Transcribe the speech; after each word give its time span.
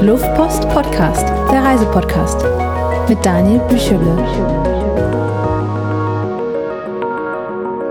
Luftpost 0.00 0.68
Podcast, 0.68 1.28
der 1.50 1.64
Reisepodcast 1.64 2.44
mit 3.08 3.18
Daniel 3.26 3.58
Büchele. 3.68 4.16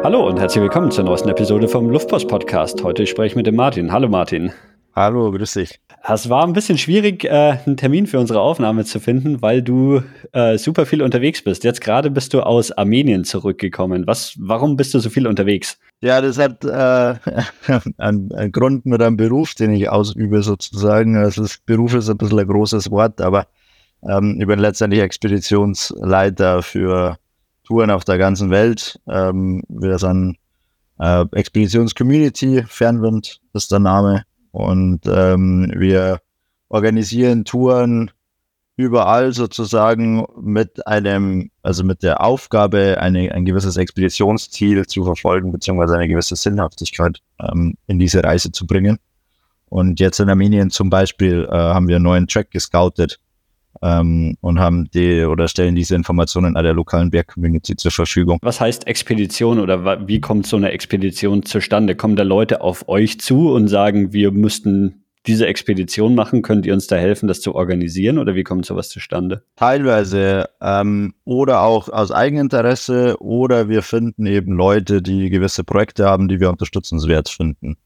Hallo 0.05 0.25
und 0.25 0.39
herzlich 0.39 0.63
willkommen 0.63 0.89
zur 0.89 1.03
neuesten 1.03 1.27
Episode 1.27 1.67
vom 1.67 1.89
Luftpost 1.89 2.29
Podcast. 2.29 2.81
Heute 2.81 3.05
spreche 3.05 3.33
ich 3.33 3.35
mit 3.35 3.45
dem 3.45 3.57
Martin. 3.57 3.91
Hallo 3.91 4.07
Martin. 4.07 4.53
Hallo, 4.95 5.31
grüß 5.31 5.51
dich. 5.55 5.81
Es 6.09 6.29
war 6.29 6.45
ein 6.45 6.53
bisschen 6.53 6.77
schwierig, 6.77 7.25
äh, 7.25 7.57
einen 7.65 7.75
Termin 7.75 8.07
für 8.07 8.17
unsere 8.17 8.39
Aufnahme 8.39 8.85
zu 8.85 9.01
finden, 9.01 9.41
weil 9.41 9.61
du 9.61 10.01
äh, 10.31 10.57
super 10.57 10.85
viel 10.85 11.01
unterwegs 11.01 11.43
bist. 11.43 11.65
Jetzt 11.65 11.81
gerade 11.81 12.09
bist 12.09 12.33
du 12.33 12.41
aus 12.41 12.71
Armenien 12.71 13.25
zurückgekommen. 13.25 14.07
Was, 14.07 14.33
warum 14.39 14.77
bist 14.77 14.93
du 14.93 14.99
so 14.99 15.09
viel 15.09 15.27
unterwegs? 15.27 15.77
Ja, 15.99 16.21
das 16.21 16.37
hat 16.37 16.63
äh, 16.63 17.15
einen, 17.97 18.31
einen 18.31 18.51
Grund 18.53 18.85
mit 18.85 19.01
einem 19.01 19.17
Beruf, 19.17 19.53
den 19.53 19.73
ich 19.73 19.89
ausübe 19.89 20.41
sozusagen. 20.43 21.15
Das 21.15 21.57
Beruf 21.65 21.93
ist 21.93 22.09
ein 22.09 22.17
bisschen 22.17 22.39
ein 22.39 22.47
großes 22.47 22.89
Wort, 22.89 23.19
aber 23.19 23.47
ähm, 24.07 24.37
ich 24.39 24.47
bin 24.47 24.59
letztendlich 24.59 25.01
Expeditionsleiter 25.01 26.63
für 26.63 27.17
Touren 27.65 27.91
auf 27.91 28.05
der 28.05 28.17
ganzen 28.17 28.49
Welt. 28.49 28.97
Ähm, 29.09 29.61
wir 29.67 29.99
sind 29.99 30.37
äh, 30.99 31.25
Expeditionscommunity, 31.33 32.63
Fernwind 32.65 33.41
ist 33.53 33.73
der 33.73 33.79
Name. 33.79 34.23
Und 34.57 35.01
ähm, 35.05 35.71
wir 35.75 36.19
organisieren 36.67 37.45
Touren 37.45 38.09
überall 38.75 39.31
sozusagen 39.31 40.25
mit 40.35 40.87
einem, 40.87 41.51
also 41.61 41.83
mit 41.83 42.01
der 42.01 42.21
Aufgabe, 42.21 42.97
eine, 42.99 43.31
ein 43.33 43.45
gewisses 43.45 43.77
Expeditionsziel 43.77 44.87
zu 44.87 45.03
verfolgen, 45.03 45.51
beziehungsweise 45.51 45.93
eine 45.93 46.07
gewisse 46.07 46.35
Sinnhaftigkeit 46.35 47.19
ähm, 47.39 47.75
in 47.85 47.99
diese 47.99 48.23
Reise 48.23 48.51
zu 48.51 48.65
bringen. 48.65 48.97
Und 49.69 49.99
jetzt 49.99 50.19
in 50.19 50.29
Armenien 50.29 50.71
zum 50.71 50.89
Beispiel 50.89 51.47
äh, 51.51 51.55
haben 51.55 51.87
wir 51.87 51.97
einen 51.97 52.05
neuen 52.05 52.27
Track 52.27 52.49
gescoutet 52.49 53.19
ähm, 53.81 54.37
und 54.41 54.59
haben 54.59 54.89
die 54.91 55.23
oder 55.23 55.47
stellen 55.47 55.75
diese 55.75 55.95
Informationen 55.95 56.55
an 56.55 56.63
der 56.63 56.73
lokalen 56.73 57.11
Bergcommunity 57.11 57.75
zur 57.75 57.91
Verfügung. 57.91 58.39
Was 58.41 58.59
heißt 58.59 58.87
Expedition 58.87 59.59
oder 59.59 60.07
wie 60.07 60.21
kommt 60.21 60.47
so 60.47 60.57
eine 60.57 60.71
Expedition 60.71 61.43
zustande? 61.43 61.95
Kommen 61.95 62.15
da 62.15 62.23
Leute 62.23 62.61
auf 62.61 62.87
euch 62.87 63.19
zu 63.19 63.51
und 63.51 63.67
sagen, 63.67 64.13
wir 64.13 64.31
müssten 64.31 65.03
diese 65.27 65.45
Expedition 65.45 66.15
machen? 66.15 66.41
Könnt 66.41 66.65
ihr 66.65 66.73
uns 66.73 66.87
da 66.87 66.95
helfen, 66.95 67.27
das 67.27 67.41
zu 67.41 67.53
organisieren 67.53 68.17
oder 68.17 68.33
wie 68.35 68.43
kommt 68.43 68.65
sowas 68.65 68.89
zustande? 68.89 69.43
Teilweise 69.55 70.49
ähm, 70.61 71.13
oder 71.25 71.61
auch 71.61 71.89
aus 71.89 72.11
Eigeninteresse 72.11 73.17
oder 73.19 73.69
wir 73.69 73.81
finden 73.81 74.25
eben 74.25 74.53
Leute, 74.53 75.01
die 75.01 75.29
gewisse 75.29 75.63
Projekte 75.63 76.05
haben, 76.05 76.27
die 76.27 76.39
wir 76.39 76.49
unterstützenswert 76.49 77.29
finden. 77.29 77.77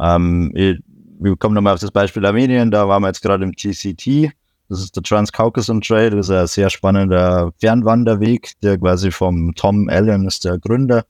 Ähm, 0.00 0.50
wir 0.54 1.36
kommen 1.36 1.54
nochmal 1.54 1.74
auf 1.74 1.80
das 1.80 1.90
Beispiel 1.90 2.24
Armenien, 2.24 2.70
da 2.70 2.88
waren 2.88 3.02
wir 3.02 3.08
jetzt 3.08 3.22
gerade 3.22 3.44
im 3.44 3.54
TCT 3.54 4.32
das 4.68 4.80
ist 4.80 4.96
der 4.96 5.02
Trans-Caucasus 5.02 5.80
Trail. 5.80 6.10
Das 6.10 6.28
ist 6.28 6.34
ein 6.34 6.46
sehr 6.46 6.70
spannender 6.70 7.52
Fernwanderweg, 7.58 8.52
der 8.62 8.78
quasi 8.78 9.10
vom 9.10 9.54
Tom 9.54 9.88
Allen 9.88 10.26
ist 10.26 10.44
der 10.44 10.58
Gründer 10.58 11.04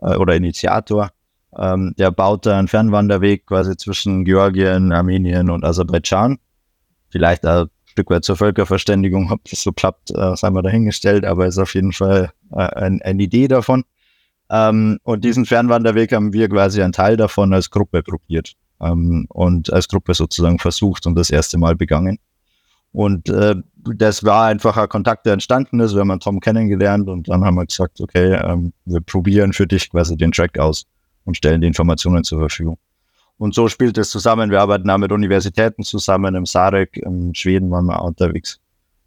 äh, 0.00 0.16
oder 0.16 0.36
Initiator. 0.36 1.10
Ähm, 1.56 1.94
der 1.98 2.12
baut 2.12 2.46
einen 2.46 2.68
Fernwanderweg 2.68 3.46
quasi 3.46 3.76
zwischen 3.76 4.24
Georgien, 4.24 4.92
Armenien 4.92 5.50
und 5.50 5.64
Aserbaidschan. 5.64 6.38
Vielleicht 7.08 7.44
ein 7.44 7.66
Stück 7.84 8.10
weit 8.10 8.24
zur 8.24 8.36
Völkerverständigung, 8.36 9.32
ob 9.32 9.42
das 9.50 9.62
so 9.62 9.72
klappt, 9.72 10.12
äh, 10.12 10.36
sei 10.36 10.50
mal 10.50 10.62
dahingestellt, 10.62 11.24
aber 11.24 11.46
ist 11.46 11.58
auf 11.58 11.74
jeden 11.74 11.92
Fall 11.92 12.30
äh, 12.52 12.58
ein, 12.58 13.02
eine 13.02 13.22
Idee 13.22 13.48
davon. 13.48 13.82
Ähm, 14.48 14.98
und 15.02 15.24
diesen 15.24 15.46
Fernwanderweg 15.46 16.12
haben 16.12 16.32
wir 16.32 16.48
quasi 16.48 16.80
einen 16.80 16.92
Teil 16.92 17.16
davon 17.16 17.52
als 17.52 17.70
Gruppe 17.70 18.04
probiert 18.04 18.54
ähm, 18.80 19.26
und 19.28 19.72
als 19.72 19.88
Gruppe 19.88 20.14
sozusagen 20.14 20.60
versucht 20.60 21.06
und 21.06 21.16
das 21.16 21.30
erste 21.30 21.58
Mal 21.58 21.74
begangen. 21.74 22.18
Und 22.92 23.28
äh, 23.28 23.54
das 23.76 24.24
war 24.24 24.46
einfach 24.46 24.76
ein 24.76 24.88
Kontakt, 24.88 25.26
der 25.26 25.34
entstanden 25.34 25.80
ist. 25.80 25.94
Wir 25.94 26.00
haben 26.00 26.20
Tom 26.20 26.40
kennengelernt 26.40 27.08
und 27.08 27.28
dann 27.28 27.44
haben 27.44 27.54
wir 27.56 27.66
gesagt, 27.66 28.00
okay, 28.00 28.34
ähm, 28.34 28.72
wir 28.84 29.00
probieren 29.00 29.52
für 29.52 29.66
dich 29.66 29.90
quasi 29.90 30.16
den 30.16 30.32
Track 30.32 30.58
aus 30.58 30.86
und 31.24 31.36
stellen 31.36 31.60
die 31.60 31.68
Informationen 31.68 32.24
zur 32.24 32.40
Verfügung. 32.40 32.78
Und 33.38 33.54
so 33.54 33.68
spielt 33.68 33.96
es 33.96 34.10
zusammen. 34.10 34.50
Wir 34.50 34.60
arbeiten 34.60 34.90
auch 34.90 34.98
mit 34.98 35.12
Universitäten 35.12 35.82
zusammen. 35.82 36.34
Im 36.34 36.44
Sarek, 36.44 36.96
in 36.98 37.34
Schweden 37.34 37.70
waren 37.70 37.86
wir 37.86 38.02
unterwegs. 38.02 38.60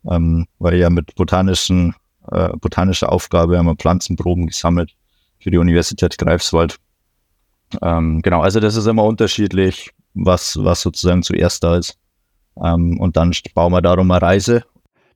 Ähm, 0.09 0.47
weil 0.59 0.75
ja 0.75 0.89
mit 0.89 1.13
botanischen, 1.15 1.93
äh, 2.31 2.49
botanischer 2.57 3.11
Aufgabe 3.11 3.57
haben 3.57 3.67
wir 3.67 3.75
Pflanzenproben 3.75 4.47
gesammelt 4.47 4.95
für 5.39 5.51
die 5.51 5.57
Universität 5.57 6.17
Greifswald. 6.17 6.77
Ähm, 7.81 8.21
genau, 8.21 8.41
also 8.41 8.59
das 8.59 8.75
ist 8.75 8.87
immer 8.87 9.03
unterschiedlich, 9.03 9.91
was, 10.13 10.57
was 10.59 10.81
sozusagen 10.81 11.21
zuerst 11.21 11.63
da 11.63 11.77
ist. 11.77 11.97
Ähm, 12.61 12.99
und 12.99 13.17
dann 13.17 13.31
bauen 13.53 13.71
wir 13.71 13.81
darum 13.81 14.11
eine 14.11 14.21
Reise. 14.21 14.63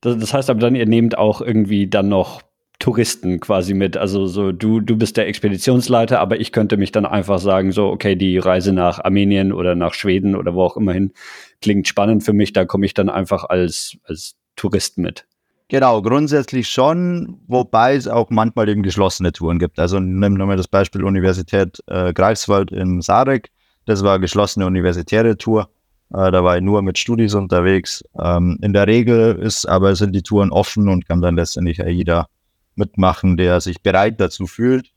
Das, 0.00 0.16
das, 0.18 0.32
heißt 0.32 0.50
aber 0.50 0.60
dann, 0.60 0.74
ihr 0.74 0.86
nehmt 0.86 1.18
auch 1.18 1.40
irgendwie 1.40 1.88
dann 1.88 2.08
noch 2.08 2.42
Touristen 2.78 3.40
quasi 3.40 3.74
mit. 3.74 3.96
Also 3.96 4.26
so, 4.26 4.52
du, 4.52 4.80
du 4.80 4.96
bist 4.96 5.16
der 5.16 5.26
Expeditionsleiter, 5.26 6.20
aber 6.20 6.40
ich 6.40 6.52
könnte 6.52 6.76
mich 6.76 6.92
dann 6.92 7.06
einfach 7.06 7.40
sagen, 7.40 7.72
so, 7.72 7.88
okay, 7.88 8.14
die 8.14 8.38
Reise 8.38 8.72
nach 8.72 9.00
Armenien 9.00 9.52
oder 9.52 9.74
nach 9.74 9.94
Schweden 9.94 10.36
oder 10.36 10.54
wo 10.54 10.62
auch 10.62 10.76
immer 10.76 10.92
hin 10.92 11.12
klingt 11.60 11.88
spannend 11.88 12.22
für 12.22 12.32
mich, 12.32 12.52
da 12.52 12.64
komme 12.64 12.86
ich 12.86 12.94
dann 12.94 13.08
einfach 13.08 13.44
als, 13.44 13.96
als 14.04 14.36
Tourist 14.54 14.98
mit. 14.98 15.26
Genau, 15.68 16.00
grundsätzlich 16.00 16.68
schon, 16.68 17.40
wobei 17.46 17.94
es 17.94 18.08
auch 18.08 18.30
manchmal 18.30 18.68
eben 18.70 18.82
geschlossene 18.82 19.32
Touren 19.32 19.58
gibt. 19.58 19.78
Also 19.78 20.00
nimm 20.00 20.34
nochmal 20.34 20.56
das 20.56 20.68
Beispiel 20.68 21.04
Universität 21.04 21.82
äh, 21.86 22.14
Greifswald 22.14 22.72
in 22.72 23.02
Sarek. 23.02 23.50
Das 23.84 24.02
war 24.02 24.14
eine 24.14 24.20
geschlossene 24.20 24.66
universitäre 24.66 25.36
Tour. 25.36 25.68
Äh, 26.10 26.30
da 26.30 26.44
war 26.44 26.56
ich 26.56 26.62
nur 26.62 26.82
mit 26.82 26.98
Studis 26.98 27.34
unterwegs. 27.34 28.04
Ähm, 28.18 28.58
in 28.62 28.72
der 28.72 28.86
Regel 28.86 29.36
ist 29.36 29.66
aber 29.66 29.94
sind 29.96 30.14
die 30.14 30.22
Touren 30.22 30.50
offen 30.50 30.88
und 30.88 31.06
kann 31.06 31.20
dann 31.20 31.36
letztendlich 31.36 31.78
jeder 31.78 32.28
mitmachen, 32.74 33.36
der 33.36 33.60
sich 33.60 33.82
bereit 33.82 34.20
dazu 34.20 34.46
fühlt. 34.46 34.90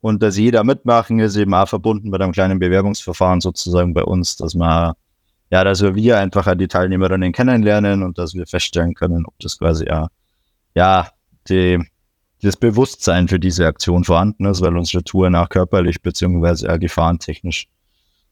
Und 0.00 0.22
dass 0.22 0.36
jeder 0.36 0.62
mitmachen 0.62 1.18
ist 1.18 1.36
eben 1.36 1.54
auch 1.54 1.68
verbunden 1.68 2.10
mit 2.10 2.20
einem 2.22 2.32
kleinen 2.32 2.58
Bewerbungsverfahren 2.58 3.40
sozusagen 3.40 3.92
bei 3.92 4.04
uns, 4.04 4.36
dass 4.36 4.54
man 4.54 4.94
ja, 5.50 5.62
dass 5.64 5.82
wir 5.82 6.18
einfach 6.18 6.54
die 6.56 6.68
Teilnehmerinnen 6.68 7.32
kennenlernen 7.32 8.02
und 8.02 8.18
dass 8.18 8.34
wir 8.34 8.46
feststellen 8.46 8.94
können, 8.94 9.24
ob 9.26 9.38
das 9.38 9.58
quasi 9.58 9.86
ja, 9.86 10.08
ja 10.74 11.08
die, 11.48 11.78
das 12.42 12.56
Bewusstsein 12.56 13.28
für 13.28 13.38
diese 13.38 13.66
Aktion 13.66 14.04
vorhanden 14.04 14.46
ist, 14.46 14.60
weil 14.60 14.76
unsere 14.76 15.04
Touren 15.04 15.36
auch 15.36 15.48
körperlich 15.48 16.02
beziehungsweise 16.02 16.78
gefahrentechnisch 16.78 17.68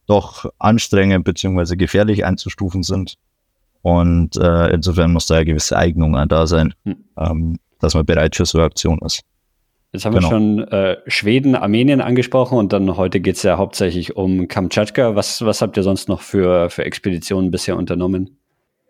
doch 0.07 0.51
anstrengend 0.59 1.25
bzw. 1.25 1.77
gefährlich 1.77 2.25
einzustufen 2.25 2.83
sind. 2.83 3.17
Und 3.83 4.37
äh, 4.37 4.69
insofern 4.69 5.13
muss 5.13 5.27
da 5.27 5.37
eine 5.37 5.45
gewisse 5.45 5.77
Eignung 5.77 6.17
da 6.29 6.47
sein, 6.47 6.75
hm. 6.85 6.97
ähm, 7.19 7.59
dass 7.81 7.95
man 7.95 8.07
bereit 8.07 8.35
für 8.35 8.47
so 8.47 8.59
eine 8.59 8.67
Aktion 8.67 8.99
ist. 9.05 9.21
Jetzt 9.93 10.07
haben 10.07 10.15
genau. 10.15 10.29
wir 10.29 10.31
schon 10.31 10.69
äh, 10.69 10.97
Schweden, 11.07 11.55
Armenien 11.55 12.01
angesprochen 12.01 12.59
und 12.59 12.73
dann 12.73 12.97
heute 12.97 13.21
geht 13.21 13.37
es 13.37 13.45
ja 13.45 13.59
hauptsächlich 13.59 14.17
um 14.17 14.49
Kamtschatka. 14.49 15.15
Was, 15.15 15.45
was 15.45 15.63
habt 15.63 15.77
ihr 15.77 15.85
sonst 15.85 16.09
noch 16.09 16.21
für, 16.21 16.69
für 16.69 16.85
Expeditionen 16.85 17.53
bisher 17.53 17.77
unternommen? 17.77 18.39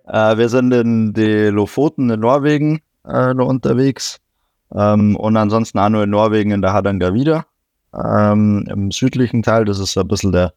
Äh, 0.07 0.39
wir 0.39 0.49
sind 0.49 0.73
in 0.73 1.13
die 1.13 1.49
Lofoten 1.49 2.09
in 2.09 2.21
Norwegen 2.21 2.81
äh, 3.07 3.35
noch 3.35 3.49
unterwegs 3.49 4.21
ähm, 4.75 5.17
und 5.17 5.37
ansonsten 5.37 5.79
auch 5.79 5.91
nur 5.91 6.05
in 6.05 6.11
Norwegen 6.11 6.53
in 6.53 6.63
der 6.63 6.73
Hardangervidda 6.73 7.45
ähm, 7.95 8.67
im 8.71 8.91
südlichen 8.91 9.43
Teil. 9.43 9.67
Das 9.67 9.79
ist 9.79 9.99
ein 9.99 10.09
bisschen 10.09 10.33
der 10.33 10.55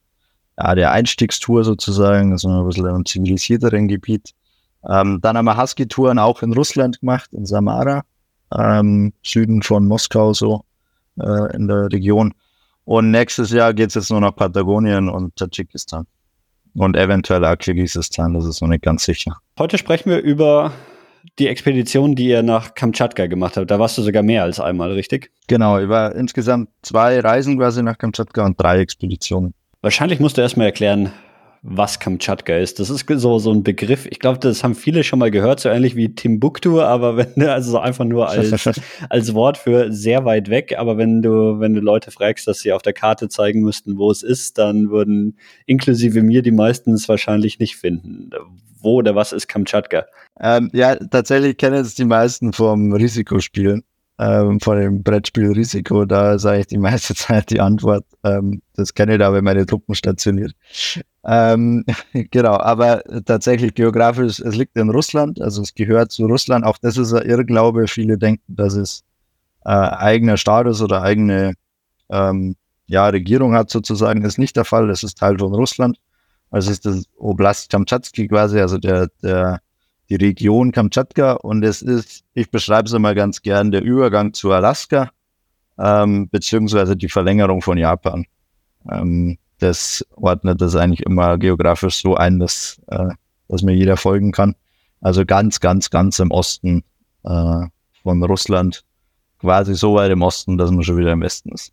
ja, 0.57 0.75
der 0.75 0.91
Einstiegstour 0.91 1.63
sozusagen, 1.63 2.31
also 2.31 2.49
ein 2.49 2.65
bisschen 2.65 2.87
einem 2.87 3.05
zivilisierteren 3.05 3.87
Gebiet. 3.87 4.31
Ähm, 4.87 5.19
dann 5.21 5.37
haben 5.37 5.45
wir 5.45 5.61
Husky-Touren 5.61 6.19
auch 6.19 6.41
in 6.41 6.53
Russland 6.53 6.99
gemacht, 6.99 7.31
in 7.33 7.45
Samara, 7.45 8.03
ähm, 8.55 9.13
Süden 9.23 9.61
von 9.61 9.87
Moskau 9.87 10.33
so 10.33 10.63
äh, 11.19 11.55
in 11.55 11.67
der 11.67 11.91
Region. 11.91 12.33
Und 12.85 13.11
nächstes 13.11 13.51
Jahr 13.51 13.73
geht 13.73 13.89
es 13.89 13.95
jetzt 13.95 14.11
nur 14.11 14.21
nach 14.21 14.35
Patagonien 14.35 15.09
und 15.09 15.35
Tadschikistan. 15.35 16.05
Und 16.73 16.95
eventuell 16.95 17.43
auch 17.43 17.57
Kirgisistan, 17.57 18.33
das 18.33 18.45
ist 18.45 18.61
noch 18.61 18.69
nicht 18.69 18.83
ganz 18.83 19.03
sicher. 19.03 19.37
Heute 19.59 19.77
sprechen 19.77 20.09
wir 20.09 20.19
über 20.19 20.71
die 21.39 21.47
Expedition, 21.47 22.15
die 22.15 22.29
ihr 22.29 22.43
nach 22.43 22.75
Kamtschatka 22.75 23.25
gemacht 23.27 23.57
habt. 23.57 23.69
Da 23.69 23.79
warst 23.79 23.97
du 23.97 24.03
sogar 24.03 24.23
mehr 24.23 24.43
als 24.43 24.59
einmal, 24.59 24.91
richtig? 24.91 25.31
Genau, 25.47 25.79
ich 25.79 25.89
war 25.89 26.15
insgesamt 26.15 26.69
zwei 26.81 27.19
Reisen 27.19 27.57
quasi 27.57 27.83
nach 27.83 27.97
Kamtschatka 27.97 28.45
und 28.45 28.61
drei 28.61 28.79
Expeditionen. 28.79 29.53
Wahrscheinlich 29.81 30.19
musst 30.19 30.37
du 30.37 30.41
erstmal 30.41 30.67
erklären, 30.67 31.11
was 31.61 31.99
Kamtschatka 31.99 32.55
ist. 32.55 32.79
Das 32.79 32.89
ist 32.89 33.05
so, 33.07 33.39
so 33.39 33.51
ein 33.51 33.63
Begriff. 33.63 34.05
Ich 34.05 34.19
glaube, 34.19 34.39
das 34.39 34.63
haben 34.63 34.75
viele 34.75 35.03
schon 35.03 35.19
mal 35.19 35.31
gehört, 35.31 35.59
so 35.59 35.69
ähnlich 35.69 35.95
wie 35.95 36.13
Timbuktu, 36.15 36.81
aber 36.81 37.17
wenn 37.17 37.33
du 37.35 37.51
also 37.51 37.71
so 37.71 37.79
einfach 37.79 38.05
nur 38.05 38.29
als, 38.29 38.69
als 39.09 39.33
Wort 39.33 39.57
für 39.57 39.91
sehr 39.91 40.25
weit 40.25 40.49
weg. 40.49 40.75
Aber 40.77 40.97
wenn 40.97 41.21
du, 41.21 41.59
wenn 41.59 41.73
du 41.73 41.81
Leute 41.81 42.11
fragst, 42.11 42.47
dass 42.47 42.59
sie 42.59 42.71
auf 42.71 42.81
der 42.81 42.93
Karte 42.93 43.29
zeigen 43.29 43.61
müssten, 43.61 43.97
wo 43.97 44.11
es 44.11 44.23
ist, 44.23 44.57
dann 44.57 44.89
würden 44.89 45.37
inklusive 45.65 46.21
mir 46.21 46.41
die 46.41 46.51
meisten 46.51 46.93
es 46.93 47.09
wahrscheinlich 47.09 47.59
nicht 47.59 47.75
finden. 47.75 48.29
Wo 48.79 48.95
oder 48.95 49.15
was 49.15 49.33
ist 49.33 49.47
Kamtschatka? 49.47 50.05
Ähm, 50.39 50.69
ja, 50.73 50.95
tatsächlich 50.95 51.57
kennen 51.57 51.81
es 51.81 51.95
die 51.95 52.05
meisten 52.05 52.53
vom 52.53 52.93
Risikospielen 52.93 53.83
ähm, 54.19 54.59
von 54.59 54.79
dem 54.79 55.03
Brettspiel 55.03 55.51
Risiko, 55.51 56.05
da 56.05 56.39
sage 56.39 56.61
ich 56.61 56.67
die 56.67 56.77
meiste 56.77 57.13
Zeit 57.15 57.49
die 57.49 57.61
Antwort. 57.61 58.05
Ähm, 58.23 58.61
das 58.75 58.93
kenne 58.93 59.13
ich 59.13 59.19
da, 59.19 59.31
wenn 59.33 59.43
meine 59.43 59.65
Truppen 59.65 59.95
stationiert. 59.95 60.53
Ähm, 61.23 61.85
genau, 62.13 62.57
aber 62.57 63.03
tatsächlich 63.25 63.73
geografisch, 63.75 64.39
es 64.39 64.55
liegt 64.55 64.77
in 64.77 64.89
Russland, 64.89 65.41
also 65.41 65.61
es 65.61 65.75
gehört 65.75 66.11
zu 66.11 66.25
Russland. 66.25 66.65
Auch 66.65 66.77
das 66.77 66.97
ist 66.97 67.13
ein 67.13 67.27
Irrglaube. 67.27 67.87
Viele 67.87 68.17
denken, 68.17 68.43
dass 68.47 68.73
es 68.73 69.03
äh, 69.65 69.69
eigener 69.69 70.37
Staat 70.37 70.67
ist 70.67 70.81
oder 70.81 71.01
eigene 71.01 71.53
ähm, 72.09 72.55
ja, 72.87 73.07
Regierung 73.09 73.53
hat 73.53 73.69
sozusagen. 73.69 74.23
Das 74.23 74.33
ist 74.33 74.37
nicht 74.39 74.55
der 74.55 74.65
Fall. 74.65 74.87
Das 74.87 75.03
ist 75.03 75.17
Teil 75.17 75.37
von 75.37 75.53
Russland. 75.53 75.99
Also 76.49 76.71
es 76.71 76.77
ist 76.77 76.85
das 76.85 77.03
Oblast 77.17 77.69
Kamtschatsky 77.69 78.27
quasi, 78.27 78.59
also 78.59 78.77
der, 78.77 79.09
der, 79.21 79.59
die 80.09 80.15
Region 80.15 80.71
Kamtschatka. 80.71 81.33
Und 81.33 81.63
es 81.63 81.81
ist, 81.81 82.23
ich 82.33 82.49
beschreibe 82.49 82.87
es 82.87 82.93
immer 82.93 83.15
ganz 83.15 83.41
gern, 83.41 83.71
der 83.71 83.83
Übergang 83.83 84.33
zu 84.33 84.51
Alaska, 84.51 85.11
ähm, 85.77 86.29
beziehungsweise 86.29 86.95
die 86.95 87.09
Verlängerung 87.09 87.61
von 87.61 87.77
Japan. 87.77 88.25
Ähm, 88.89 89.37
das 89.59 90.05
ordnet 90.15 90.61
das 90.61 90.75
eigentlich 90.75 91.05
immer 91.05 91.37
geografisch 91.37 91.97
so 91.97 92.15
ein, 92.15 92.39
dass, 92.39 92.81
äh, 92.87 93.09
dass 93.47 93.63
mir 93.63 93.73
jeder 93.73 93.97
folgen 93.97 94.31
kann. 94.31 94.55
Also 95.01 95.25
ganz, 95.25 95.59
ganz, 95.59 95.89
ganz 95.89 96.19
im 96.19 96.31
Osten 96.31 96.83
äh, 97.23 97.65
von 98.03 98.23
Russland. 98.23 98.83
Quasi 99.39 99.75
so 99.75 99.95
weit 99.95 100.11
im 100.11 100.21
Osten, 100.21 100.57
dass 100.57 100.71
man 100.71 100.83
schon 100.83 100.97
wieder 100.97 101.11
im 101.11 101.21
Westen 101.21 101.51
ist. 101.51 101.71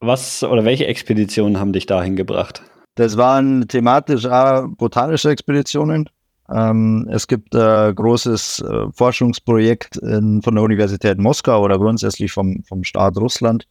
Was 0.00 0.42
oder 0.42 0.64
welche 0.64 0.86
Expeditionen 0.86 1.58
haben 1.58 1.72
dich 1.72 1.86
dahin 1.86 2.16
gebracht? 2.16 2.62
Das 2.96 3.16
waren 3.16 3.66
thematisch 3.68 4.26
auch 4.26 4.66
botanische 4.68 5.30
Expeditionen. 5.30 6.08
Ähm, 6.50 7.08
es 7.10 7.26
gibt 7.26 7.54
äh, 7.54 7.92
großes 7.94 8.60
äh, 8.60 8.86
Forschungsprojekt 8.92 9.96
in, 9.96 10.42
von 10.42 10.54
der 10.54 10.64
Universität 10.64 11.18
Moskau 11.18 11.62
oder 11.62 11.78
grundsätzlich 11.78 12.32
vom, 12.32 12.62
vom 12.64 12.84
Staat 12.84 13.16
Russland, 13.16 13.66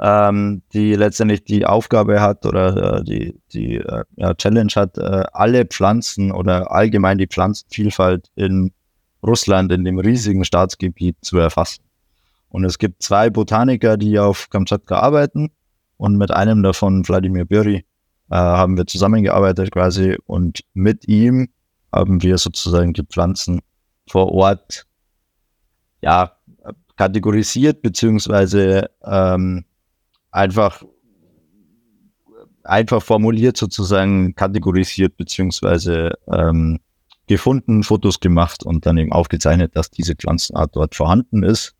ähm, 0.00 0.62
die 0.72 0.94
letztendlich 0.94 1.44
die 1.44 1.66
Aufgabe 1.66 2.20
hat 2.20 2.46
oder 2.46 2.98
äh, 3.00 3.04
die, 3.04 3.38
die 3.52 3.76
äh, 3.76 4.04
ja, 4.16 4.34
Challenge 4.34 4.72
hat, 4.74 4.96
äh, 4.96 5.24
alle 5.32 5.66
Pflanzen 5.66 6.32
oder 6.32 6.70
allgemein 6.72 7.18
die 7.18 7.26
Pflanzenvielfalt 7.26 8.30
in 8.34 8.72
Russland, 9.22 9.70
in 9.72 9.84
dem 9.84 9.98
riesigen 9.98 10.44
Staatsgebiet 10.44 11.16
zu 11.20 11.36
erfassen. 11.38 11.82
Und 12.48 12.64
es 12.64 12.78
gibt 12.78 13.02
zwei 13.02 13.28
Botaniker, 13.28 13.98
die 13.98 14.18
auf 14.18 14.48
Kamtschatka 14.48 14.98
arbeiten 14.98 15.50
und 15.98 16.16
mit 16.16 16.30
einem 16.30 16.62
davon, 16.62 17.06
Wladimir 17.06 17.44
Buri, 17.44 17.84
äh, 18.30 18.34
haben 18.34 18.78
wir 18.78 18.86
zusammengearbeitet 18.86 19.70
quasi 19.70 20.16
und 20.26 20.60
mit 20.72 21.06
ihm 21.08 21.48
haben 21.96 22.22
wir 22.22 22.38
sozusagen 22.38 22.92
die 22.92 23.02
Pflanzen 23.02 23.60
vor 24.08 24.32
Ort 24.32 24.86
ja 26.02 26.32
kategorisiert 26.96 27.82
beziehungsweise 27.82 28.90
ähm, 29.04 29.64
einfach 30.30 30.82
einfach 32.64 33.02
formuliert 33.02 33.56
sozusagen 33.56 34.34
kategorisiert 34.34 35.16
beziehungsweise 35.16 36.12
ähm, 36.32 36.80
gefunden, 37.26 37.82
Fotos 37.82 38.20
gemacht 38.20 38.64
und 38.64 38.86
dann 38.86 38.98
eben 38.98 39.12
aufgezeichnet, 39.12 39.76
dass 39.76 39.90
diese 39.90 40.14
Pflanzenart 40.14 40.74
dort 40.74 40.94
vorhanden 40.94 41.42
ist. 41.42 41.74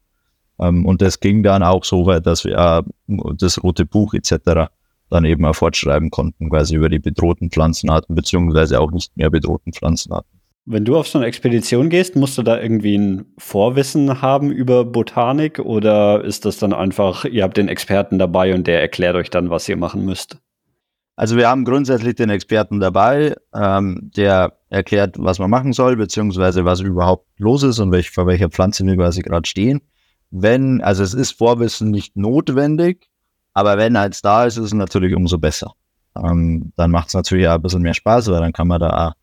Ähm, 0.59 0.87
und 0.87 1.03
das 1.03 1.21
ging 1.21 1.43
dann 1.43 1.63
auch 1.63 1.85
so 1.85 2.07
weit, 2.07 2.27
dass 2.27 2.45
wir 2.45 2.57
äh, 2.57 2.83
das 3.37 3.63
rote 3.63 3.87
Buch 3.87 4.15
etc. 4.15 4.71
dann 5.11 5.25
eben 5.25 5.45
auch 5.45 5.55
fortschreiben 5.55 6.11
konnten, 6.11 6.51
quasi 6.51 6.75
über 6.75 6.89
die 6.89 6.99
bedrohten 6.99 7.51
Pflanzenarten 7.51 8.15
beziehungsweise 8.15 8.81
auch 8.81 8.91
nicht 8.91 9.17
mehr 9.17 9.31
bedrohten 9.31 9.73
Pflanzenarten. 9.73 10.41
Wenn 10.69 10.85
du 10.85 10.97
auf 10.97 11.07
so 11.07 11.19
eine 11.19 11.29
Expedition 11.29 11.91
gehst, 11.91 12.17
musst 12.17 12.37
du 12.39 12.43
da 12.43 12.61
irgendwie 12.61 12.99
ein 12.99 13.27
Vorwissen 13.39 14.21
haben 14.21 14.51
über 14.51 14.85
Botanik 14.85 15.61
oder 15.61 16.25
ist 16.25 16.45
das 16.45 16.59
dann 16.59 16.73
einfach, 16.73 17.25
ihr 17.25 17.45
habt 17.45 17.57
den 17.57 17.69
Experten 17.69 18.19
dabei 18.19 18.53
und 18.53 18.67
der 18.67 18.81
erklärt 18.81 19.15
euch 19.15 19.31
dann, 19.31 19.49
was 19.49 19.69
ihr 19.69 19.77
machen 19.77 20.05
müsst? 20.05 20.39
Also 21.15 21.37
wir 21.37 21.49
haben 21.49 21.65
grundsätzlich 21.65 22.17
den 22.17 22.31
Experten 22.31 22.81
dabei, 22.81 23.37
ähm, 23.55 24.11
der 24.17 24.59
erklärt, 24.69 25.15
was 25.19 25.39
man 25.39 25.51
machen 25.51 25.73
soll, 25.73 25.97
beziehungsweise 25.97 26.65
was 26.65 26.81
überhaupt 26.81 27.27
los 27.39 27.63
ist 27.63 27.79
und 27.79 27.93
welch, 27.93 28.11
vor 28.11 28.27
welcher 28.27 28.51
Pflanze 28.51 28.85
wir 28.85 28.97
quasi 28.97 29.23
gerade 29.23 29.49
stehen. 29.49 29.81
Wenn, 30.31 30.83
also 30.83 31.05
es 31.05 31.15
ist 31.15 31.39
Vorwissen 31.39 31.91
nicht 31.91 32.17
notwendig, 32.17 33.09
aber 33.57 33.79
wenn 33.79 33.97
eins 33.97 34.21
da 34.21 34.45
ist, 34.45 34.59
ist 34.59 34.67
es 34.67 34.75
natürlich 34.75 35.15
umso 35.15 35.39
besser. 35.39 35.73
Ähm, 36.15 36.75
dann 36.77 36.91
macht 36.91 37.09
es 37.09 37.15
natürlich 37.15 37.49
auch 37.49 37.55
ein 37.55 37.63
bisschen 37.63 37.81
mehr 37.81 37.95
Spaß, 37.95 38.31
weil 38.31 38.41
dann 38.41 38.53
kann 38.53 38.69
man 38.69 38.81
da 38.81 39.15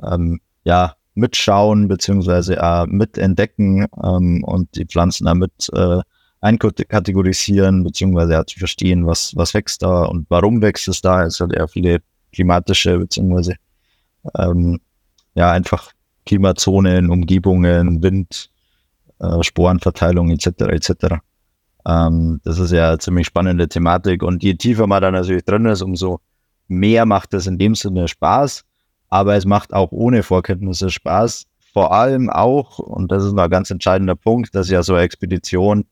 ähm, 0.00 0.40
ja, 0.62 0.94
mitschauen 1.14 1.88
beziehungsweise 1.88 2.56
äh, 2.56 2.86
mitentdecken 2.86 3.88
ähm, 4.00 4.44
und 4.44 4.76
die 4.76 4.86
Pflanzen 4.86 5.24
damit 5.24 5.70
äh, 5.72 5.98
einkategorisieren 6.40 7.82
beziehungsweise 7.82 8.34
ja, 8.34 8.46
zu 8.46 8.60
verstehen, 8.60 9.08
was, 9.08 9.34
was 9.34 9.54
wächst 9.54 9.82
da 9.82 10.04
und 10.04 10.26
warum 10.28 10.62
wächst 10.62 10.86
es 10.86 11.00
da. 11.00 11.24
Es 11.24 11.40
hat 11.40 11.50
ja 11.52 11.66
viele 11.66 11.98
klimatische 12.32 12.96
beziehungsweise 12.96 13.56
ähm, 14.38 14.78
ja 15.34 15.50
einfach 15.50 15.90
Klimazonen, 16.26 17.10
Umgebungen, 17.10 18.04
Wind, 18.04 18.50
äh, 19.18 19.42
Sporenverteilung 19.42 20.30
etc. 20.30 20.46
etc. 20.68 21.16
Ähm, 21.86 22.40
das 22.44 22.58
ist 22.58 22.72
ja 22.72 22.88
eine 22.88 22.98
ziemlich 22.98 23.26
spannende 23.26 23.68
Thematik 23.68 24.22
und 24.22 24.42
je 24.42 24.54
tiefer 24.54 24.86
man 24.86 25.02
da 25.02 25.10
natürlich 25.10 25.44
drin 25.44 25.66
ist, 25.66 25.82
umso 25.82 26.20
mehr 26.68 27.06
macht 27.06 27.34
es 27.34 27.46
in 27.46 27.58
dem 27.58 27.74
Sinne 27.74 28.08
Spaß 28.08 28.64
aber 29.10 29.34
es 29.34 29.44
macht 29.44 29.74
auch 29.74 29.92
ohne 29.92 30.22
Vorkenntnisse 30.22 30.88
Spaß. 30.88 31.46
Vor 31.72 31.92
allem 31.92 32.30
auch, 32.30 32.78
und 32.78 33.12
das 33.12 33.24
ist 33.24 33.36
ein 33.36 33.50
ganz 33.50 33.70
entscheidender 33.70 34.16
Punkt, 34.16 34.54
dass 34.54 34.70
ja 34.70 34.82
so 34.82 34.94
eine 34.94 35.02
Expedition 35.02 35.84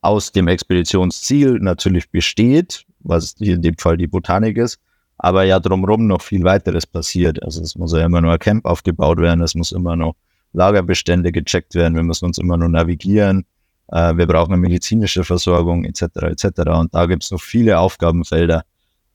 aus 0.00 0.32
dem 0.32 0.48
Expeditionsziel 0.48 1.58
natürlich 1.60 2.10
besteht, 2.10 2.84
was 3.00 3.34
hier 3.38 3.54
in 3.54 3.62
dem 3.62 3.78
Fall 3.78 3.96
die 3.96 4.08
Botanik 4.08 4.56
ist, 4.56 4.78
aber 5.16 5.44
ja 5.44 5.60
drumherum 5.60 6.06
noch 6.06 6.22
viel 6.22 6.42
weiteres 6.44 6.86
passiert. 6.86 7.42
Also 7.42 7.62
es 7.62 7.76
muss 7.76 7.92
ja 7.92 8.04
immer 8.04 8.20
nur 8.20 8.32
ein 8.32 8.38
Camp 8.38 8.64
aufgebaut 8.64 9.18
werden, 9.18 9.42
es 9.42 9.54
muss 9.54 9.72
immer 9.72 9.94
noch 9.94 10.16
Lagerbestände 10.54 11.30
gecheckt 11.30 11.74
werden, 11.74 11.94
wir 11.94 12.02
müssen 12.02 12.26
uns 12.26 12.38
immer 12.38 12.56
nur 12.56 12.68
navigieren, 12.68 13.44
äh, 13.88 14.16
wir 14.16 14.26
brauchen 14.26 14.52
eine 14.52 14.60
medizinische 14.60 15.24
Versorgung 15.24 15.84
etc. 15.84 16.02
etc. 16.22 16.44
Und 16.70 16.94
da 16.94 17.06
gibt 17.06 17.24
es 17.24 17.30
noch 17.30 17.40
viele 17.40 17.78
Aufgabenfelder, 17.78 18.64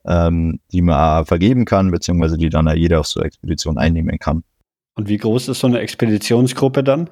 ähm, 0.05 0.59
die 0.71 0.81
man 0.81 1.25
vergeben 1.25 1.65
kann, 1.65 1.91
beziehungsweise 1.91 2.37
die 2.37 2.49
dann 2.49 2.67
jeder 2.75 2.99
auf 2.99 3.07
so 3.07 3.19
eine 3.19 3.27
Expedition 3.27 3.77
einnehmen 3.77 4.19
kann. 4.19 4.43
Und 4.95 5.09
wie 5.09 5.17
groß 5.17 5.49
ist 5.49 5.59
so 5.59 5.67
eine 5.67 5.79
Expeditionsgruppe 5.79 6.83
dann? 6.83 7.09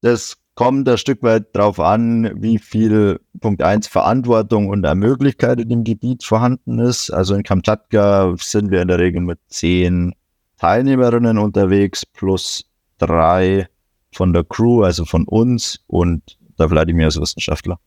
Das 0.00 0.38
kommt 0.54 0.88
ein 0.88 0.98
Stück 0.98 1.22
weit 1.22 1.54
darauf 1.54 1.80
an, 1.80 2.30
wie 2.36 2.58
viel 2.58 3.20
Punkt 3.40 3.62
1 3.62 3.88
Verantwortung 3.88 4.68
und 4.68 4.82
Möglichkeit 4.94 5.60
in 5.60 5.68
dem 5.68 5.84
Gebiet 5.84 6.22
vorhanden 6.22 6.78
ist. 6.78 7.10
Also 7.10 7.34
in 7.34 7.42
Kamtschatka 7.42 8.34
sind 8.38 8.70
wir 8.70 8.82
in 8.82 8.88
der 8.88 8.98
Regel 8.98 9.22
mit 9.22 9.38
zehn 9.48 10.14
Teilnehmerinnen 10.58 11.38
unterwegs 11.38 12.04
plus 12.04 12.66
drei 12.98 13.68
von 14.12 14.32
der 14.32 14.44
Crew, 14.44 14.82
also 14.82 15.04
von 15.04 15.24
uns 15.24 15.82
und 15.86 16.38
der 16.60 16.68
Vladimir 16.68 17.06
als 17.06 17.20
Wissenschaftler. 17.20 17.78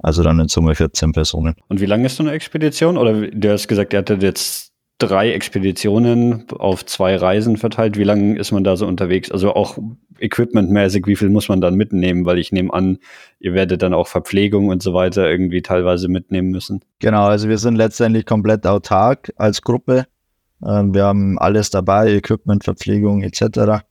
Also 0.00 0.22
dann 0.22 0.38
in 0.38 0.48
Summe 0.48 0.74
14 0.74 1.12
Personen. 1.12 1.54
Und 1.68 1.80
wie 1.80 1.86
lange 1.86 2.06
ist 2.06 2.16
so 2.16 2.22
eine 2.22 2.32
Expedition? 2.32 2.96
Oder 2.96 3.28
du 3.28 3.50
hast 3.50 3.66
gesagt, 3.66 3.92
ihr 3.92 3.98
hattet 3.98 4.22
jetzt 4.22 4.72
drei 4.98 5.32
Expeditionen 5.32 6.44
auf 6.50 6.84
zwei 6.84 7.16
Reisen 7.16 7.56
verteilt. 7.56 7.96
Wie 7.96 8.04
lange 8.04 8.36
ist 8.38 8.52
man 8.52 8.64
da 8.64 8.76
so 8.76 8.86
unterwegs? 8.86 9.30
Also 9.30 9.54
auch 9.54 9.78
equipmentmäßig, 10.18 11.06
wie 11.06 11.16
viel 11.16 11.30
muss 11.30 11.48
man 11.48 11.60
dann 11.60 11.74
mitnehmen? 11.74 12.26
Weil 12.26 12.38
ich 12.38 12.50
nehme 12.52 12.72
an, 12.72 12.98
ihr 13.38 13.54
werdet 13.54 13.82
dann 13.82 13.94
auch 13.94 14.08
Verpflegung 14.08 14.68
und 14.68 14.82
so 14.82 14.94
weiter 14.94 15.28
irgendwie 15.28 15.62
teilweise 15.62 16.08
mitnehmen 16.08 16.50
müssen. 16.50 16.80
Genau, 16.98 17.26
also 17.26 17.48
wir 17.48 17.58
sind 17.58 17.76
letztendlich 17.76 18.26
komplett 18.26 18.66
autark 18.66 19.32
als 19.36 19.62
Gruppe. 19.62 20.06
Ähm, 20.66 20.92
wir 20.94 21.04
haben 21.04 21.38
alles 21.38 21.70
dabei, 21.70 22.12
Equipment, 22.14 22.64
Verpflegung 22.64 23.22
etc. 23.22 23.84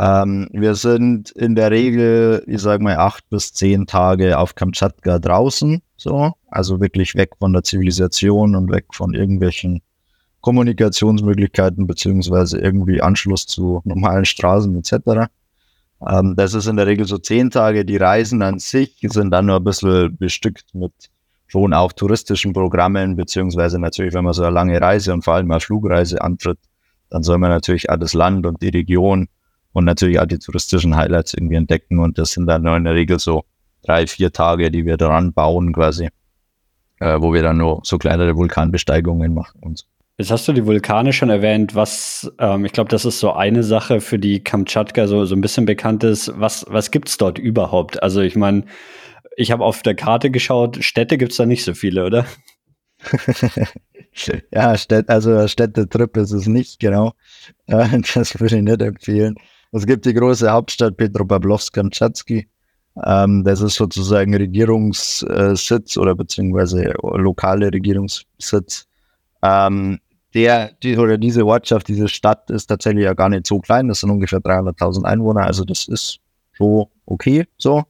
Ähm, 0.00 0.48
wir 0.52 0.74
sind 0.76 1.30
in 1.32 1.56
der 1.56 1.70
Regel, 1.70 2.44
ich 2.46 2.60
sage 2.60 2.82
mal, 2.82 2.96
acht 2.96 3.28
bis 3.30 3.52
zehn 3.52 3.86
Tage 3.86 4.38
auf 4.38 4.54
Kamtschatka 4.54 5.18
draußen, 5.18 5.82
so, 5.96 6.32
also 6.48 6.80
wirklich 6.80 7.16
weg 7.16 7.30
von 7.38 7.52
der 7.52 7.64
Zivilisation 7.64 8.54
und 8.54 8.70
weg 8.70 8.86
von 8.92 9.14
irgendwelchen 9.14 9.82
Kommunikationsmöglichkeiten 10.40 11.88
beziehungsweise 11.88 12.58
irgendwie 12.58 13.02
Anschluss 13.02 13.46
zu 13.46 13.80
normalen 13.84 14.24
Straßen 14.24 14.76
etc. 14.76 15.28
Ähm, 16.08 16.34
das 16.36 16.54
ist 16.54 16.66
in 16.66 16.76
der 16.76 16.86
Regel 16.86 17.06
so 17.06 17.18
zehn 17.18 17.50
Tage. 17.50 17.84
Die 17.84 17.96
Reisen 17.96 18.42
an 18.42 18.60
sich 18.60 18.98
sind 19.02 19.32
dann 19.32 19.46
nur 19.46 19.56
ein 19.56 19.64
bisschen 19.64 20.16
bestückt 20.16 20.74
mit 20.74 20.92
schon 21.48 21.72
auch 21.72 21.92
touristischen 21.92 22.52
Programmen, 22.52 23.16
beziehungsweise 23.16 23.80
natürlich, 23.80 24.14
wenn 24.14 24.24
man 24.24 24.34
so 24.34 24.44
eine 24.44 24.54
lange 24.54 24.80
Reise 24.80 25.12
und 25.12 25.24
vor 25.24 25.34
allem 25.34 25.50
eine 25.50 25.60
Flugreise 25.60 26.20
antritt, 26.20 26.58
dann 27.10 27.22
soll 27.22 27.38
man 27.38 27.50
natürlich 27.50 27.90
auch 27.90 27.96
das 27.96 28.12
Land 28.14 28.46
und 28.46 28.62
die 28.62 28.68
Region 28.68 29.28
und 29.72 29.84
natürlich 29.84 30.18
auch 30.18 30.26
die 30.26 30.38
touristischen 30.38 30.96
Highlights 30.96 31.34
irgendwie 31.34 31.56
entdecken. 31.56 31.98
Und 31.98 32.18
das 32.18 32.32
sind 32.32 32.46
dann 32.46 32.66
in 32.66 32.84
der 32.84 32.94
Regel 32.94 33.18
so 33.18 33.44
drei, 33.82 34.06
vier 34.06 34.32
Tage, 34.32 34.70
die 34.70 34.84
wir 34.84 34.96
daran 34.96 35.32
bauen 35.32 35.72
quasi, 35.72 36.08
äh, 37.00 37.20
wo 37.20 37.32
wir 37.32 37.42
dann 37.42 37.58
nur 37.58 37.80
so 37.84 37.98
kleinere 37.98 38.36
Vulkanbesteigungen 38.36 39.34
machen 39.34 39.60
und 39.60 39.78
so. 39.78 39.84
Jetzt 40.20 40.32
hast 40.32 40.48
du 40.48 40.52
die 40.52 40.66
Vulkane 40.66 41.12
schon 41.12 41.30
erwähnt, 41.30 41.76
was, 41.76 42.28
ähm, 42.40 42.64
ich 42.64 42.72
glaube, 42.72 42.90
das 42.90 43.04
ist 43.04 43.20
so 43.20 43.34
eine 43.34 43.62
Sache, 43.62 44.00
für 44.00 44.18
die 44.18 44.42
Kamtschatka 44.42 45.06
so, 45.06 45.24
so 45.24 45.36
ein 45.36 45.40
bisschen 45.40 45.64
bekannt 45.64 46.02
ist. 46.02 46.32
Was, 46.34 46.66
was 46.68 46.90
gibt's 46.90 47.18
dort 47.18 47.38
überhaupt? 47.38 48.02
Also 48.02 48.20
ich 48.20 48.34
meine, 48.34 48.64
ich 49.36 49.52
habe 49.52 49.64
auf 49.64 49.82
der 49.82 49.94
Karte 49.94 50.32
geschaut, 50.32 50.82
Städte 50.82 51.18
gibt's 51.18 51.36
da 51.36 51.46
nicht 51.46 51.62
so 51.62 51.72
viele, 51.72 52.04
oder? 52.04 52.26
ja, 54.52 54.76
Städt, 54.76 55.08
also 55.08 55.46
Städtetrip 55.46 56.16
ist 56.16 56.32
es 56.32 56.48
nicht, 56.48 56.80
genau. 56.80 57.12
Das 57.68 58.40
würde 58.40 58.56
ich 58.56 58.62
nicht 58.62 58.82
empfehlen. 58.82 59.36
Es 59.72 59.86
gibt 59.86 60.06
die 60.06 60.14
große 60.14 60.50
Hauptstadt 60.50 60.96
Petropavlovsk-Kamtschatski. 60.96 62.48
Ähm, 63.04 63.44
das 63.44 63.60
ist 63.60 63.74
sozusagen 63.74 64.34
Regierungssitz 64.34 65.96
oder 65.96 66.14
beziehungsweise 66.14 66.94
lokale 67.02 67.72
Regierungssitz. 67.72 68.86
Ähm, 69.42 69.98
der, 70.34 70.72
die, 70.82 70.96
oder 70.96 71.18
diese 71.18 71.46
Ortschaft, 71.46 71.88
diese 71.88 72.08
Stadt 72.08 72.50
ist 72.50 72.66
tatsächlich 72.66 73.04
ja 73.04 73.14
gar 73.14 73.28
nicht 73.28 73.46
so 73.46 73.60
klein. 73.60 73.88
Das 73.88 74.00
sind 74.00 74.10
ungefähr 74.10 74.40
300.000 74.40 75.04
Einwohner. 75.04 75.42
Also 75.42 75.64
das 75.64 75.86
ist 75.88 76.18
schon 76.52 76.86
okay 77.06 77.46
so. 77.56 77.84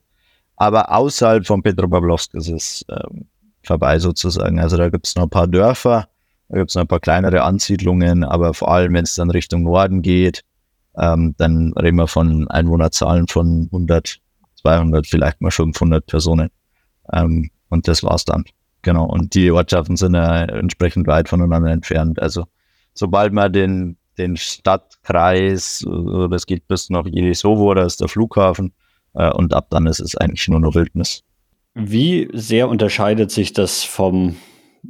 Aber 0.56 0.92
außerhalb 0.92 1.46
von 1.46 1.62
Petropavlovsk 1.62 2.34
ist 2.34 2.48
es 2.48 2.84
ähm, 2.88 3.26
vorbei 3.62 3.98
sozusagen. 3.98 4.58
Also 4.58 4.76
da 4.76 4.88
gibt 4.88 5.06
es 5.06 5.14
noch 5.14 5.24
ein 5.24 5.30
paar 5.30 5.46
Dörfer, 5.46 6.08
da 6.48 6.58
gibt 6.58 6.70
es 6.70 6.74
noch 6.74 6.82
ein 6.82 6.88
paar 6.88 7.00
kleinere 7.00 7.42
Ansiedlungen, 7.42 8.24
aber 8.24 8.54
vor 8.54 8.70
allem, 8.70 8.94
wenn 8.94 9.04
es 9.04 9.14
dann 9.14 9.30
Richtung 9.30 9.62
Norden 9.62 10.02
geht, 10.02 10.42
ähm, 10.98 11.34
dann 11.38 11.72
reden 11.74 11.96
wir 11.96 12.06
von 12.06 12.48
Einwohnerzahlen 12.48 13.28
von 13.28 13.68
100, 13.72 14.18
200, 14.62 15.06
vielleicht 15.06 15.40
mal 15.40 15.50
500 15.50 16.06
Personen. 16.06 16.50
Ähm, 17.12 17.50
und 17.68 17.88
das 17.88 18.02
war's 18.02 18.24
dann. 18.24 18.44
Genau. 18.82 19.04
Und 19.04 19.34
die 19.34 19.50
Ortschaften 19.50 19.96
sind 19.96 20.14
ja 20.14 20.42
entsprechend 20.44 21.06
weit 21.06 21.28
voneinander 21.28 21.70
entfernt. 21.70 22.20
Also 22.20 22.46
sobald 22.94 23.32
man 23.32 23.52
den, 23.52 23.96
den 24.18 24.36
Stadtkreis, 24.36 25.84
äh, 25.86 26.28
das 26.28 26.46
geht 26.46 26.66
bis 26.68 26.90
nach 26.90 27.06
Jelisovo, 27.06 27.72
da 27.74 27.84
ist 27.84 28.00
der 28.00 28.08
Flughafen, 28.08 28.72
äh, 29.14 29.30
und 29.30 29.54
ab 29.54 29.68
dann 29.70 29.86
ist 29.86 30.00
es 30.00 30.16
eigentlich 30.16 30.48
nur 30.48 30.60
noch 30.60 30.74
Wildnis. 30.74 31.22
Wie 31.74 32.28
sehr 32.32 32.68
unterscheidet 32.68 33.30
sich 33.30 33.52
das 33.52 33.84
vom 33.84 34.36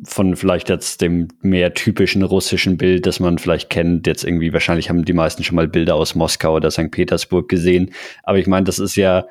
von 0.05 0.37
vielleicht 0.37 0.69
jetzt 0.69 1.01
dem 1.01 1.29
mehr 1.41 1.75
typischen 1.75 2.23
russischen 2.23 2.77
Bild, 2.77 3.07
das 3.07 3.21
man 3.21 3.39
vielleicht 3.39 3.71
kennt. 3.71 4.07
Jetzt 4.07 4.25
irgendwie, 4.25 4.53
wahrscheinlich 4.53 4.89
haben 4.89 5.05
die 5.05 5.13
meisten 5.13 5.45
schon 5.45 5.57
mal 5.57 5.69
Bilder 5.69 5.95
aus 5.95 6.15
Moskau 6.15 6.57
oder 6.57 6.71
St. 6.71 6.91
Petersburg 6.91 7.49
gesehen. 7.49 7.93
Aber 8.23 8.39
ich 8.39 8.47
meine, 8.47 8.65
das 8.65 8.79
ist 8.79 8.97
ja 8.97 9.27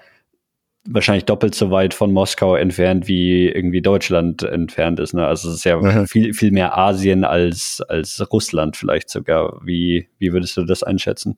wahrscheinlich 0.89 1.25
doppelt 1.25 1.53
so 1.53 1.69
weit 1.69 1.93
von 1.93 2.11
Moskau 2.11 2.55
entfernt, 2.55 3.07
wie 3.07 3.47
irgendwie 3.47 3.81
Deutschland 3.81 4.43
entfernt 4.43 4.99
ist. 4.99 5.13
Ne? 5.13 5.25
Also 5.25 5.49
es 5.49 5.57
ist 5.57 5.63
ja 5.65 5.77
mhm. 5.77 6.07
viel, 6.07 6.33
viel 6.33 6.51
mehr 6.51 6.77
Asien 6.77 7.23
als, 7.23 7.81
als 7.87 8.25
Russland 8.31 8.77
vielleicht 8.77 9.09
sogar. 9.09 9.59
Wie, 9.63 10.07
wie 10.17 10.31
würdest 10.31 10.55
du 10.57 10.63
das 10.63 10.83
einschätzen? 10.83 11.37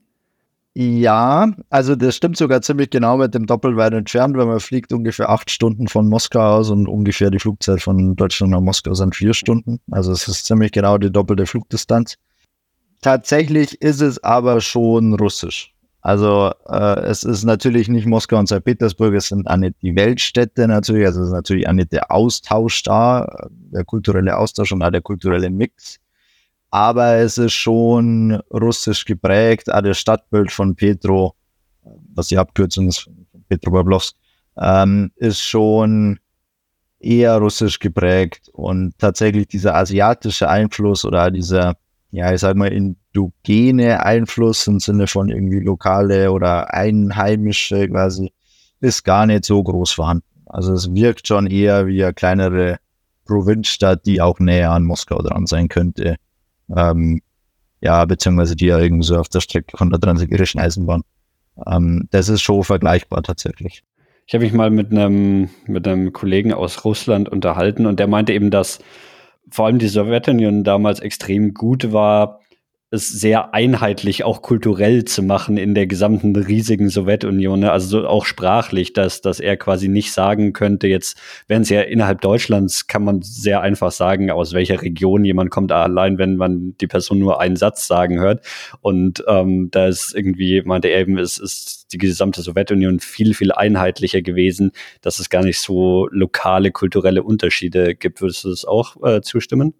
Ja, 0.75 1.51
also 1.69 1.95
das 1.95 2.15
stimmt 2.15 2.37
sogar 2.37 2.61
ziemlich 2.61 2.89
genau 2.91 3.17
mit 3.17 3.33
dem 3.33 3.47
doppelweit 3.47 3.93
entfernt, 3.93 4.37
weil 4.37 4.45
man 4.45 4.59
fliegt 4.59 4.93
ungefähr 4.93 5.29
acht 5.29 5.49
Stunden 5.49 5.87
von 5.87 6.07
Moskau 6.07 6.57
aus 6.57 6.69
und 6.69 6.87
ungefähr 6.87 7.31
die 7.31 7.39
Flugzeit 7.39 7.81
von 7.81 8.15
Deutschland 8.15 8.51
nach 8.51 8.61
Moskau 8.61 8.93
sind 8.93 9.15
vier 9.15 9.33
Stunden. 9.33 9.79
Also 9.91 10.11
es 10.11 10.27
ist 10.27 10.45
ziemlich 10.45 10.71
genau 10.71 10.97
die 10.97 11.11
doppelte 11.11 11.47
Flugdistanz. 11.47 12.15
Tatsächlich 13.01 13.81
ist 13.81 14.01
es 14.01 14.23
aber 14.23 14.61
schon 14.61 15.15
russisch. 15.15 15.73
Also 16.01 16.51
äh, 16.69 17.01
es 17.01 17.23
ist 17.23 17.43
natürlich 17.43 17.89
nicht 17.89 18.05
Moskau 18.05 18.37
und 18.37 18.47
St. 18.47 18.63
Petersburg, 18.63 19.15
es 19.15 19.27
sind 19.27 19.47
auch 19.47 19.57
nicht 19.57 19.75
die 19.81 19.95
Weltstädte 19.95 20.67
natürlich, 20.67 21.05
also 21.05 21.21
es 21.21 21.27
ist 21.27 21.33
natürlich 21.33 21.67
auch 21.67 21.73
nicht 21.73 21.91
der 21.91 22.09
Austausch 22.09 22.83
da, 22.83 23.47
der 23.49 23.83
kulturelle 23.83 24.37
Austausch 24.37 24.71
und 24.71 24.81
auch 24.81 24.91
der 24.91 25.01
kulturelle 25.01 25.49
Mix 25.49 25.99
aber 26.71 27.15
es 27.15 27.37
ist 27.37 27.53
schon 27.53 28.39
russisch 28.51 29.05
geprägt. 29.05 29.71
Auch 29.71 29.81
das 29.81 29.97
Stadtbild 29.97 30.51
von 30.51 30.75
Petro, 30.75 31.35
was 32.13 32.27
die 32.27 32.37
Abkürzung 32.37 32.87
ist 32.87 32.99
von 32.99 33.25
Petro 33.47 33.71
Pavlovsk, 33.71 34.15
ähm, 34.57 35.11
ist 35.15 35.41
schon 35.41 36.19
eher 36.99 37.37
russisch 37.37 37.79
geprägt 37.79 38.49
und 38.53 38.97
tatsächlich 38.97 39.47
dieser 39.47 39.75
asiatische 39.75 40.49
Einfluss 40.49 41.05
oder 41.05 41.31
dieser, 41.31 41.75
ja, 42.11 42.33
ich 42.33 42.41
sag 42.41 42.57
mal, 42.57 42.71
indogene 42.71 44.03
Einfluss 44.05 44.67
im 44.67 44.79
Sinne 44.79 45.07
von 45.07 45.29
irgendwie 45.29 45.61
lokale 45.61 46.31
oder 46.31 46.73
einheimische 46.73 47.87
quasi, 47.87 48.33
ist 48.81 49.03
gar 49.03 49.25
nicht 49.25 49.45
so 49.45 49.63
groß 49.63 49.91
vorhanden. 49.91 50.25
Also 50.45 50.73
es 50.73 50.93
wirkt 50.93 51.27
schon 51.27 51.47
eher 51.47 51.87
wie 51.87 52.03
eine 52.03 52.13
kleinere 52.13 52.79
Provinzstadt, 53.25 54.05
die 54.05 54.21
auch 54.21 54.39
näher 54.39 54.71
an 54.71 54.83
Moskau 54.83 55.21
dran 55.21 55.45
sein 55.45 55.69
könnte 55.69 56.17
ähm, 56.75 57.21
ja, 57.81 58.03
beziehungsweise 58.05 58.55
die 58.55 58.67
ja 58.67 58.79
irgendwie 58.79 59.05
so 59.05 59.17
auf 59.17 59.29
der 59.29 59.41
Strecke 59.41 59.77
von 59.77 59.89
der 59.89 59.99
Transsibirischen 59.99 60.59
Eisenbahn. 60.59 61.03
Ähm, 61.67 62.07
das 62.11 62.29
ist 62.29 62.41
schon 62.41 62.63
vergleichbar 62.63 63.23
tatsächlich. 63.23 63.83
Ich 64.27 64.33
habe 64.33 64.43
mich 64.43 64.53
mal 64.53 64.69
mit 64.69 64.91
einem 64.91 65.49
mit 65.65 65.87
einem 65.87 66.13
Kollegen 66.13 66.53
aus 66.53 66.85
Russland 66.85 67.29
unterhalten 67.29 67.85
und 67.85 67.99
der 67.99 68.07
meinte 68.07 68.33
eben, 68.33 68.51
dass 68.51 68.79
vor 69.49 69.65
allem 69.65 69.79
die 69.79 69.87
Sowjetunion 69.87 70.63
damals 70.63 70.99
extrem 70.99 71.53
gut 71.53 71.91
war, 71.91 72.41
es 72.91 73.07
sehr 73.09 73.53
einheitlich 73.53 74.23
auch 74.23 74.41
kulturell 74.41 75.05
zu 75.05 75.21
machen 75.21 75.57
in 75.57 75.75
der 75.75 75.85
gesamten 75.85 76.35
riesigen 76.35 76.89
Sowjetunion, 76.89 77.59
ne? 77.59 77.71
also 77.71 78.01
so 78.01 78.07
auch 78.07 78.25
sprachlich, 78.25 78.93
dass, 78.93 79.21
dass 79.21 79.39
er 79.39 79.57
quasi 79.57 79.87
nicht 79.87 80.11
sagen 80.11 80.53
könnte, 80.53 80.87
jetzt, 80.87 81.15
wenn 81.47 81.61
es 81.61 81.69
ja 81.69 81.81
innerhalb 81.81 82.21
Deutschlands 82.21 82.87
kann 82.87 83.03
man 83.03 83.21
sehr 83.21 83.61
einfach 83.61 83.91
sagen, 83.91 84.31
aus 84.31 84.53
welcher 84.53 84.81
Region 84.81 85.23
jemand 85.23 85.51
kommt, 85.51 85.71
allein 85.71 86.17
wenn 86.17 86.35
man 86.35 86.75
die 86.81 86.87
Person 86.87 87.19
nur 87.19 87.39
einen 87.39 87.57
Satz 87.57 87.85
sagen 87.85 88.19
hört. 88.19 88.43
Und 88.81 89.23
ähm, 89.27 89.69
da 89.69 89.87
ist 89.87 90.15
irgendwie, 90.15 90.63
meinte 90.63 90.87
er 90.87 91.01
eben, 91.01 91.19
es 91.19 91.37
ist 91.37 91.93
die 91.93 91.99
gesamte 91.99 92.41
Sowjetunion 92.41 92.99
viel, 92.99 93.35
viel 93.35 93.51
einheitlicher 93.51 94.23
gewesen, 94.23 94.71
dass 95.01 95.19
es 95.19 95.29
gar 95.29 95.43
nicht 95.43 95.59
so 95.59 96.07
lokale 96.11 96.71
kulturelle 96.71 97.21
Unterschiede 97.21 97.93
gibt. 97.93 98.21
Würdest 98.21 98.43
du 98.45 98.49
das 98.49 98.65
auch 98.65 98.95
äh, 99.03 99.21
zustimmen? 99.21 99.75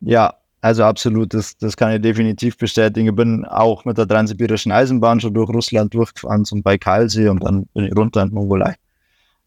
Ja, 0.00 0.37
also 0.60 0.84
absolut, 0.84 1.34
das, 1.34 1.56
das 1.56 1.76
kann 1.76 1.92
ich 1.92 2.02
definitiv 2.02 2.58
bestätigen. 2.58 3.08
Ich 3.08 3.14
bin 3.14 3.44
auch 3.44 3.84
mit 3.84 3.96
der 3.96 4.08
Transsibirischen 4.08 4.72
Eisenbahn 4.72 5.20
schon 5.20 5.34
durch 5.34 5.50
Russland 5.50 5.94
durchgefahren 5.94 6.44
zum 6.44 6.62
Baikalsee 6.62 7.28
und 7.28 7.44
dann 7.44 7.66
bin 7.74 7.84
ich 7.84 7.96
runter 7.96 8.22
in 8.22 8.30
die 8.30 8.34
Mongolei. 8.34 8.74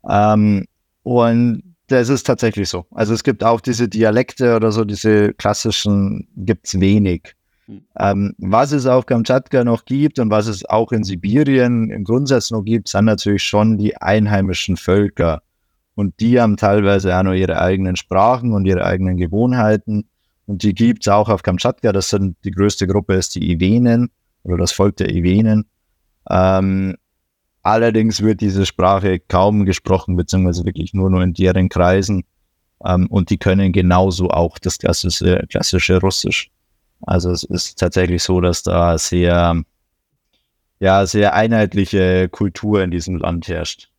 Ähm, 0.09 0.65
und 1.03 1.63
das 1.87 2.09
ist 2.09 2.23
tatsächlich 2.23 2.69
so. 2.69 2.85
Also 2.91 3.13
es 3.13 3.23
gibt 3.23 3.43
auch 3.43 3.59
diese 3.59 3.89
Dialekte 3.89 4.55
oder 4.55 4.71
so, 4.71 4.85
diese 4.85 5.33
klassischen 5.33 6.27
gibt's 6.37 6.79
wenig. 6.79 7.35
Hm. 7.65 7.81
Ähm, 7.99 8.33
was 8.37 8.71
es 8.71 8.85
auf 8.85 9.05
Kamtschatka 9.05 9.65
noch 9.65 9.83
gibt 9.83 10.17
und 10.19 10.29
was 10.29 10.47
es 10.47 10.63
auch 10.65 10.93
in 10.93 11.03
Sibirien 11.03 11.89
im 11.89 12.05
Grundsatz 12.05 12.51
noch 12.51 12.63
gibt, 12.63 12.87
sind 12.87 13.05
natürlich 13.05 13.43
schon 13.43 13.77
die 13.77 13.97
einheimischen 13.97 14.77
Völker. 14.77 15.41
Und 15.95 16.19
die 16.21 16.39
haben 16.39 16.55
teilweise 16.55 17.15
auch 17.17 17.23
noch 17.23 17.33
ihre 17.33 17.59
eigenen 17.59 17.97
Sprachen 17.97 18.53
und 18.53 18.65
ihre 18.65 18.85
eigenen 18.85 19.17
Gewohnheiten. 19.17 20.05
Und 20.45 20.63
die 20.63 20.73
gibt 20.73 21.05
es 21.05 21.07
auch 21.07 21.29
auf 21.29 21.43
Kamtschatka. 21.43 21.91
Das 21.91 22.09
sind 22.09 22.35
die 22.43 22.51
größte 22.51 22.87
Gruppe 22.87 23.15
ist 23.15 23.35
die 23.35 23.51
Iwenen 23.51 24.09
oder 24.43 24.57
das 24.57 24.71
Volk 24.71 24.97
der 24.97 25.09
Iwenen. 25.09 25.65
Ähm, 26.29 26.95
allerdings 27.63 28.21
wird 28.21 28.41
diese 28.41 28.65
Sprache 28.65 29.19
kaum 29.19 29.65
gesprochen, 29.65 30.15
beziehungsweise 30.15 30.65
wirklich 30.65 30.93
nur 30.93 31.09
nur 31.09 31.23
in 31.23 31.33
deren 31.33 31.69
Kreisen. 31.69 32.23
Ähm, 32.85 33.07
und 33.07 33.29
die 33.29 33.37
können 33.37 33.71
genauso 33.71 34.29
auch 34.29 34.57
das 34.57 34.77
klassische, 34.77 35.45
klassische 35.49 35.99
Russisch. 35.99 36.49
Also 37.01 37.31
es 37.31 37.43
ist 37.43 37.79
tatsächlich 37.79 38.23
so, 38.23 38.41
dass 38.41 38.63
da 38.63 38.97
sehr, 38.97 39.61
ja, 40.79 41.05
sehr 41.05 41.33
einheitliche 41.33 42.29
Kultur 42.29 42.83
in 42.83 42.91
diesem 42.91 43.17
Land 43.17 43.47
herrscht. 43.47 43.90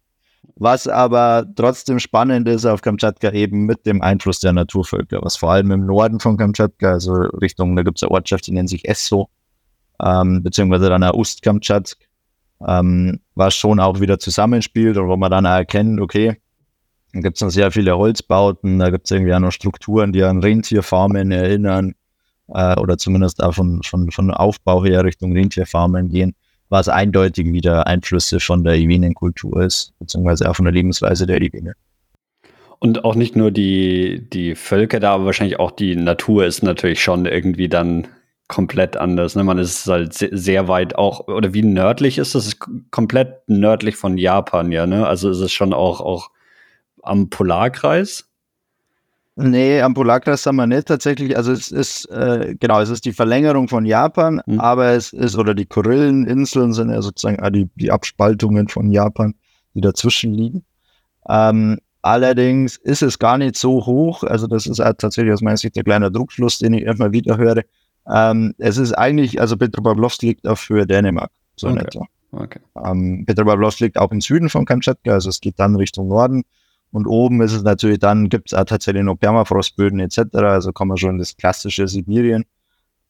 Was 0.57 0.87
aber 0.87 1.47
trotzdem 1.57 1.99
spannend 1.99 2.47
ist 2.47 2.67
auf 2.67 2.83
Kamtschatka 2.83 3.33
eben 3.33 3.65
mit 3.65 3.87
dem 3.87 4.03
Einfluss 4.03 4.41
der 4.41 4.53
Naturvölker, 4.53 5.21
was 5.23 5.37
vor 5.37 5.53
allem 5.53 5.71
im 5.71 5.87
Norden 5.87 6.21
von 6.21 6.37
Kamtschatka, 6.37 6.93
also 6.93 7.15
Richtung, 7.15 7.75
da 7.75 7.83
gibt 7.83 7.99
es 7.99 8.03
eine 8.03 8.11
Ortschaft, 8.11 8.47
die 8.47 8.53
nennt 8.53 8.69
sich 8.69 8.87
Esso, 8.87 9.29
ähm, 10.03 10.43
beziehungsweise 10.43 10.89
dann 10.89 11.03
Ust-Kamtschatsk, 11.03 11.99
ähm, 12.67 13.21
was 13.35 13.55
schon 13.55 13.81
auch 13.81 14.01
wieder 14.01 14.19
zusammenspielt 14.19 14.97
und 14.99 15.09
wo 15.09 15.17
man 15.17 15.31
dann 15.31 15.47
erkennt, 15.47 16.01
okay, 16.01 16.41
da 17.15 17.21
gibt 17.21 17.37
es 17.37 17.41
noch 17.43 17.51
sehr 17.51 17.71
viele 17.71 17.97
Holzbauten, 17.97 18.79
da 18.79 18.91
gibt 18.91 19.07
es 19.07 19.11
irgendwie 19.11 19.35
auch 19.35 19.41
noch 19.41 19.53
Strukturen, 19.53 20.13
die 20.13 20.23
an 20.23 20.41
Rentierfarmen 20.41 21.31
erinnern 21.31 21.95
äh, 22.49 22.79
oder 22.79 22.99
zumindest 22.99 23.43
auch 23.43 23.55
von, 23.55 23.83
von, 23.83 24.11
von 24.11 24.31
Aufbau 24.31 24.85
her 24.85 25.05
Richtung 25.05 25.33
Rentierfarmen 25.33 26.09
gehen 26.09 26.35
was 26.73 26.89
eindeutig 26.89 27.53
wieder 27.53 27.87
Einflüsse 27.87 28.41
von 28.41 28.65
der 28.65 28.77
Iwenen-Kultur 28.77 29.63
ist, 29.63 29.93
beziehungsweise 29.99 30.49
auch 30.49 30.57
von 30.57 30.65
der 30.65 30.73
Lebensweise 30.73 31.27
der 31.27 31.43
Iwene. 31.43 31.75
Und 32.79 33.05
auch 33.05 33.15
nicht 33.15 33.37
nur 33.37 33.51
die, 33.51 34.27
die 34.33 34.55
Völker 34.55 34.99
da, 34.99 35.13
aber 35.13 35.27
wahrscheinlich 35.27 35.61
auch 35.61 35.71
die 35.71 35.95
Natur 35.97 36.47
ist 36.47 36.63
natürlich 36.63 37.03
schon 37.03 37.27
irgendwie 37.27 37.69
dann 37.69 38.09
komplett 38.49 38.97
anders. 38.97 39.37
Ne? 39.37 39.45
Man 39.45 39.59
ist 39.59 39.87
halt 39.87 40.15
sehr 40.15 40.67
weit 40.67 40.97
auch, 40.97 41.29
oder 41.29 41.53
wie 41.53 41.63
nördlich 41.63 42.17
ist 42.17 42.35
es? 42.35 42.59
komplett 42.91 43.47
nördlich 43.49 43.97
von 43.97 44.17
Japan, 44.17 44.73
ja, 44.73 44.87
ne? 44.87 45.07
Also 45.07 45.29
ist 45.29 45.41
es 45.41 45.53
schon 45.53 45.75
auch, 45.75 46.01
auch 46.01 46.31
am 47.03 47.29
Polarkreis? 47.29 48.32
Nee, 49.35 49.81
am 49.81 49.95
Polarkreis 49.95 50.45
haben 50.45 50.57
wir 50.57 50.67
nicht 50.67 50.89
tatsächlich. 50.89 51.37
Also 51.37 51.53
es 51.53 51.71
ist, 51.71 52.05
äh, 52.11 52.55
genau, 52.61 52.81
es 52.81 52.91
ist 52.91 53.05
die 53.07 53.15
Verlängerung 53.15 53.67
von 53.67 53.87
Japan, 53.87 54.43
mhm. 54.47 54.61
aber 54.61 54.91
es 54.91 55.13
ist, 55.13 55.37
oder 55.37 55.55
die 55.55 55.65
Kurilleninseln 55.65 56.75
sind 56.75 56.91
ja 56.91 57.01
sozusagen 57.01 57.53
die, 57.53 57.71
die 57.77 57.91
Abspaltungen 57.91 58.69
von 58.69 58.91
Japan, 58.91 59.35
die 59.75 59.81
dazwischen 59.81 60.35
liegen. 60.35 60.65
Ähm, 61.29 61.79
Allerdings 62.03 62.77
ist 62.79 63.03
es 63.03 63.21
gar 63.21 63.39
nicht 63.39 63.57
so 63.57 63.87
hoch. 63.87 64.25
Also 64.25 64.49
das 64.49 64.67
ist 64.67 64.81
halt 64.81 64.99
tatsächlich 64.99 65.33
aus 65.33 65.41
meiner 65.41 65.57
Sicht 65.57 65.77
der 65.77 65.85
kleine 65.85 66.11
Druckschluss, 66.11 66.59
den 66.59 66.75
ich 66.75 66.83
immer 66.83 67.13
wieder 67.13 67.39
höre. 67.39 67.63
Ähm, 68.13 68.55
es 68.59 68.77
ist 68.77 68.93
eigentlich, 68.93 69.41
also 69.41 69.57
Petropavlovsk 69.57 70.21
liegt 70.23 70.47
auch 70.47 70.59
für 70.59 70.85
Dänemark. 70.85 71.31
So 71.55 71.69
okay. 71.69 71.79
etwa. 71.79 72.07
Okay. 72.33 72.59
Ähm, 72.85 73.25
Petropavlovsk 73.25 73.79
liegt 73.81 73.99
auch 73.99 74.11
im 74.11 74.21
Süden 74.21 74.49
von 74.49 74.65
Kamtschatka, 74.65 75.13
also 75.13 75.29
es 75.29 75.41
geht 75.41 75.61
dann 75.61 75.77
Richtung 75.77 76.09
Norden. 76.09 76.43
Und 76.93 77.07
oben 77.07 77.41
ist 77.41 77.53
es 77.53 77.63
natürlich 77.63 77.99
dann, 77.99 78.29
gibt 78.29 78.53
es 78.53 78.55
auch 78.59 78.65
tatsächlich 78.65 79.03
noch 79.03 79.17
Permafrostböden 79.17 79.99
etc. 79.99 80.35
Also 80.35 80.73
kommen 80.73 80.93
wir 80.93 80.99
schon 80.99 81.13
in 81.13 81.19
das 81.19 81.37
klassische 81.37 81.89
Sibirien. 81.89 82.45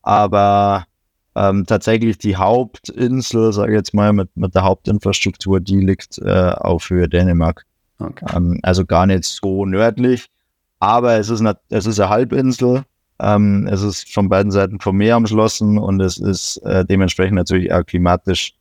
Aber 0.03 0.87
ähm, 1.35 1.67
tatsächlich 1.67 2.19
die 2.19 2.37
Hauptinsel, 2.37 3.53
sage 3.53 3.73
ich 3.73 3.77
jetzt 3.77 3.95
mal, 3.95 4.12
mit, 4.12 4.37
mit 4.37 4.55
der 4.55 4.62
Hauptinfrastruktur, 4.62 5.61
die 5.61 5.81
liegt 5.81 6.19
äh, 6.19 6.53
auf 6.53 6.91
Höhe 6.91 7.09
Dänemark. 7.09 7.65
Okay. 7.99 8.27
Ähm, 8.35 8.61
also 8.62 8.85
gar 8.85 9.07
nicht 9.07 9.25
so 9.25 9.65
nördlich. 9.67 10.29
Aber 10.79 11.15
es 11.15 11.29
ist, 11.29 11.41
eine, 11.41 11.57
es 11.69 11.87
ist 11.87 11.99
eine 11.99 12.09
Halbinsel. 12.09 12.85
Ähm, 13.21 13.69
es 13.71 13.83
ist 13.83 14.12
von 14.12 14.29
beiden 14.29 14.53
Seiten 14.53 14.81
vom 14.81 14.97
Meer 14.97 15.17
umschlossen 15.17 15.79
und 15.79 16.01
es 16.01 16.19
ist 16.19 16.59
äh, 16.59 16.85
dementsprechend 16.85 17.37
natürlich 17.37 17.73
auch 17.73 17.85
klimatisch 17.85 18.55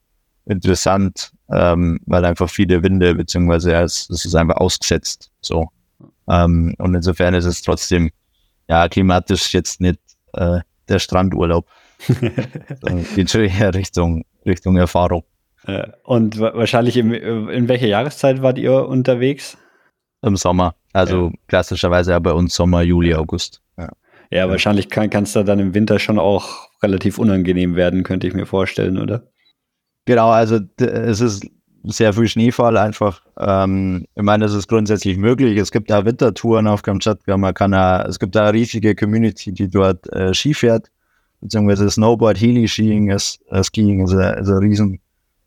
interessant, 0.46 1.32
ähm, 1.52 2.00
weil 2.06 2.26
einfach 2.26 2.50
viele 2.50 2.82
Winde, 2.84 3.16
beziehungsweise 3.16 3.74
es, 3.74 4.10
es 4.10 4.26
ist 4.26 4.36
einfach 4.36 4.56
ausgesetzt. 4.56 5.32
So. 5.42 5.68
Ähm, 6.30 6.74
und 6.78 6.96
insofern 6.96 7.34
ist 7.34 7.46
es 7.46 7.62
trotzdem 7.62 8.12
ja 8.68 8.88
klimatisch 8.88 9.54
jetzt 9.54 9.82
nicht 9.82 10.00
äh, 10.34 10.60
der 10.88 11.00
Strandurlaub. 11.00 11.68
geht 13.16 13.30
schon 13.30 13.42
eher 13.42 13.74
Richtung, 13.74 14.24
Richtung 14.46 14.78
Erfahrung. 14.78 15.24
Äh, 15.66 15.88
und 16.04 16.40
wahrscheinlich 16.40 16.98
im, 16.98 17.14
in 17.14 17.68
welcher 17.68 17.88
Jahreszeit 17.88 18.42
wart 18.42 18.58
ihr 18.58 18.88
unterwegs? 18.88 19.58
Im 20.22 20.36
Sommer. 20.36 20.76
Also 20.94 21.28
ja. 21.28 21.34
klassischerweise 21.48 22.12
ja 22.12 22.20
bei 22.20 22.32
uns 22.32 22.56
Sommer, 22.56 22.82
Juli, 22.82 23.14
August. 23.14 23.62
Ja, 23.78 23.90
ja 24.30 24.50
wahrscheinlich 24.50 24.90
kann 24.90 25.24
es 25.24 25.34
da 25.34 25.44
dann 25.44 25.60
im 25.60 25.74
Winter 25.74 26.00
schon 26.00 26.20
auch 26.20 26.70
relativ 26.82 27.20
unangenehm 27.20 27.76
werden, 27.76 28.04
könnte 28.04 28.28
ich 28.28 28.34
mir 28.34 28.46
vorstellen, 28.46 28.98
oder? 28.98 29.31
Genau, 30.06 30.30
also 30.30 30.60
es 30.78 31.22
ist 31.22 31.46
sehr 31.84 32.14
viel 32.14 32.28
Schneefall 32.28 32.78
einfach. 32.78 33.22
Ähm, 33.40 34.06
ich 34.16 34.24
meine, 34.24 34.46
das 34.46 34.54
ist 34.54 34.68
grundsätzlich 34.68 35.18
möglich. 35.18 35.58
Es 35.58 35.72
gibt 35.72 35.90
da 35.90 36.06
Wintertouren 36.06 36.68
auf 36.68 36.82
Kamtschatka. 36.82 37.38
Man 37.38 37.54
kann 37.54 37.72
da, 37.72 38.04
es 38.04 38.20
gibt 38.20 38.36
da 38.36 38.44
eine 38.44 38.54
riesige 38.54 38.96
Community, 38.96 39.52
die 39.52 39.70
dort 39.70 40.12
äh, 40.14 40.34
Ski 40.34 40.54
fährt, 40.54 40.88
beziehungsweise 41.40 41.90
Snowboard, 41.90 42.40
Heli-Skiing 42.40 43.10
ist, 43.10 43.40
äh, 43.50 43.64
Skiing 43.64 44.04
ist, 44.04 44.14
eine, 44.14 44.34
ist 44.40 44.50
eine 44.50 44.60
riesen 44.60 45.00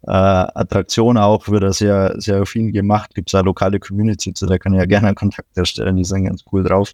äh, 0.06 0.10
Attraktion 0.10 1.16
auch, 1.16 1.48
wird 1.48 1.62
da 1.62 1.72
sehr, 1.72 2.14
sehr 2.18 2.44
viel 2.46 2.72
gemacht. 2.72 3.14
Gibt 3.14 3.30
es 3.30 3.34
eine 3.34 3.44
lokale 3.44 3.78
Community, 3.78 4.34
zu 4.34 4.46
der 4.46 4.58
kann 4.58 4.74
ich 4.74 4.80
ja 4.80 4.86
gerne 4.86 5.14
Kontakt 5.14 5.56
erstellen, 5.56 5.96
die 5.96 6.04
sind 6.04 6.24
ganz 6.24 6.44
cool 6.52 6.64
drauf. 6.64 6.92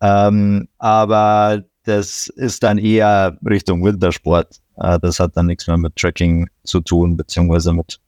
Ähm, 0.00 0.68
aber 0.78 1.64
das 1.86 2.28
ist 2.28 2.62
dann 2.62 2.78
eher 2.78 3.38
Richtung 3.48 3.84
Wintersport. 3.84 4.60
Äh, 4.76 4.98
das 5.00 5.20
hat 5.20 5.36
dann 5.36 5.46
nichts 5.46 5.66
mehr 5.66 5.76
mit 5.76 5.96
Tracking 5.96 6.48
zu 6.64 6.80
tun, 6.80 7.16
beziehungsweise 7.16 7.72
mit, 7.72 8.00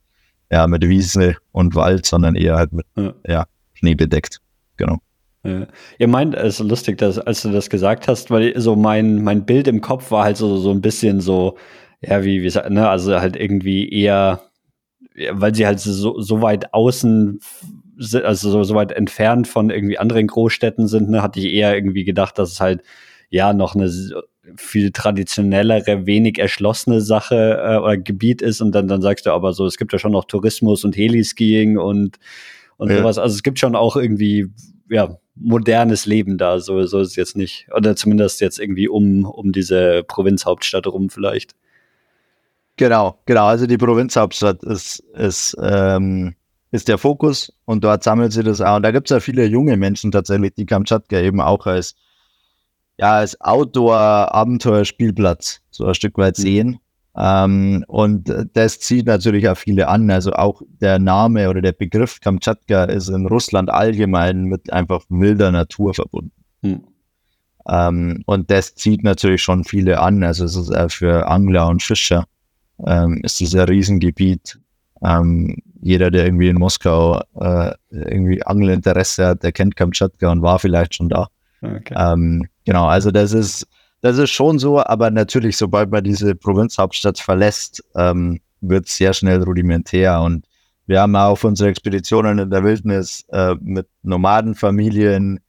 ja, 0.50 0.66
mit 0.66 0.86
Wiese 0.86 1.36
und 1.52 1.74
Wald, 1.74 2.04
sondern 2.04 2.34
eher 2.34 2.56
halt 2.56 2.72
mit 2.72 2.86
ja. 2.96 3.14
ja 3.26 3.46
Schnee 3.74 3.94
bedeckt. 3.94 4.40
Genau. 4.76 4.98
Ja. 5.44 5.66
Ihr 5.98 6.08
meint, 6.08 6.34
es 6.34 6.60
ist 6.60 6.68
lustig, 6.68 6.98
dass, 6.98 7.18
als 7.18 7.42
du 7.42 7.50
das 7.50 7.70
gesagt 7.70 8.08
hast, 8.08 8.30
weil 8.30 8.58
so 8.60 8.74
mein, 8.74 9.22
mein 9.22 9.46
Bild 9.46 9.68
im 9.68 9.80
Kopf 9.80 10.10
war 10.10 10.24
halt 10.24 10.36
so, 10.36 10.56
so 10.56 10.72
ein 10.72 10.80
bisschen 10.80 11.20
so, 11.20 11.56
ja, 12.00 12.24
wie, 12.24 12.42
wie 12.42 12.70
ne, 12.70 12.88
also 12.88 13.18
halt 13.20 13.36
irgendwie 13.36 13.88
eher, 13.88 14.42
weil 15.32 15.54
sie 15.54 15.66
halt 15.66 15.78
so, 15.78 16.20
so 16.20 16.42
weit 16.42 16.74
außen, 16.74 17.38
also 18.24 18.50
so, 18.50 18.64
so 18.64 18.74
weit 18.74 18.92
entfernt 18.92 19.46
von 19.46 19.70
irgendwie 19.70 19.98
anderen 19.98 20.26
Großstädten 20.26 20.88
sind, 20.88 21.08
ne, 21.10 21.22
hatte 21.22 21.38
ich 21.38 21.46
eher 21.46 21.74
irgendwie 21.74 22.04
gedacht, 22.04 22.38
dass 22.38 22.50
es 22.50 22.60
halt 22.60 22.82
ja 23.30 23.52
noch 23.52 23.74
eine 23.74 23.90
viel 24.56 24.90
traditionellere, 24.92 26.06
wenig 26.06 26.38
erschlossene 26.38 27.00
Sache 27.00 27.58
äh, 27.62 27.76
oder 27.76 27.96
Gebiet 27.98 28.42
ist 28.42 28.60
und 28.60 28.72
dann, 28.72 28.88
dann 28.88 29.02
sagst 29.02 29.26
du 29.26 29.30
aber 29.30 29.52
so, 29.52 29.66
es 29.66 29.76
gibt 29.76 29.92
ja 29.92 29.98
schon 29.98 30.12
noch 30.12 30.24
Tourismus 30.24 30.84
und 30.84 30.96
Heliskiing 30.96 31.78
und, 31.78 32.18
und 32.76 32.90
ja. 32.90 32.98
sowas. 32.98 33.18
Also 33.18 33.34
es 33.34 33.42
gibt 33.42 33.58
schon 33.58 33.76
auch 33.76 33.96
irgendwie, 33.96 34.46
ja, 34.88 35.18
modernes 35.34 36.06
Leben 36.06 36.38
da, 36.38 36.60
so, 36.60 36.84
so 36.86 37.00
ist 37.00 37.08
es 37.08 37.16
jetzt 37.16 37.36
nicht. 37.36 37.68
Oder 37.74 37.94
zumindest 37.94 38.40
jetzt 38.40 38.58
irgendwie 38.58 38.88
um, 38.88 39.24
um 39.24 39.52
diese 39.52 40.02
Provinzhauptstadt 40.04 40.86
rum 40.86 41.10
vielleicht. 41.10 41.54
Genau, 42.76 43.18
genau. 43.26 43.46
Also 43.46 43.66
die 43.66 43.78
Provinzhauptstadt 43.78 44.62
ist, 44.62 45.00
ist, 45.14 45.56
ähm, 45.60 46.34
ist 46.70 46.88
der 46.88 46.98
Fokus 46.98 47.52
und 47.64 47.84
dort 47.84 48.02
sammelt 48.02 48.32
sich 48.32 48.44
das 48.44 48.60
auch. 48.60 48.76
Und 48.76 48.82
da 48.82 48.90
gibt 48.90 49.10
es 49.10 49.14
ja 49.14 49.20
viele 49.20 49.44
junge 49.46 49.76
Menschen 49.76 50.10
tatsächlich, 50.10 50.54
die 50.54 50.66
Kamtschatka 50.66 51.20
eben 51.20 51.40
auch 51.40 51.66
als 51.66 51.94
ja, 52.98 53.14
als 53.14 53.40
Outdoor-Abenteuerspielplatz 53.40 55.60
so 55.70 55.86
ein 55.86 55.94
Stück 55.94 56.18
weit 56.18 56.36
mhm. 56.38 56.42
sehen. 56.42 56.78
Ähm, 57.16 57.84
und 57.88 58.30
das 58.52 58.80
zieht 58.80 59.06
natürlich 59.06 59.48
auch 59.48 59.56
viele 59.56 59.88
an. 59.88 60.10
Also 60.10 60.32
auch 60.32 60.60
der 60.80 60.98
Name 60.98 61.48
oder 61.48 61.62
der 61.62 61.72
Begriff 61.72 62.20
Kamtschatka 62.20 62.84
ist 62.84 63.08
in 63.08 63.24
Russland 63.26 63.70
allgemein 63.70 64.42
mit 64.44 64.70
einfach 64.72 65.04
wilder 65.08 65.50
Natur 65.50 65.94
verbunden. 65.94 66.32
Mhm. 66.62 66.82
Ähm, 67.68 68.22
und 68.26 68.50
das 68.50 68.74
zieht 68.74 69.04
natürlich 69.04 69.42
schon 69.42 69.64
viele 69.64 70.00
an. 70.00 70.22
Also 70.22 70.44
es 70.44 70.56
ist 70.56 70.74
auch 70.74 70.90
für 70.90 71.28
Angler 71.28 71.68
und 71.68 71.82
Fischer 71.82 72.24
ähm, 72.86 73.20
ist 73.22 73.40
es 73.40 73.54
ein 73.54 73.62
Riesengebiet. 73.62 74.58
Ähm, 75.02 75.56
jeder, 75.80 76.10
der 76.10 76.24
irgendwie 76.24 76.48
in 76.48 76.56
Moskau 76.56 77.20
äh, 77.38 77.72
irgendwie 77.90 78.42
Angelinteresse 78.42 79.26
hat, 79.26 79.44
der 79.44 79.52
kennt 79.52 79.76
Kamtschatka 79.76 80.30
und 80.30 80.42
war 80.42 80.58
vielleicht 80.58 80.94
schon 80.94 81.08
da. 81.08 81.28
Okay. 81.62 81.94
Genau, 82.68 82.84
also 82.84 83.10
das 83.10 83.32
ist, 83.32 83.66
das 84.02 84.18
ist 84.18 84.28
schon 84.28 84.58
so, 84.58 84.78
aber 84.78 85.10
natürlich, 85.10 85.56
sobald 85.56 85.90
man 85.90 86.04
diese 86.04 86.34
Provinzhauptstadt 86.34 87.18
verlässt, 87.18 87.82
ähm, 87.96 88.40
wird 88.60 88.86
es 88.86 88.96
sehr 88.98 89.14
schnell 89.14 89.42
rudimentär. 89.42 90.20
Und 90.20 90.46
wir 90.86 91.00
haben 91.00 91.16
auch 91.16 91.30
auf 91.30 91.44
unsere 91.44 91.70
Expeditionen 91.70 92.38
in 92.38 92.50
der 92.50 92.62
Wildnis 92.62 93.24
äh, 93.30 93.54
mit 93.62 93.88
Nomadenfamilien 94.02 95.40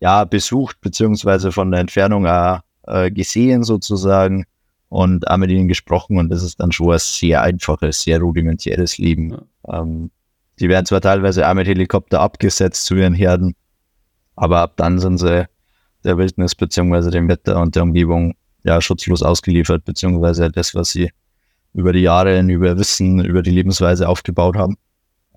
ja 0.00 0.24
besucht, 0.24 0.80
beziehungsweise 0.80 1.52
von 1.52 1.70
der 1.70 1.78
Entfernung 1.78 2.26
auch, 2.26 2.58
äh, 2.88 3.12
gesehen 3.12 3.62
sozusagen 3.62 4.44
und 4.88 5.28
auch 5.28 5.36
mit 5.36 5.52
ihnen 5.52 5.68
gesprochen. 5.68 6.18
Und 6.18 6.30
das 6.30 6.42
ist 6.42 6.58
dann 6.58 6.72
schon 6.72 6.94
ein 6.94 6.98
sehr 6.98 7.42
einfaches, 7.42 8.00
sehr 8.00 8.18
rudimentäres 8.18 8.98
Leben. 8.98 9.38
Ja. 9.68 9.82
Ähm, 9.82 10.10
die 10.58 10.68
werden 10.68 10.86
zwar 10.86 11.00
teilweise 11.00 11.48
auch 11.48 11.54
mit 11.54 11.68
Helikopter 11.68 12.18
abgesetzt 12.20 12.86
zu 12.86 12.96
ihren 12.96 13.14
Herden, 13.14 13.54
aber 14.34 14.62
ab 14.62 14.72
dann 14.74 14.98
sind 14.98 15.18
sie 15.18 15.46
der 16.06 16.16
Wildnis 16.18 16.54
beziehungsweise 16.54 17.10
dem 17.10 17.28
Wetter 17.28 17.60
und 17.60 17.74
der 17.74 17.82
Umgebung 17.82 18.34
ja 18.64 18.80
schutzlos 18.80 19.22
ausgeliefert, 19.22 19.84
beziehungsweise 19.84 20.50
das, 20.50 20.74
was 20.74 20.90
sie 20.90 21.10
über 21.74 21.92
die 21.92 22.00
Jahre 22.00 22.40
über 22.40 22.78
Wissen, 22.78 23.22
über 23.24 23.42
die 23.42 23.50
Lebensweise 23.50 24.08
aufgebaut 24.08 24.56
haben. 24.56 24.76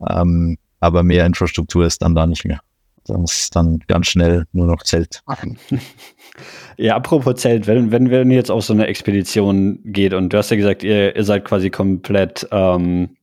Ähm, 0.10 0.58
aber 0.80 1.04
mehr 1.04 1.26
Infrastruktur 1.26 1.86
ist 1.86 2.02
dann 2.02 2.16
da 2.16 2.26
nicht 2.26 2.46
mehr. 2.46 2.62
Das 3.06 3.34
ist 3.34 3.56
dann 3.56 3.80
ganz 3.88 4.08
schnell 4.08 4.46
nur 4.54 4.68
noch 4.68 4.84
Zelt. 4.84 5.22
Ja, 6.78 6.96
apropos 6.96 7.36
Zelt, 7.36 7.68
wenn, 7.68 7.92
wenn, 7.92 8.32
ihr 8.32 8.38
jetzt 8.38 8.50
auf 8.50 8.64
so 8.64 8.72
eine 8.72 8.88
Expedition 8.88 9.80
geht 9.84 10.14
und 10.14 10.32
du 10.32 10.38
hast 10.38 10.50
ja 10.50 10.56
gesagt, 10.56 10.82
ihr, 10.82 11.14
ihr 11.14 11.24
seid 11.26 11.44
quasi 11.44 11.70
komplett 11.70 12.48
ähm, 12.52 13.18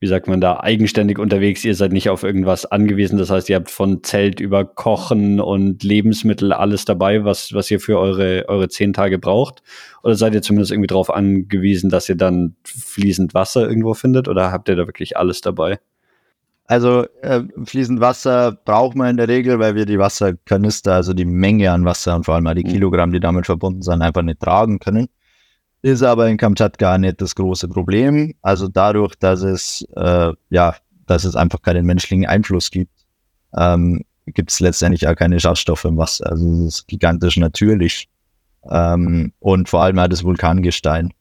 wie 0.00 0.06
sagt 0.06 0.28
man 0.28 0.40
da, 0.40 0.60
eigenständig 0.60 1.18
unterwegs. 1.18 1.64
Ihr 1.64 1.74
seid 1.74 1.92
nicht 1.92 2.08
auf 2.08 2.22
irgendwas 2.22 2.66
angewiesen. 2.66 3.18
Das 3.18 3.30
heißt, 3.30 3.48
ihr 3.48 3.56
habt 3.56 3.70
von 3.70 4.04
Zelt 4.04 4.38
über 4.38 4.64
Kochen 4.64 5.40
und 5.40 5.82
Lebensmittel 5.82 6.52
alles 6.52 6.84
dabei, 6.84 7.24
was, 7.24 7.52
was 7.52 7.70
ihr 7.70 7.80
für 7.80 7.98
eure, 7.98 8.44
eure 8.48 8.68
zehn 8.68 8.92
Tage 8.92 9.18
braucht. 9.18 9.62
Oder 10.04 10.14
seid 10.14 10.34
ihr 10.34 10.42
zumindest 10.42 10.70
irgendwie 10.70 10.86
darauf 10.86 11.12
angewiesen, 11.12 11.90
dass 11.90 12.08
ihr 12.08 12.16
dann 12.16 12.54
fließend 12.64 13.34
Wasser 13.34 13.68
irgendwo 13.68 13.94
findet? 13.94 14.28
Oder 14.28 14.52
habt 14.52 14.68
ihr 14.68 14.76
da 14.76 14.86
wirklich 14.86 15.16
alles 15.16 15.40
dabei? 15.40 15.80
Also 16.66 17.06
äh, 17.22 17.42
fließend 17.64 17.98
Wasser 18.00 18.52
braucht 18.52 18.94
man 18.94 19.10
in 19.10 19.16
der 19.16 19.26
Regel, 19.26 19.58
weil 19.58 19.74
wir 19.74 19.86
die 19.86 19.98
Wasserkanister, 19.98 20.94
also 20.94 21.14
die 21.14 21.24
Menge 21.24 21.72
an 21.72 21.84
Wasser 21.86 22.14
und 22.14 22.24
vor 22.24 22.34
allem 22.34 22.54
die 22.54 22.62
mhm. 22.62 22.68
Kilogramm, 22.68 23.10
die 23.10 23.20
damit 23.20 23.46
verbunden 23.46 23.82
sind, 23.82 24.02
einfach 24.02 24.22
nicht 24.22 24.38
tragen 24.38 24.78
können. 24.78 25.08
Ist 25.82 26.02
aber 26.02 26.28
in 26.28 26.36
Kamtschatka 26.36 26.98
nicht 26.98 27.20
das 27.20 27.34
große 27.34 27.68
Problem. 27.68 28.34
Also 28.42 28.68
dadurch, 28.68 29.14
dass 29.16 29.42
es, 29.42 29.86
äh, 29.96 30.32
ja, 30.50 30.74
dass 31.06 31.24
es 31.24 31.36
einfach 31.36 31.62
keinen 31.62 31.86
menschlichen 31.86 32.26
Einfluss 32.26 32.70
gibt, 32.70 32.92
ähm, 33.56 34.04
gibt 34.26 34.50
es 34.50 34.60
letztendlich 34.60 35.06
auch 35.06 35.14
keine 35.14 35.38
Schadstoffe 35.38 35.84
im 35.84 35.96
Wasser. 35.96 36.30
Also 36.30 36.46
es 36.66 36.80
ist 36.80 36.88
gigantisch 36.88 37.36
natürlich. 37.36 38.08
Ähm, 38.68 39.32
und 39.38 39.68
vor 39.68 39.82
allem 39.82 39.98
auch 39.98 40.08
das 40.08 40.24
Vulkangestein 40.24 41.12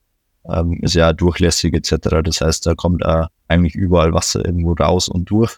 ähm, 0.49 0.79
ist 0.81 0.95
ja 0.95 1.13
durchlässig 1.13 1.73
etc. 1.73 2.21
Das 2.23 2.41
heißt, 2.41 2.65
da 2.65 2.75
kommt 2.75 3.05
auch 3.05 3.27
eigentlich 3.47 3.75
überall 3.75 4.13
Wasser 4.13 4.43
irgendwo 4.43 4.73
raus 4.73 5.07
und 5.07 5.29
durch. 5.29 5.57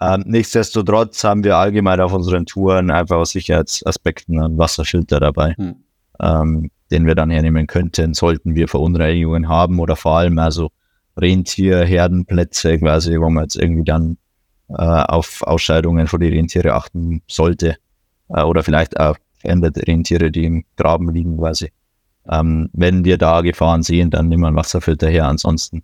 Ähm, 0.00 0.24
nichtsdestotrotz 0.26 1.22
haben 1.24 1.44
wir 1.44 1.56
allgemein 1.56 2.00
auf 2.00 2.12
unseren 2.12 2.46
Touren 2.46 2.90
einfach 2.90 3.16
aus 3.16 3.30
Sicherheitsaspekten 3.30 4.42
einen 4.42 4.58
Wasserfilter 4.58 5.20
dabei. 5.20 5.54
Hm. 5.54 5.76
Ähm, 6.20 6.70
den 6.92 7.06
wir 7.06 7.14
dann 7.14 7.30
hernehmen 7.30 7.66
könnten, 7.66 8.14
sollten 8.14 8.54
wir 8.54 8.68
Verunreinigungen 8.68 9.48
haben 9.48 9.80
oder 9.80 9.96
vor 9.96 10.18
allem 10.18 10.38
also 10.38 10.70
Rentierherdenplätze 11.16 12.78
quasi, 12.78 13.18
wo 13.18 13.28
man 13.28 13.44
jetzt 13.44 13.56
irgendwie 13.56 13.84
dann 13.84 14.18
äh, 14.68 14.74
auf 14.74 15.42
Ausscheidungen 15.42 16.06
von 16.06 16.20
den 16.20 16.32
Rentiere 16.32 16.74
achten 16.74 17.22
sollte. 17.28 17.76
Äh, 18.28 18.42
oder 18.42 18.62
vielleicht 18.62 18.98
auch 19.00 19.16
veränderte 19.34 19.86
Rentiere, 19.86 20.30
die 20.30 20.44
im 20.44 20.64
Graben 20.76 21.12
liegen 21.12 21.36
quasi. 21.38 21.72
Ähm, 22.30 22.70
wenn 22.72 23.04
wir 23.04 23.18
da 23.18 23.40
Gefahren 23.40 23.82
sehen, 23.82 24.10
dann 24.10 24.28
nehmen 24.28 24.42
wir 24.42 24.48
einen 24.48 24.56
Wasserfilter 24.56 25.08
her. 25.08 25.26
Ansonsten 25.26 25.82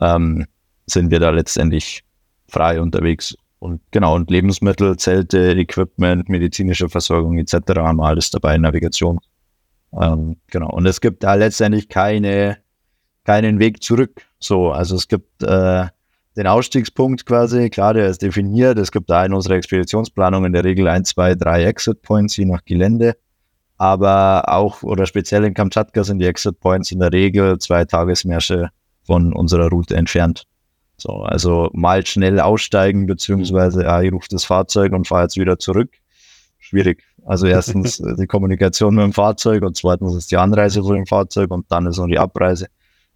ähm, 0.00 0.46
sind 0.86 1.10
wir 1.10 1.20
da 1.20 1.30
letztendlich 1.30 2.02
frei 2.48 2.80
unterwegs. 2.80 3.36
Und 3.58 3.80
genau, 3.90 4.14
und 4.14 4.30
Lebensmittel, 4.30 4.96
Zelte, 4.96 5.52
Equipment, 5.52 6.28
medizinische 6.28 6.88
Versorgung 6.88 7.38
etc. 7.38 7.54
haben 7.76 7.98
wir 7.98 8.06
alles 8.06 8.30
dabei, 8.30 8.56
Navigation. 8.58 9.18
Ähm, 9.92 10.36
genau. 10.48 10.70
Und 10.70 10.86
es 10.86 11.00
gibt 11.00 11.22
da 11.22 11.34
letztendlich 11.34 11.88
keine, 11.88 12.58
keinen 13.24 13.58
Weg 13.58 13.82
zurück. 13.82 14.22
So, 14.38 14.70
also 14.70 14.96
es 14.96 15.08
gibt 15.08 15.42
äh, 15.42 15.86
den 16.36 16.46
Ausstiegspunkt 16.46 17.24
quasi, 17.24 17.70
klar, 17.70 17.94
der 17.94 18.08
ist 18.08 18.22
definiert. 18.22 18.78
Es 18.78 18.92
gibt 18.92 19.08
da 19.08 19.24
in 19.24 19.32
unserer 19.32 19.54
Expeditionsplanung 19.54 20.44
in 20.44 20.52
der 20.52 20.64
Regel 20.64 20.86
ein, 20.86 21.04
zwei, 21.04 21.34
drei 21.34 21.64
Exit 21.64 22.02
Points, 22.02 22.36
je 22.36 22.44
nach 22.44 22.64
Gelände. 22.64 23.16
Aber 23.78 24.48
auch 24.48 24.82
oder 24.82 25.06
speziell 25.06 25.44
in 25.44 25.54
Kamtschatka 25.54 26.04
sind 26.04 26.18
die 26.18 26.26
Exit 26.26 26.60
Points 26.60 26.92
in 26.92 27.00
der 27.00 27.12
Regel 27.12 27.58
zwei 27.58 27.84
Tagesmärsche 27.84 28.70
von 29.04 29.32
unserer 29.32 29.68
Route 29.68 29.96
entfernt. 29.96 30.46
So, 30.98 31.10
also 31.22 31.70
mal 31.74 32.04
schnell 32.06 32.40
aussteigen, 32.40 33.06
beziehungsweise 33.06 33.88
ah, 33.88 34.02
ich 34.02 34.12
rufe 34.12 34.28
das 34.30 34.44
Fahrzeug 34.44 34.92
und 34.92 35.06
fahre 35.06 35.24
jetzt 35.24 35.36
wieder 35.36 35.58
zurück. 35.58 35.90
Schwierig. 36.58 37.04
Also 37.26 37.46
erstens 37.48 37.98
die 37.98 38.26
Kommunikation 38.26 38.94
mit 38.94 39.04
dem 39.04 39.12
Fahrzeug 39.12 39.62
und 39.64 39.76
zweitens 39.76 40.14
ist 40.14 40.30
die 40.30 40.36
Anreise 40.36 40.82
von 40.82 40.94
dem 40.94 41.06
Fahrzeug 41.06 41.50
und 41.50 41.66
dann 41.70 41.86
ist 41.86 41.98
noch 41.98 42.06
die 42.06 42.18
Abreise. 42.18 42.66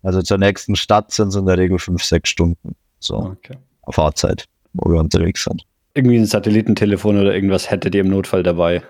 Also 0.03 0.21
zur 0.21 0.39
nächsten 0.39 0.75
Stadt 0.75 1.13
sind 1.13 1.29
es 1.29 1.37
in 1.37 1.47
der 1.47 1.57
Regel 1.57 1.79
fünf, 1.79 2.03
sechs 2.03 2.29
Stunden. 2.29 2.75
So 2.99 3.17
okay. 3.17 3.57
Fahrzeit, 3.89 4.47
wo 4.73 4.91
wir 4.91 4.99
unterwegs 4.99 5.45
sind. 5.45 5.65
Irgendwie 5.95 6.19
ein 6.19 6.27
Satellitentelefon 6.27 7.21
oder 7.21 7.35
irgendwas 7.35 7.71
hättet 7.71 7.95
ihr 7.95 8.01
im 8.01 8.11
Notfall 8.11 8.43
dabei. 8.43 8.83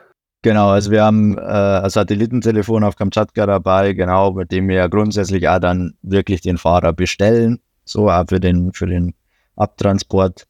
Genau, 0.43 0.71
also 0.71 0.91
wir 0.91 1.05
haben 1.05 1.37
äh, 1.37 1.41
ein 1.41 1.91
Satellitentelefon 1.91 2.83
auf 2.83 2.97
Kamtschatka 2.97 3.45
dabei, 3.45 3.93
genau, 3.93 4.33
mit 4.33 4.51
dem 4.53 4.69
wir 4.69 4.77
ja 4.77 4.87
grundsätzlich 4.87 5.47
auch 5.49 5.59
dann 5.59 5.95
wirklich 6.01 6.41
den 6.41 6.57
Fahrer 6.57 6.95
bestellen, 6.95 7.61
so 7.85 8.09
auch 8.09 8.25
für 8.27 8.41
den, 8.41 8.73
für 8.73 8.87
den 8.87 9.13
Abtransport. 9.57 10.47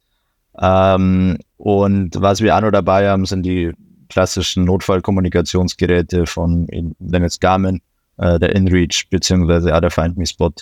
Ähm, 0.57 1.37
und 1.57 2.21
was 2.21 2.39
wir 2.39 2.55
auch 2.55 2.61
noch 2.61 2.71
dabei 2.71 3.09
haben, 3.09 3.25
sind 3.25 3.43
die 3.43 3.73
klassischen 4.11 4.65
Notfallkommunikationsgeräte 4.65 6.25
von, 6.25 6.67
wenn 6.99 7.23
jetzt 7.23 7.41
Garmin, 7.41 7.81
äh, 8.17 8.39
der 8.39 8.55
InReach, 8.55 9.07
beziehungsweise 9.09 9.75
auch 9.75 9.81
der 9.81 9.91
Find 9.91 10.17
Me 10.17 10.25
Spot. 10.25 10.53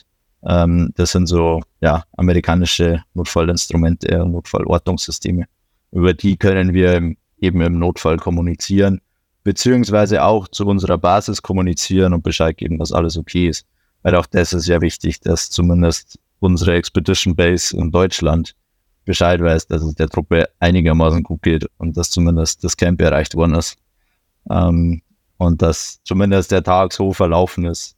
Ähm, 0.45 0.91
das 0.95 1.11
sind 1.11 1.27
so, 1.27 1.61
ja, 1.81 2.03
amerikanische 2.15 3.03
Notfallinstrumente 3.13 4.25
Notfallortungssysteme. 4.25 5.45
Über 5.91 6.13
die 6.13 6.37
können 6.37 6.73
wir 6.73 7.13
eben 7.41 7.61
im 7.61 7.79
Notfall 7.79 8.17
kommunizieren 8.17 9.01
beziehungsweise 9.43 10.23
auch 10.23 10.47
zu 10.47 10.65
unserer 10.65 10.97
Basis 10.97 11.41
kommunizieren 11.41 12.13
und 12.13 12.23
Bescheid 12.23 12.57
geben, 12.57 12.77
dass 12.77 12.91
alles 12.91 13.17
okay 13.17 13.47
ist. 13.47 13.65
Weil 14.03 14.15
auch 14.15 14.25
das 14.25 14.53
ist 14.53 14.67
ja 14.67 14.81
wichtig, 14.81 15.21
dass 15.21 15.49
zumindest 15.49 16.19
unsere 16.39 16.75
Expedition 16.75 17.35
Base 17.35 17.75
in 17.75 17.91
Deutschland 17.91 18.53
Bescheid 19.09 19.41
weiß, 19.41 19.65
dass 19.65 19.81
es 19.81 19.95
der 19.95 20.07
Truppe 20.07 20.49
einigermaßen 20.59 21.23
gut 21.23 21.41
geht 21.41 21.65
und 21.79 21.97
dass 21.97 22.11
zumindest 22.11 22.63
das 22.63 22.77
Camp 22.77 23.01
erreicht 23.01 23.33
worden 23.33 23.55
ist. 23.55 23.75
Ähm, 24.51 25.01
und 25.37 25.63
dass 25.63 25.99
zumindest 26.03 26.51
der 26.51 26.61
Tag 26.61 26.93
so 26.93 27.11
verlaufen 27.11 27.65
ist, 27.65 27.95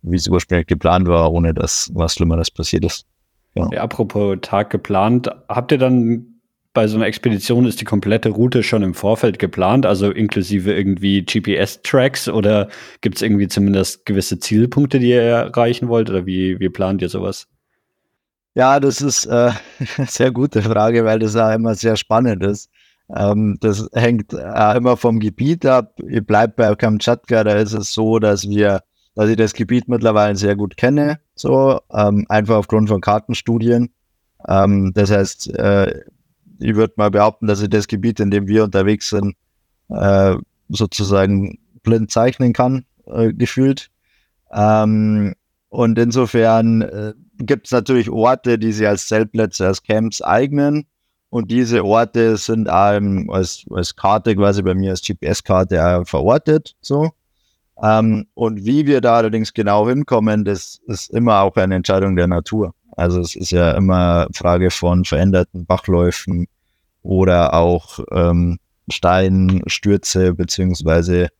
wie 0.00 0.16
es 0.16 0.26
ursprünglich 0.26 0.66
geplant 0.66 1.06
war, 1.06 1.30
ohne 1.30 1.52
dass 1.52 1.90
was 1.92 2.14
Schlimmeres 2.14 2.50
passiert 2.50 2.86
ist. 2.86 3.04
Ja. 3.54 3.68
ja 3.72 3.82
apropos 3.82 4.38
Tag 4.40 4.70
geplant, 4.70 5.28
habt 5.50 5.70
ihr 5.70 5.76
dann 5.76 6.40
bei 6.72 6.88
so 6.88 6.96
einer 6.96 7.08
Expedition 7.08 7.66
ist 7.66 7.82
die 7.82 7.84
komplette 7.84 8.30
Route 8.30 8.62
schon 8.62 8.82
im 8.82 8.94
Vorfeld 8.94 9.38
geplant, 9.38 9.84
also 9.84 10.10
inklusive 10.10 10.72
irgendwie 10.72 11.26
GPS-Tracks 11.26 12.26
oder 12.30 12.68
gibt 13.02 13.16
es 13.16 13.22
irgendwie 13.22 13.48
zumindest 13.48 14.06
gewisse 14.06 14.38
Zielpunkte, 14.38 14.98
die 14.98 15.10
ihr 15.10 15.20
erreichen 15.20 15.88
wollt 15.88 16.08
oder 16.08 16.24
wie, 16.24 16.58
wie 16.58 16.70
plant 16.70 17.02
ihr 17.02 17.10
sowas? 17.10 17.48
Ja, 18.54 18.78
das 18.78 19.00
ist 19.00 19.26
äh, 19.26 19.50
eine 19.96 20.06
sehr 20.08 20.30
gute 20.30 20.62
Frage, 20.62 21.04
weil 21.04 21.18
das 21.18 21.34
auch 21.36 21.52
immer 21.52 21.74
sehr 21.74 21.96
spannend 21.96 22.42
ist. 22.44 22.70
Ähm, 23.14 23.58
das 23.60 23.88
hängt 23.92 24.34
auch 24.34 24.76
immer 24.76 24.96
vom 24.96 25.18
Gebiet 25.18 25.66
ab. 25.66 25.98
Ich 26.08 26.24
bleibe 26.24 26.54
bei 26.56 26.74
Kamtschatka, 26.74 27.42
da 27.44 27.54
ist 27.54 27.72
es 27.72 27.92
so, 27.92 28.18
dass 28.20 28.48
wir, 28.48 28.82
dass 29.16 29.28
ich 29.28 29.36
das 29.36 29.54
Gebiet 29.54 29.88
mittlerweile 29.88 30.36
sehr 30.36 30.54
gut 30.56 30.76
kenne, 30.76 31.18
so 31.34 31.80
ähm, 31.92 32.26
einfach 32.28 32.56
aufgrund 32.56 32.88
von 32.88 33.00
Kartenstudien. 33.00 33.90
Ähm, 34.48 34.92
das 34.94 35.10
heißt, 35.10 35.54
äh, 35.56 36.02
ich 36.60 36.76
würde 36.76 36.94
mal 36.96 37.10
behaupten, 37.10 37.48
dass 37.48 37.60
ich 37.60 37.70
das 37.70 37.88
Gebiet, 37.88 38.20
in 38.20 38.30
dem 38.30 38.46
wir 38.46 38.64
unterwegs 38.64 39.10
sind, 39.10 39.34
äh, 39.88 40.36
sozusagen 40.68 41.58
blind 41.82 42.10
zeichnen 42.12 42.52
kann, 42.52 42.84
äh, 43.06 43.32
gefühlt. 43.32 43.90
Ähm, 44.52 45.34
und 45.74 45.98
insofern 45.98 46.82
äh, 46.82 47.14
gibt 47.38 47.66
es 47.66 47.72
natürlich 47.72 48.08
Orte, 48.08 48.60
die 48.60 48.70
sich 48.70 48.86
als 48.86 49.08
Zeltplätze, 49.08 49.66
als 49.66 49.82
Camps 49.82 50.22
eignen. 50.22 50.86
Und 51.30 51.50
diese 51.50 51.84
Orte 51.84 52.36
sind 52.36 52.68
ähm, 52.70 53.28
als, 53.28 53.64
als 53.70 53.96
Karte 53.96 54.36
quasi 54.36 54.62
bei 54.62 54.74
mir 54.74 54.92
als 54.92 55.02
GPS-Karte 55.02 56.04
verortet. 56.06 56.76
So. 56.80 57.10
Ähm, 57.82 58.28
und 58.34 58.64
wie 58.64 58.86
wir 58.86 59.00
da 59.00 59.16
allerdings 59.16 59.52
genau 59.52 59.88
hinkommen, 59.88 60.44
das 60.44 60.80
ist 60.86 61.10
immer 61.10 61.40
auch 61.40 61.56
eine 61.56 61.74
Entscheidung 61.74 62.14
der 62.14 62.28
Natur. 62.28 62.72
Also 62.96 63.20
es 63.20 63.34
ist 63.34 63.50
ja 63.50 63.72
immer 63.72 64.28
Frage 64.32 64.70
von 64.70 65.04
veränderten 65.04 65.66
Bachläufen 65.66 66.46
oder 67.02 67.52
auch 67.52 67.98
ähm, 68.12 68.60
Steinstürze, 68.88 70.34
beziehungsweise 70.34 71.30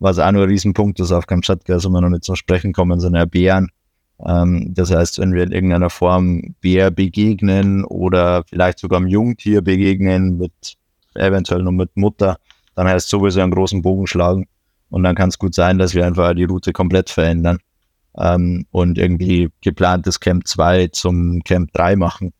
was 0.00 0.18
auch 0.18 0.32
nur 0.32 0.42
ein 0.42 0.48
Riesenpunkt 0.48 0.98
ist 0.98 1.12
auf 1.12 1.28
Kamtschatka, 1.28 1.74
also 1.74 1.90
wir 1.90 2.00
noch 2.00 2.08
nicht 2.08 2.24
zum 2.24 2.34
Sprechen 2.34 2.72
kommen, 2.72 2.98
sind 2.98 3.14
ja 3.14 3.24
Bären. 3.24 3.68
Ähm, 4.24 4.72
das 4.74 4.90
heißt, 4.90 5.18
wenn 5.18 5.32
wir 5.34 5.42
in 5.42 5.52
irgendeiner 5.52 5.90
Form 5.90 6.54
Bär 6.60 6.90
begegnen 6.90 7.84
oder 7.84 8.44
vielleicht 8.48 8.78
sogar 8.78 8.98
einem 8.98 9.08
Jungtier 9.08 9.62
begegnen, 9.62 10.38
mit 10.38 10.76
eventuell 11.14 11.62
nur 11.62 11.72
mit 11.72 11.96
Mutter, 11.96 12.38
dann 12.74 12.88
heißt 12.88 13.08
sowieso 13.08 13.40
einen 13.40 13.52
großen 13.52 13.82
Bogen 13.82 14.06
schlagen. 14.06 14.46
Und 14.90 15.02
dann 15.02 15.14
kann 15.14 15.28
es 15.28 15.38
gut 15.38 15.54
sein, 15.54 15.78
dass 15.78 15.94
wir 15.94 16.06
einfach 16.06 16.34
die 16.34 16.44
Route 16.44 16.72
komplett 16.72 17.10
verändern 17.10 17.58
ähm, 18.16 18.66
und 18.70 18.98
irgendwie 18.98 19.50
geplantes 19.60 20.20
Camp 20.20 20.46
2 20.46 20.88
zum 20.88 21.42
Camp 21.42 21.72
3 21.72 21.96
machen 21.96 22.32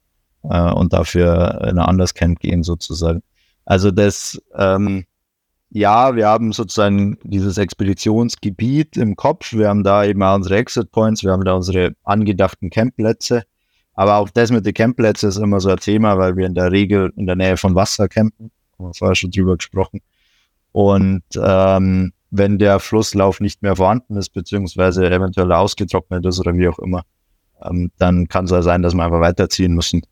äh, 0.45 0.71
und 0.71 0.93
dafür 0.93 1.61
in 1.63 1.79
ein 1.79 1.87
anderes 1.87 2.15
Camp 2.15 2.39
gehen 2.41 2.63
sozusagen. 2.63 3.23
Also 3.65 3.91
das, 3.91 4.41
ähm, 4.57 5.05
ja, 5.75 6.15
wir 6.15 6.29
haben 6.29 6.53
sozusagen 6.53 7.19
dieses 7.25 7.59
Expeditionsgebiet 7.59 8.97
im 8.97 9.17
Kopf, 9.17 9.53
wir 9.53 9.69
haben 9.69 9.83
da 9.83 10.05
eben 10.05 10.23
auch 10.23 10.37
unsere 10.37 10.57
Exit 10.57 10.93
Points, 10.93 11.25
wir 11.25 11.33
haben 11.33 11.45
da 11.45 11.55
unsere 11.55 11.97
angedachten 12.05 12.71
Campplätze, 12.71 13.43
aber 13.95 14.19
auch 14.19 14.31
das 14.31 14.53
mit 14.53 14.65
den 14.65 14.73
Campplätzen 14.73 15.29
ist 15.29 15.37
immer 15.37 15.59
so 15.59 15.71
ein 15.71 15.79
Thema, 15.79 16.17
weil 16.17 16.37
wir 16.37 16.47
in 16.47 16.55
der 16.55 16.71
Regel 16.71 17.13
in 17.17 17.27
der 17.27 17.35
Nähe 17.35 17.57
von 17.57 17.75
Wasser 17.75 18.09
campen, 18.09 18.53
haben 18.79 18.87
wir 18.87 18.95
vorher 18.95 19.17
schon 19.17 19.33
drüber 19.33 19.57
gesprochen. 19.57 20.01
Und 20.71 21.25
ähm, 21.37 22.13
wenn 22.31 22.59
der 22.61 22.79
Flusslauf 22.79 23.41
nicht 23.41 23.61
mehr 23.63 23.75
vorhanden 23.75 24.17
ist, 24.17 24.29
beziehungsweise 24.29 25.11
eventuell 25.11 25.51
ausgetrocknet 25.51 26.25
ist 26.25 26.39
oder 26.39 26.55
wie 26.55 26.69
auch 26.69 26.79
immer, 26.79 27.03
ähm, 27.65 27.91
dann 27.99 28.29
kann 28.29 28.45
es 28.45 28.53
ja 28.53 28.63
sein, 28.63 28.83
dass 28.83 28.95
wir 28.95 29.03
einfach 29.03 29.21
weiterziehen 29.21 29.75
müssen 29.75 30.03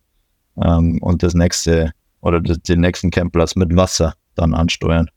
ähm, 0.61 0.99
und 1.03 1.23
das 1.23 1.35
nächste 1.35 1.93
oder 2.21 2.41
den 2.41 2.81
nächsten 2.81 3.13
Campplatz 3.13 3.55
mit 3.55 3.77
Wasser 3.77 4.15
dann 4.35 4.55
ansteuern. 4.55 5.09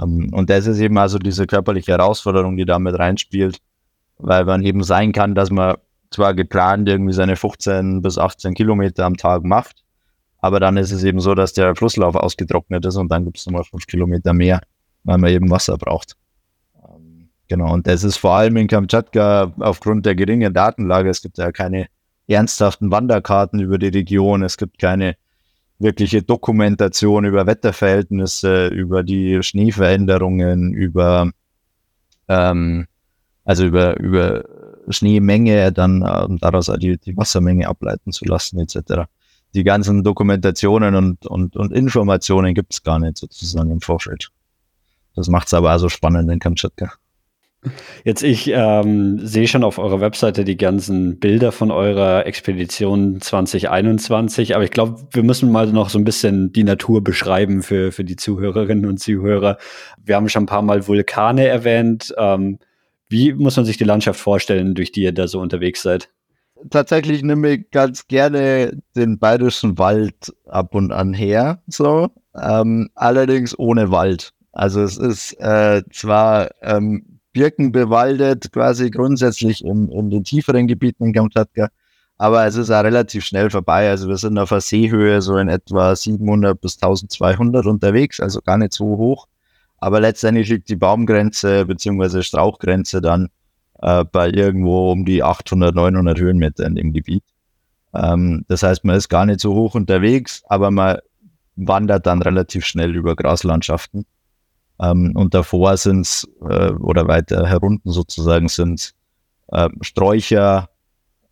Ähm, 0.00 0.30
und 0.32 0.50
das 0.50 0.66
ist 0.66 0.80
eben 0.80 0.98
also 0.98 1.18
diese 1.18 1.46
körperliche 1.46 1.92
Herausforderung, 1.92 2.56
die 2.56 2.64
da 2.64 2.78
mit 2.78 2.98
reinspielt, 2.98 3.58
weil 4.18 4.44
man 4.44 4.64
eben 4.64 4.82
sein 4.82 5.12
kann, 5.12 5.34
dass 5.34 5.50
man 5.50 5.76
zwar 6.10 6.34
geplant 6.34 6.88
irgendwie 6.88 7.12
seine 7.12 7.36
15 7.36 8.02
bis 8.02 8.18
18 8.18 8.54
Kilometer 8.54 9.04
am 9.04 9.16
Tag 9.16 9.44
macht, 9.44 9.82
aber 10.38 10.60
dann 10.60 10.76
ist 10.76 10.92
es 10.92 11.04
eben 11.04 11.20
so, 11.20 11.34
dass 11.34 11.52
der 11.52 11.74
Flusslauf 11.74 12.14
ausgetrocknet 12.14 12.84
ist 12.86 12.96
und 12.96 13.10
dann 13.10 13.24
gibt 13.24 13.38
es 13.38 13.46
nochmal 13.46 13.64
5 13.64 13.86
Kilometer 13.86 14.32
mehr, 14.32 14.60
weil 15.04 15.18
man 15.18 15.30
eben 15.30 15.50
Wasser 15.50 15.76
braucht. 15.76 16.16
Genau, 17.48 17.72
und 17.72 17.86
das 17.86 18.02
ist 18.02 18.16
vor 18.16 18.32
allem 18.32 18.56
in 18.56 18.66
Kamtschatka 18.66 19.52
aufgrund 19.60 20.04
der 20.04 20.16
geringen 20.16 20.52
Datenlage. 20.52 21.10
Es 21.10 21.22
gibt 21.22 21.38
ja 21.38 21.52
keine 21.52 21.86
ernsthaften 22.26 22.90
Wanderkarten 22.90 23.60
über 23.60 23.78
die 23.78 23.88
Region. 23.88 24.42
Es 24.42 24.56
gibt 24.56 24.78
keine 24.78 25.16
wirkliche 25.78 26.22
Dokumentation 26.22 27.24
über 27.24 27.46
Wetterverhältnisse, 27.46 28.68
über 28.68 29.02
die 29.02 29.42
Schneeveränderungen, 29.42 30.72
über 30.72 31.30
ähm, 32.28 32.86
also 33.44 33.64
über, 33.64 33.98
über 34.00 34.44
Schneemenge, 34.88 35.72
dann 35.72 36.04
ähm, 36.06 36.38
daraus 36.38 36.70
die, 36.78 36.98
die 36.98 37.16
Wassermenge 37.16 37.68
ableiten 37.68 38.12
zu 38.12 38.24
lassen, 38.24 38.58
etc. 38.58 39.04
Die 39.54 39.64
ganzen 39.64 40.02
Dokumentationen 40.02 40.94
und, 40.94 41.26
und, 41.26 41.56
und 41.56 41.72
Informationen 41.72 42.54
gibt 42.54 42.74
es 42.74 42.82
gar 42.82 42.98
nicht 42.98 43.18
sozusagen 43.18 43.70
im 43.70 43.80
Vorfeld. 43.80 44.30
Das 45.14 45.28
macht 45.28 45.46
es 45.46 45.54
aber 45.54 45.70
also 45.70 45.88
spannend 45.88 46.30
in 46.30 46.40
Kamtschatka. 46.40 46.92
Jetzt, 48.04 48.22
ich 48.22 48.50
ähm, 48.52 49.18
sehe 49.26 49.48
schon 49.48 49.64
auf 49.64 49.78
eurer 49.78 50.00
Webseite 50.00 50.44
die 50.44 50.56
ganzen 50.56 51.18
Bilder 51.18 51.52
von 51.52 51.70
eurer 51.70 52.26
Expedition 52.26 53.20
2021, 53.20 54.54
aber 54.54 54.64
ich 54.64 54.70
glaube, 54.70 55.06
wir 55.12 55.22
müssen 55.22 55.50
mal 55.50 55.66
noch 55.68 55.88
so 55.88 55.98
ein 55.98 56.04
bisschen 56.04 56.52
die 56.52 56.64
Natur 56.64 57.02
beschreiben 57.02 57.62
für, 57.62 57.92
für 57.92 58.04
die 58.04 58.16
Zuhörerinnen 58.16 58.86
und 58.86 58.98
Zuhörer. 58.98 59.58
Wir 60.04 60.16
haben 60.16 60.28
schon 60.28 60.44
ein 60.44 60.46
paar 60.46 60.62
Mal 60.62 60.86
Vulkane 60.86 61.46
erwähnt. 61.46 62.14
Ähm, 62.16 62.58
wie 63.08 63.32
muss 63.32 63.56
man 63.56 63.64
sich 63.64 63.76
die 63.76 63.84
Landschaft 63.84 64.20
vorstellen, 64.20 64.74
durch 64.74 64.92
die 64.92 65.02
ihr 65.02 65.12
da 65.12 65.28
so 65.28 65.40
unterwegs 65.40 65.82
seid? 65.82 66.08
Tatsächlich 66.70 67.22
nehme 67.22 67.50
ich 67.50 67.70
ganz 67.70 68.08
gerne 68.08 68.78
den 68.96 69.18
bayerischen 69.18 69.78
Wald 69.78 70.34
ab 70.46 70.74
und 70.74 70.90
an 70.90 71.12
her, 71.12 71.62
so. 71.66 72.08
Ähm, 72.34 72.90
allerdings 72.94 73.58
ohne 73.58 73.90
Wald. 73.90 74.32
Also 74.52 74.82
es 74.82 74.96
ist 74.96 75.34
äh, 75.34 75.82
zwar 75.92 76.50
ähm, 76.62 77.15
Birken 77.36 77.70
bewaldet, 77.70 78.50
quasi 78.50 78.90
grundsätzlich 78.90 79.62
in, 79.62 79.90
in 79.90 80.08
den 80.08 80.24
tieferen 80.24 80.66
Gebieten 80.66 81.04
in 81.04 81.12
Kamtschatka. 81.12 81.68
Aber 82.16 82.46
es 82.46 82.56
ist 82.56 82.70
auch 82.70 82.82
relativ 82.82 83.26
schnell 83.26 83.50
vorbei. 83.50 83.90
Also 83.90 84.08
wir 84.08 84.16
sind 84.16 84.38
auf 84.38 84.52
einer 84.52 84.62
Seehöhe 84.62 85.20
so 85.20 85.36
in 85.36 85.50
etwa 85.50 85.94
700 85.94 86.58
bis 86.58 86.76
1200 86.76 87.66
unterwegs, 87.66 88.20
also 88.20 88.40
gar 88.40 88.56
nicht 88.56 88.72
so 88.72 88.86
hoch. 88.86 89.26
Aber 89.76 90.00
letztendlich 90.00 90.48
liegt 90.48 90.70
die 90.70 90.76
Baumgrenze 90.76 91.66
bzw. 91.66 92.22
Strauchgrenze 92.22 93.02
dann 93.02 93.28
äh, 93.82 94.02
bei 94.04 94.30
irgendwo 94.30 94.90
um 94.90 95.04
die 95.04 95.22
800, 95.22 95.74
900 95.74 96.18
Höhenmeter 96.18 96.64
in 96.64 96.74
dem 96.74 96.94
Gebiet. 96.94 97.24
Ähm, 97.92 98.46
das 98.48 98.62
heißt, 98.62 98.82
man 98.86 98.96
ist 98.96 99.10
gar 99.10 99.26
nicht 99.26 99.40
so 99.40 99.54
hoch 99.54 99.74
unterwegs, 99.74 100.42
aber 100.48 100.70
man 100.70 101.00
wandert 101.56 102.06
dann 102.06 102.22
relativ 102.22 102.64
schnell 102.64 102.96
über 102.96 103.14
Graslandschaften. 103.14 104.06
Ähm, 104.80 105.12
und 105.14 105.34
davor 105.34 105.76
sind 105.76 106.28
äh, 106.42 106.70
oder 106.72 107.08
weiter 107.08 107.46
herunten 107.46 107.92
sozusagen, 107.92 108.48
sind 108.48 108.92
äh, 109.48 109.68
Sträucher, 109.80 110.68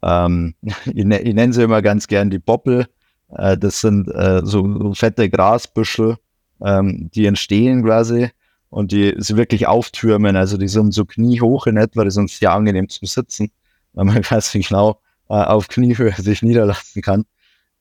ähm, 0.03 0.55
ich, 0.87 1.05
ne, 1.05 1.21
ich 1.21 1.35
nenne 1.35 1.53
sie 1.53 1.63
immer 1.63 1.83
ganz 1.83 2.07
gern 2.07 2.31
die 2.31 2.39
Boppel. 2.39 2.87
Äh, 3.31 3.59
das 3.59 3.81
sind 3.81 4.09
äh, 4.09 4.43
so 4.45 4.95
fette 4.95 5.29
Grasbüschel, 5.31 6.17
ähm, 6.63 7.11
die 7.15 7.27
entstehen 7.27 7.85
quasi 7.85 8.31
und 8.71 8.93
die 8.93 9.15
sie 9.19 9.37
wirklich 9.37 9.67
auftürmen. 9.67 10.37
Also 10.37 10.57
die 10.57 10.69
sind 10.69 10.93
so 10.93 11.05
kniehoch 11.05 11.67
in 11.67 11.77
etwa, 11.77 12.05
die 12.05 12.11
sind 12.11 12.31
sehr 12.31 12.53
angenehm 12.53 12.89
zum 12.89 13.07
Sitzen, 13.07 13.51
weil 13.93 14.05
man 14.05 14.23
quasi 14.23 14.61
genau 14.61 15.01
äh, 15.29 15.35
auf 15.35 15.69
Kniehöhe 15.69 16.13
sich 16.19 16.43
niederlassen 16.43 17.03
kann. 17.03 17.25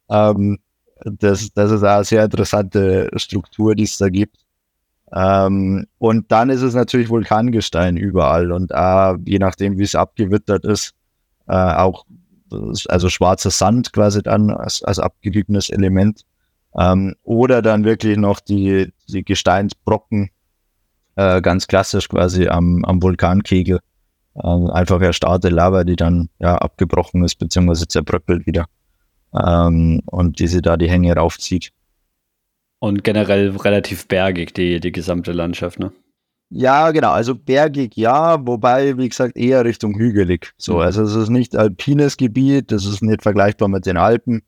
Ähm, 0.09 0.59
das, 1.05 1.51
das 1.53 1.71
ist 1.71 1.83
auch 1.83 1.95
eine 1.95 2.03
sehr 2.05 2.23
interessante 2.23 3.09
Struktur, 3.15 3.75
die 3.75 3.83
es 3.83 3.97
da 3.97 4.09
gibt. 4.09 4.42
Ähm, 5.15 5.85
und 5.99 6.31
dann 6.31 6.49
ist 6.49 6.61
es 6.61 6.73
natürlich 6.73 7.09
Vulkangestein 7.09 7.97
überall 7.97 8.51
und 8.51 8.71
äh, 8.71 9.15
je 9.25 9.37
nachdem, 9.39 9.77
wie 9.77 9.83
es 9.83 9.95
abgewittert 9.95 10.65
ist, 10.65 10.93
äh, 11.47 11.53
auch 11.53 12.05
also 12.87 13.09
schwarzer 13.09 13.51
Sand 13.51 13.93
quasi 13.93 14.21
dann 14.21 14.49
als, 14.49 14.83
als 14.83 14.99
abgeliebenes 14.99 15.69
Element. 15.69 16.21
Ähm, 16.75 17.15
oder 17.23 17.61
dann 17.61 17.83
wirklich 17.83 18.17
noch 18.17 18.39
die, 18.39 18.91
die 19.07 19.23
Gesteinsbrocken, 19.23 20.29
äh, 21.15 21.41
ganz 21.41 21.67
klassisch 21.67 22.09
quasi 22.09 22.47
am, 22.47 22.83
am 22.85 23.01
Vulkankegel. 23.01 23.79
Äh, 24.35 24.71
einfach 24.71 25.01
erstarrte 25.01 25.49
Lava, 25.49 25.83
die 25.83 25.95
dann 25.95 26.29
ja 26.39 26.55
abgebrochen 26.57 27.23
ist, 27.23 27.35
beziehungsweise 27.35 27.87
zerbröckelt 27.87 28.47
wieder. 28.47 28.65
Ähm, 29.33 30.01
und 30.05 30.39
die 30.39 30.47
sie 30.47 30.61
da 30.61 30.77
die 30.77 30.89
Hänge 30.89 31.15
raufzieht. 31.15 31.71
Und 32.83 33.05
generell 33.05 33.55
relativ 33.55 34.09
bergig, 34.09 34.53
die, 34.55 34.81
die 34.81 34.91
gesamte 34.91 35.31
Landschaft, 35.31 35.79
ne? 35.79 35.93
Ja, 36.49 36.91
genau. 36.91 37.11
Also 37.11 37.33
bergig 37.33 37.95
ja, 37.95 38.45
wobei, 38.45 38.97
wie 38.97 39.07
gesagt, 39.07 39.37
eher 39.37 39.63
Richtung 39.63 39.97
hügelig. 39.97 40.51
So, 40.57 40.73
mhm. 40.73 40.79
also 40.81 41.03
es 41.03 41.15
ist 41.15 41.29
nicht 41.29 41.55
alpines 41.55 42.17
Gebiet, 42.17 42.73
das 42.73 42.85
ist 42.85 43.01
nicht 43.01 43.23
vergleichbar 43.23 43.69
mit 43.69 43.85
den 43.85 43.95
Alpen. 43.95 44.41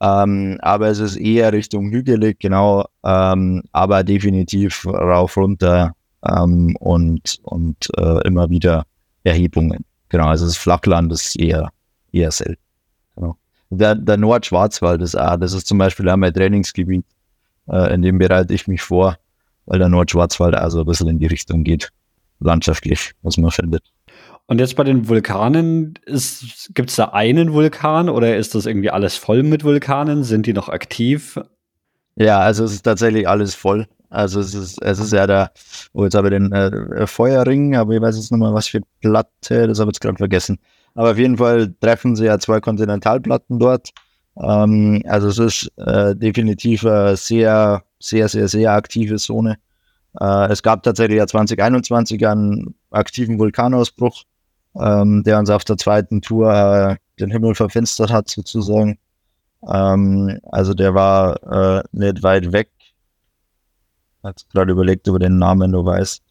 Ähm, 0.00 0.58
aber 0.62 0.88
es 0.88 0.98
ist 0.98 1.14
eher 1.14 1.52
Richtung 1.52 1.92
hügelig, 1.92 2.40
genau, 2.40 2.86
ähm, 3.04 3.62
aber 3.70 4.02
definitiv 4.02 4.84
rauf, 4.84 5.36
runter 5.36 5.92
ähm, 6.28 6.74
und, 6.80 7.38
und 7.44 7.88
äh, 7.96 8.26
immer 8.26 8.50
wieder 8.50 8.84
Erhebungen. 9.22 9.84
Genau, 10.08 10.26
also 10.26 10.44
das 10.44 10.56
Flachland 10.56 11.12
ist 11.12 11.38
eher, 11.38 11.70
eher 12.10 12.32
selten. 12.32 12.60
Genau. 13.14 13.36
Der, 13.70 13.94
der 13.94 14.16
Nordschwarzwald 14.16 15.02
ist 15.02 15.14
auch, 15.14 15.36
das 15.36 15.52
ist 15.52 15.68
zum 15.68 15.78
Beispiel 15.78 16.08
auch 16.08 16.16
mein 16.16 16.34
Trainingsgebiet. 16.34 17.04
Äh, 17.68 17.94
in 17.94 18.02
dem 18.02 18.18
bereite 18.18 18.54
ich 18.54 18.66
mich 18.68 18.82
vor, 18.82 19.16
weil 19.66 19.78
der 19.78 19.88
Nordschwarzwald 19.88 20.54
also 20.54 20.80
ein 20.80 20.86
bisschen 20.86 21.08
in 21.08 21.18
die 21.18 21.26
Richtung 21.26 21.64
geht, 21.64 21.90
landschaftlich, 22.40 23.12
was 23.22 23.36
man 23.36 23.50
findet. 23.50 23.82
Und 24.46 24.60
jetzt 24.60 24.76
bei 24.76 24.84
den 24.84 25.08
Vulkanen, 25.08 25.94
gibt 26.04 26.90
es 26.90 26.96
da 26.96 27.06
einen 27.06 27.52
Vulkan 27.52 28.08
oder 28.08 28.36
ist 28.36 28.54
das 28.54 28.66
irgendwie 28.66 28.90
alles 28.90 29.16
voll 29.16 29.42
mit 29.42 29.64
Vulkanen? 29.64 30.22
Sind 30.22 30.46
die 30.46 30.52
noch 30.52 30.68
aktiv? 30.68 31.40
Ja, 32.14 32.38
also 32.38 32.64
es 32.64 32.72
ist 32.72 32.82
tatsächlich 32.82 33.28
alles 33.28 33.56
voll. 33.56 33.86
Also 34.08 34.38
es 34.38 34.54
ist, 34.54 34.80
es 34.82 34.98
ist 35.00 35.12
ja 35.12 35.26
der, 35.26 35.50
oh, 35.92 36.04
jetzt 36.04 36.14
habe 36.14 36.28
ich 36.28 36.32
den 36.32 36.52
äh, 36.52 37.06
Feuerring, 37.08 37.74
aber 37.74 37.94
ich 37.94 38.00
weiß 38.00 38.16
jetzt 38.16 38.30
nicht 38.30 38.38
mal, 38.38 38.54
was 38.54 38.68
für 38.68 38.80
Platte, 39.00 39.66
das 39.66 39.80
habe 39.80 39.90
ich 39.90 39.96
jetzt 39.96 40.00
gerade 40.00 40.16
vergessen. 40.16 40.58
Aber 40.94 41.10
auf 41.10 41.18
jeden 41.18 41.38
Fall 41.38 41.74
treffen 41.80 42.14
sie 42.14 42.26
ja 42.26 42.38
zwei 42.38 42.60
Kontinentalplatten 42.60 43.58
dort. 43.58 43.90
Ähm, 44.42 45.02
also 45.06 45.28
es 45.28 45.38
ist 45.38 45.72
äh, 45.78 46.14
definitiv 46.14 46.84
eine 46.84 47.16
sehr, 47.16 47.82
sehr, 47.98 48.28
sehr, 48.28 48.48
sehr 48.48 48.72
aktive 48.72 49.16
Zone. 49.16 49.58
Äh, 50.20 50.50
es 50.50 50.62
gab 50.62 50.82
tatsächlich 50.82 51.18
ja 51.18 51.26
2021 51.26 52.26
einen 52.26 52.74
aktiven 52.90 53.38
Vulkanausbruch, 53.38 54.24
ähm, 54.78 55.22
der 55.24 55.38
uns 55.38 55.50
auf 55.50 55.64
der 55.64 55.76
zweiten 55.76 56.20
Tour 56.22 56.52
äh, 56.52 56.96
den 57.18 57.30
Himmel 57.30 57.54
verfinstert 57.54 58.10
hat, 58.10 58.28
sozusagen. 58.28 58.98
Ähm, 59.68 60.38
also 60.52 60.74
der 60.74 60.94
war 60.94 61.78
äh, 61.78 61.82
nicht 61.92 62.22
weit 62.22 62.52
weg. 62.52 62.70
Hat 64.22 64.44
gerade 64.52 64.72
überlegt 64.72 65.06
über 65.06 65.18
den 65.18 65.38
Namen, 65.38 65.72
du 65.72 65.84
weißt. 65.84 66.22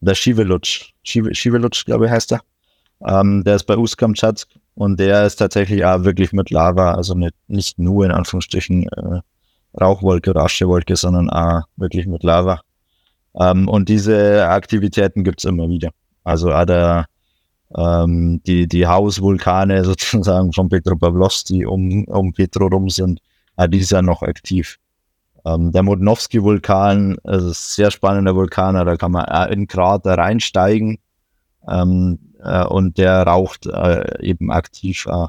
Der 0.00 0.14
Shivelutsch. 0.14 0.94
Shivelutsch, 1.04 1.84
glaube 1.84 2.06
ich, 2.06 2.10
heißt 2.10 2.32
er. 2.32 2.40
Ähm, 3.04 3.44
der 3.44 3.56
ist 3.56 3.64
bei 3.64 3.76
Uskamchatsk 3.76 4.48
und 4.74 4.98
der 4.98 5.26
ist 5.26 5.36
tatsächlich 5.36 5.84
auch 5.84 6.04
wirklich 6.04 6.32
mit 6.32 6.50
Lava, 6.50 6.94
also 6.94 7.14
nicht, 7.14 7.34
nicht 7.48 7.78
nur 7.78 8.04
in 8.04 8.10
Anführungsstrichen 8.10 8.88
äh, 8.88 9.20
Rauchwolke 9.80 10.30
oder 10.30 10.44
Aschewolke, 10.44 10.96
sondern 10.96 11.30
auch 11.30 11.62
wirklich 11.76 12.06
mit 12.06 12.22
Lava. 12.22 12.60
Ähm, 13.38 13.68
und 13.68 13.88
diese 13.88 14.48
Aktivitäten 14.48 15.24
gibt's 15.24 15.44
immer 15.44 15.68
wieder. 15.68 15.90
Also 16.24 16.52
auch 16.52 16.64
der, 16.64 17.06
ähm, 17.76 18.42
die, 18.46 18.66
die 18.66 18.86
Hausvulkane 18.86 19.84
sozusagen 19.84 20.52
von 20.52 20.68
Petropavlovsk, 20.68 21.46
die 21.46 21.66
um, 21.66 22.04
um 22.04 22.32
Petro 22.32 22.66
rum 22.66 22.88
sind, 22.88 23.20
auch 23.56 23.66
die 23.66 23.82
sind 23.82 24.06
noch 24.06 24.22
aktiv. 24.22 24.78
Ähm, 25.44 25.72
der 25.72 25.82
Modnowski-Vulkan, 25.82 27.16
ist 27.24 27.24
ein 27.24 27.52
sehr 27.52 27.90
spannender 27.90 28.34
Vulkan, 28.34 28.74
da 28.74 28.96
kann 28.96 29.12
man 29.12 29.52
in 29.52 29.66
Krater 29.66 30.16
reinsteigen. 30.16 30.98
Ähm, 31.68 32.18
äh, 32.42 32.64
und 32.64 32.98
der 32.98 33.22
raucht 33.22 33.66
äh, 33.66 34.22
eben 34.24 34.50
aktiv. 34.50 35.06
Äh. 35.06 35.26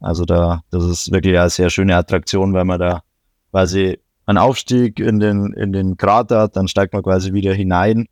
Also 0.00 0.24
da, 0.24 0.62
das 0.70 0.84
ist 0.84 1.12
wirklich 1.12 1.38
eine 1.38 1.50
sehr 1.50 1.70
schöne 1.70 1.96
Attraktion, 1.96 2.54
weil 2.54 2.64
man 2.64 2.80
da 2.80 3.02
quasi 3.50 3.98
einen 4.26 4.38
Aufstieg 4.38 5.00
in 5.00 5.18
den, 5.18 5.52
in 5.52 5.72
den 5.72 5.96
Krater 5.96 6.42
hat, 6.42 6.56
dann 6.56 6.68
steigt 6.68 6.92
man 6.92 7.02
quasi 7.02 7.32
wieder 7.32 7.52
hinein 7.52 8.06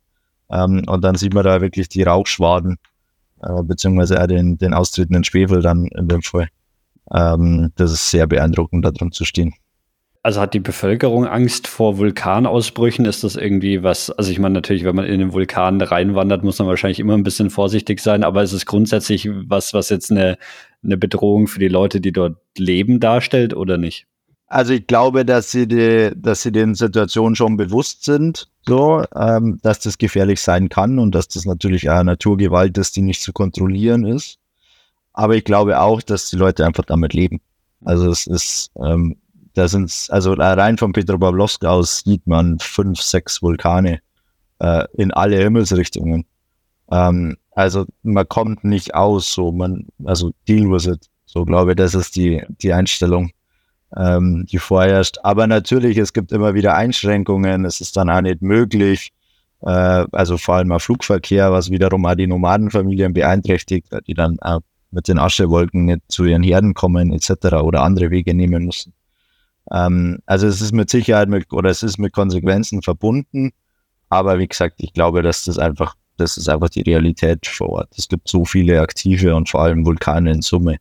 ähm, 0.51 0.83
und 0.87 1.03
dann 1.03 1.15
sieht 1.15 1.33
man 1.33 1.43
da 1.43 1.61
wirklich 1.61 1.89
die 1.89 2.03
Rauchschwaden, 2.03 2.77
äh, 3.41 3.63
beziehungsweise 3.63 4.21
auch 4.21 4.27
den, 4.27 4.57
den 4.57 4.73
austretenden 4.73 5.23
Schwefel 5.23 5.61
dann 5.61 5.85
in 5.85 6.07
dem 6.07 6.21
Fall. 6.21 6.49
Ähm, 7.11 7.71
das 7.75 7.91
ist 7.91 8.11
sehr 8.11 8.27
beeindruckend, 8.27 8.85
da 8.85 8.91
drin 8.91 9.11
zu 9.11 9.25
stehen. 9.25 9.53
Also 10.21 10.41
hat 10.41 10.53
die 10.53 10.59
Bevölkerung 10.59 11.25
Angst 11.25 11.67
vor 11.67 11.97
Vulkanausbrüchen? 11.97 13.05
Ist 13.05 13.23
das 13.23 13.37
irgendwie 13.37 13.83
was? 13.83 14.11
Also 14.11 14.31
ich 14.31 14.39
meine 14.39 14.55
natürlich, 14.55 14.83
wenn 14.83 14.95
man 14.95 15.05
in 15.05 15.19
den 15.19 15.31
Vulkan 15.31 15.79
reinwandert, 15.79 16.43
muss 16.43 16.59
man 16.59 16.67
wahrscheinlich 16.67 16.99
immer 16.99 17.13
ein 17.13 17.23
bisschen 17.23 17.49
vorsichtig 17.49 18.01
sein. 18.01 18.23
Aber 18.23 18.43
ist 18.43 18.51
es 18.51 18.65
grundsätzlich 18.65 19.29
was, 19.47 19.73
was 19.73 19.89
jetzt 19.89 20.11
eine, 20.11 20.37
eine 20.83 20.97
Bedrohung 20.97 21.47
für 21.47 21.59
die 21.59 21.69
Leute, 21.69 22.01
die 22.01 22.11
dort 22.11 22.35
leben, 22.57 22.99
darstellt 22.99 23.55
oder 23.55 23.77
nicht? 23.77 24.07
Also 24.47 24.73
ich 24.73 24.87
glaube, 24.87 25.25
dass 25.25 25.51
sie 25.51 25.67
die, 25.67 26.11
dass 26.15 26.41
sie 26.41 26.51
den 26.51 26.73
Situationen 26.75 27.35
schon 27.35 27.55
bewusst 27.55 28.03
sind, 28.03 28.49
so, 28.65 29.03
ähm, 29.15 29.59
dass 29.61 29.79
das 29.79 29.99
gefährlich 29.99 30.41
sein 30.41 30.69
kann 30.69 30.99
und 30.99 31.13
dass 31.13 31.27
das 31.27 31.45
natürlich 31.45 31.89
eine 31.89 32.03
Naturgewalt 32.03 32.77
ist, 32.77 32.95
die 32.95 33.03
nicht 33.03 33.21
zu 33.21 33.31
kontrollieren 33.31 34.05
ist. 34.05 34.39
Aber 35.13 35.35
ich 35.35 35.43
glaube 35.43 35.79
auch, 35.79 36.01
dass 36.01 36.29
die 36.31 36.35
Leute 36.35 36.65
einfach 36.65 36.85
damit 36.85 37.13
leben. 37.13 37.41
Also 37.85 38.09
es 38.09 38.25
ist 38.25 38.71
ähm, 38.83 39.17
da 39.59 39.67
sind 39.67 40.07
also 40.09 40.33
rein 40.33 40.77
von 40.77 40.93
Petropavlovsk 40.93 41.65
aus 41.65 41.99
sieht 42.05 42.25
man 42.25 42.59
fünf, 42.59 43.01
sechs 43.01 43.41
Vulkane 43.41 43.99
äh, 44.59 44.85
in 44.93 45.11
alle 45.11 45.37
Himmelsrichtungen. 45.37 46.25
Ähm, 46.89 47.35
also 47.51 47.85
man 48.03 48.27
kommt 48.29 48.63
nicht 48.63 48.95
aus, 48.95 49.33
so 49.33 49.51
man, 49.51 49.87
also 50.05 50.31
deal 50.47 50.71
with 50.71 50.87
it. 50.87 51.07
So 51.25 51.43
glaube 51.43 51.71
ich, 51.71 51.75
das 51.75 51.93
ist 51.93 52.15
die, 52.15 52.41
die 52.61 52.71
Einstellung, 52.71 53.31
ähm, 53.97 54.45
die 54.49 54.59
vorherrscht. 54.59 55.17
Aber 55.23 55.45
natürlich, 55.45 55.97
es 55.97 56.13
gibt 56.13 56.31
immer 56.31 56.53
wieder 56.53 56.75
Einschränkungen. 56.75 57.65
Es 57.65 57.81
ist 57.81 57.97
dann 57.97 58.09
auch 58.09 58.21
nicht 58.21 58.41
möglich, 58.41 59.11
äh, 59.61 60.05
also 60.13 60.37
vor 60.37 60.55
allem 60.55 60.71
auf 60.71 60.83
Flugverkehr, 60.83 61.51
was 61.51 61.69
wiederum 61.69 62.05
auch 62.05 62.15
die 62.15 62.27
Nomadenfamilien 62.27 63.11
beeinträchtigt, 63.11 63.89
die 64.07 64.13
dann 64.13 64.37
mit 64.91 65.09
den 65.09 65.19
Aschewolken 65.19 65.85
nicht 65.85 66.01
zu 66.07 66.23
ihren 66.23 66.43
Herden 66.43 66.73
kommen 66.73 67.11
etc. 67.11 67.57
oder 67.61 67.83
andere 67.83 68.09
Wege 68.09 68.33
nehmen 68.33 68.65
müssen. 68.65 68.93
Ähm, 69.71 70.19
also 70.25 70.47
es 70.47 70.61
ist 70.61 70.73
mit 70.73 70.89
Sicherheit 70.89 71.29
mit, 71.29 71.51
oder 71.51 71.69
es 71.69 71.83
ist 71.83 71.97
mit 71.97 72.13
Konsequenzen 72.13 72.81
verbunden, 72.81 73.51
aber 74.09 74.39
wie 74.39 74.47
gesagt, 74.47 74.75
ich 74.77 74.93
glaube, 74.93 75.21
dass 75.21 75.45
das 75.45 75.59
einfach, 75.59 75.95
das 76.17 76.37
ist 76.37 76.49
einfach 76.49 76.69
die 76.69 76.81
Realität 76.81 77.45
vor 77.45 77.69
Ort. 77.69 77.89
Es 77.97 78.07
gibt 78.07 78.27
so 78.27 78.45
viele 78.45 78.81
aktive 78.81 79.35
und 79.35 79.49
vor 79.49 79.61
allem 79.61 79.85
Vulkane 79.85 80.31
in 80.31 80.41
Summe, 80.41 80.77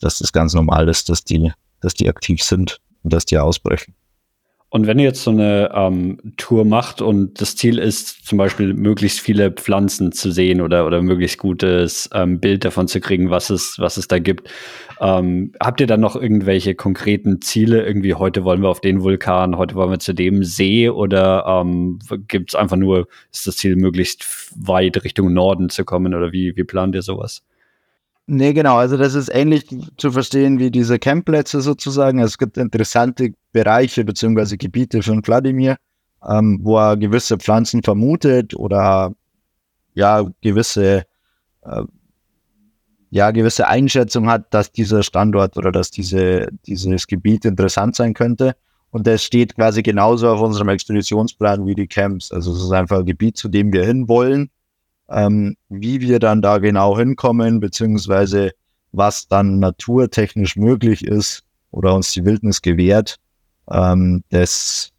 dass 0.00 0.18
das 0.18 0.32
ganz 0.32 0.54
normal 0.54 0.88
ist, 0.88 1.08
dass 1.08 1.24
die, 1.24 1.52
dass 1.80 1.94
die 1.94 2.08
aktiv 2.08 2.42
sind 2.42 2.80
und 3.02 3.12
dass 3.12 3.24
die 3.24 3.38
ausbrechen. 3.38 3.94
Und 4.70 4.86
wenn 4.86 4.98
ihr 4.98 5.06
jetzt 5.06 5.22
so 5.22 5.30
eine 5.30 5.70
ähm, 5.74 6.18
Tour 6.36 6.66
macht 6.66 7.00
und 7.00 7.40
das 7.40 7.56
Ziel 7.56 7.78
ist, 7.78 8.26
zum 8.26 8.36
Beispiel 8.36 8.74
möglichst 8.74 9.18
viele 9.18 9.50
Pflanzen 9.50 10.12
zu 10.12 10.30
sehen 10.30 10.60
oder, 10.60 10.86
oder 10.86 11.00
möglichst 11.00 11.38
gutes 11.38 12.10
ähm, 12.12 12.38
Bild 12.38 12.66
davon 12.66 12.86
zu 12.86 13.00
kriegen, 13.00 13.30
was 13.30 13.48
es, 13.48 13.76
was 13.78 13.96
es 13.96 14.08
da 14.08 14.18
gibt, 14.18 14.50
ähm, 15.00 15.52
habt 15.58 15.80
ihr 15.80 15.86
dann 15.86 16.00
noch 16.00 16.16
irgendwelche 16.16 16.74
konkreten 16.74 17.40
Ziele? 17.40 17.86
Irgendwie 17.86 18.12
heute 18.12 18.44
wollen 18.44 18.60
wir 18.60 18.68
auf 18.68 18.82
den 18.82 19.02
Vulkan, 19.02 19.56
heute 19.56 19.74
wollen 19.74 19.90
wir 19.90 20.00
zu 20.00 20.12
dem 20.12 20.44
See 20.44 20.90
oder 20.90 21.46
ähm, 21.46 21.98
gibt 22.28 22.50
es 22.50 22.54
einfach 22.54 22.76
nur, 22.76 23.08
ist 23.32 23.46
das 23.46 23.56
Ziel, 23.56 23.74
möglichst 23.74 24.50
weit 24.54 25.02
Richtung 25.02 25.32
Norden 25.32 25.70
zu 25.70 25.86
kommen 25.86 26.14
oder 26.14 26.32
wie, 26.32 26.56
wie 26.56 26.64
plant 26.64 26.94
ihr 26.94 27.02
sowas? 27.02 27.42
Nee, 28.30 28.52
genau. 28.52 28.76
Also 28.76 28.98
das 28.98 29.14
ist 29.14 29.30
ähnlich 29.30 29.64
zu 29.96 30.12
verstehen 30.12 30.58
wie 30.58 30.70
diese 30.70 30.98
Campplätze 30.98 31.62
sozusagen. 31.62 32.18
Es 32.18 32.36
gibt 32.36 32.58
interessante 32.58 33.32
Bereiche 33.52 34.04
bzw. 34.04 34.58
Gebiete 34.58 35.02
von 35.02 35.26
Wladimir, 35.26 35.78
ähm, 36.28 36.60
wo 36.62 36.76
er 36.76 36.98
gewisse 36.98 37.38
Pflanzen 37.38 37.82
vermutet 37.82 38.54
oder 38.54 39.14
ja 39.94 40.26
gewisse 40.42 41.04
äh, 41.62 41.82
ja 43.08 43.30
gewisse 43.30 43.66
Einschätzung 43.66 44.28
hat, 44.28 44.52
dass 44.52 44.72
dieser 44.72 45.02
Standort 45.02 45.56
oder 45.56 45.72
dass 45.72 45.90
diese 45.90 46.48
dieses 46.66 47.06
Gebiet 47.06 47.46
interessant 47.46 47.96
sein 47.96 48.12
könnte. 48.12 48.56
Und 48.90 49.06
das 49.06 49.24
steht 49.24 49.54
quasi 49.54 49.82
genauso 49.82 50.28
auf 50.28 50.42
unserem 50.42 50.68
Expeditionsplan 50.68 51.64
wie 51.66 51.74
die 51.74 51.86
Camps. 51.88 52.30
Also 52.30 52.52
es 52.52 52.62
ist 52.62 52.72
einfach 52.72 52.98
ein 52.98 53.06
Gebiet, 53.06 53.38
zu 53.38 53.48
dem 53.48 53.72
wir 53.72 53.86
hinwollen 53.86 54.50
ähm, 55.10 55.56
wie 55.68 56.00
wir 56.00 56.18
dann 56.18 56.42
da 56.42 56.58
genau 56.58 56.96
hinkommen, 56.98 57.60
beziehungsweise 57.60 58.52
was 58.92 59.28
dann 59.28 59.58
naturtechnisch 59.58 60.56
möglich 60.56 61.04
ist 61.04 61.44
oder 61.70 61.94
uns 61.94 62.12
die 62.12 62.24
Wildnis 62.24 62.62
gewährt, 62.62 63.16
ähm, 63.70 64.22
das, 64.30 64.90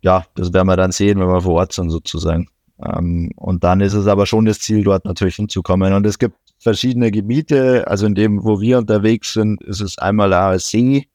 ja, 0.00 0.24
das 0.34 0.52
werden 0.52 0.68
wir 0.68 0.76
dann 0.76 0.92
sehen, 0.92 1.18
wenn 1.18 1.28
wir 1.28 1.40
vor 1.40 1.54
Ort 1.54 1.72
sind 1.72 1.90
sozusagen. 1.90 2.48
Ähm, 2.84 3.30
und 3.36 3.64
dann 3.64 3.80
ist 3.80 3.94
es 3.94 4.06
aber 4.06 4.26
schon 4.26 4.44
das 4.44 4.60
Ziel, 4.60 4.84
dort 4.84 5.04
natürlich 5.04 5.36
hinzukommen. 5.36 5.92
Und 5.92 6.06
es 6.06 6.18
gibt 6.18 6.36
verschiedene 6.58 7.10
Gebiete, 7.10 7.86
also 7.86 8.06
in 8.06 8.14
dem, 8.14 8.44
wo 8.44 8.60
wir 8.60 8.78
unterwegs 8.78 9.32
sind, 9.32 9.62
ist 9.62 9.80
es 9.80 9.98
einmal 9.98 10.32
ein 10.32 10.58
See, 10.58 11.08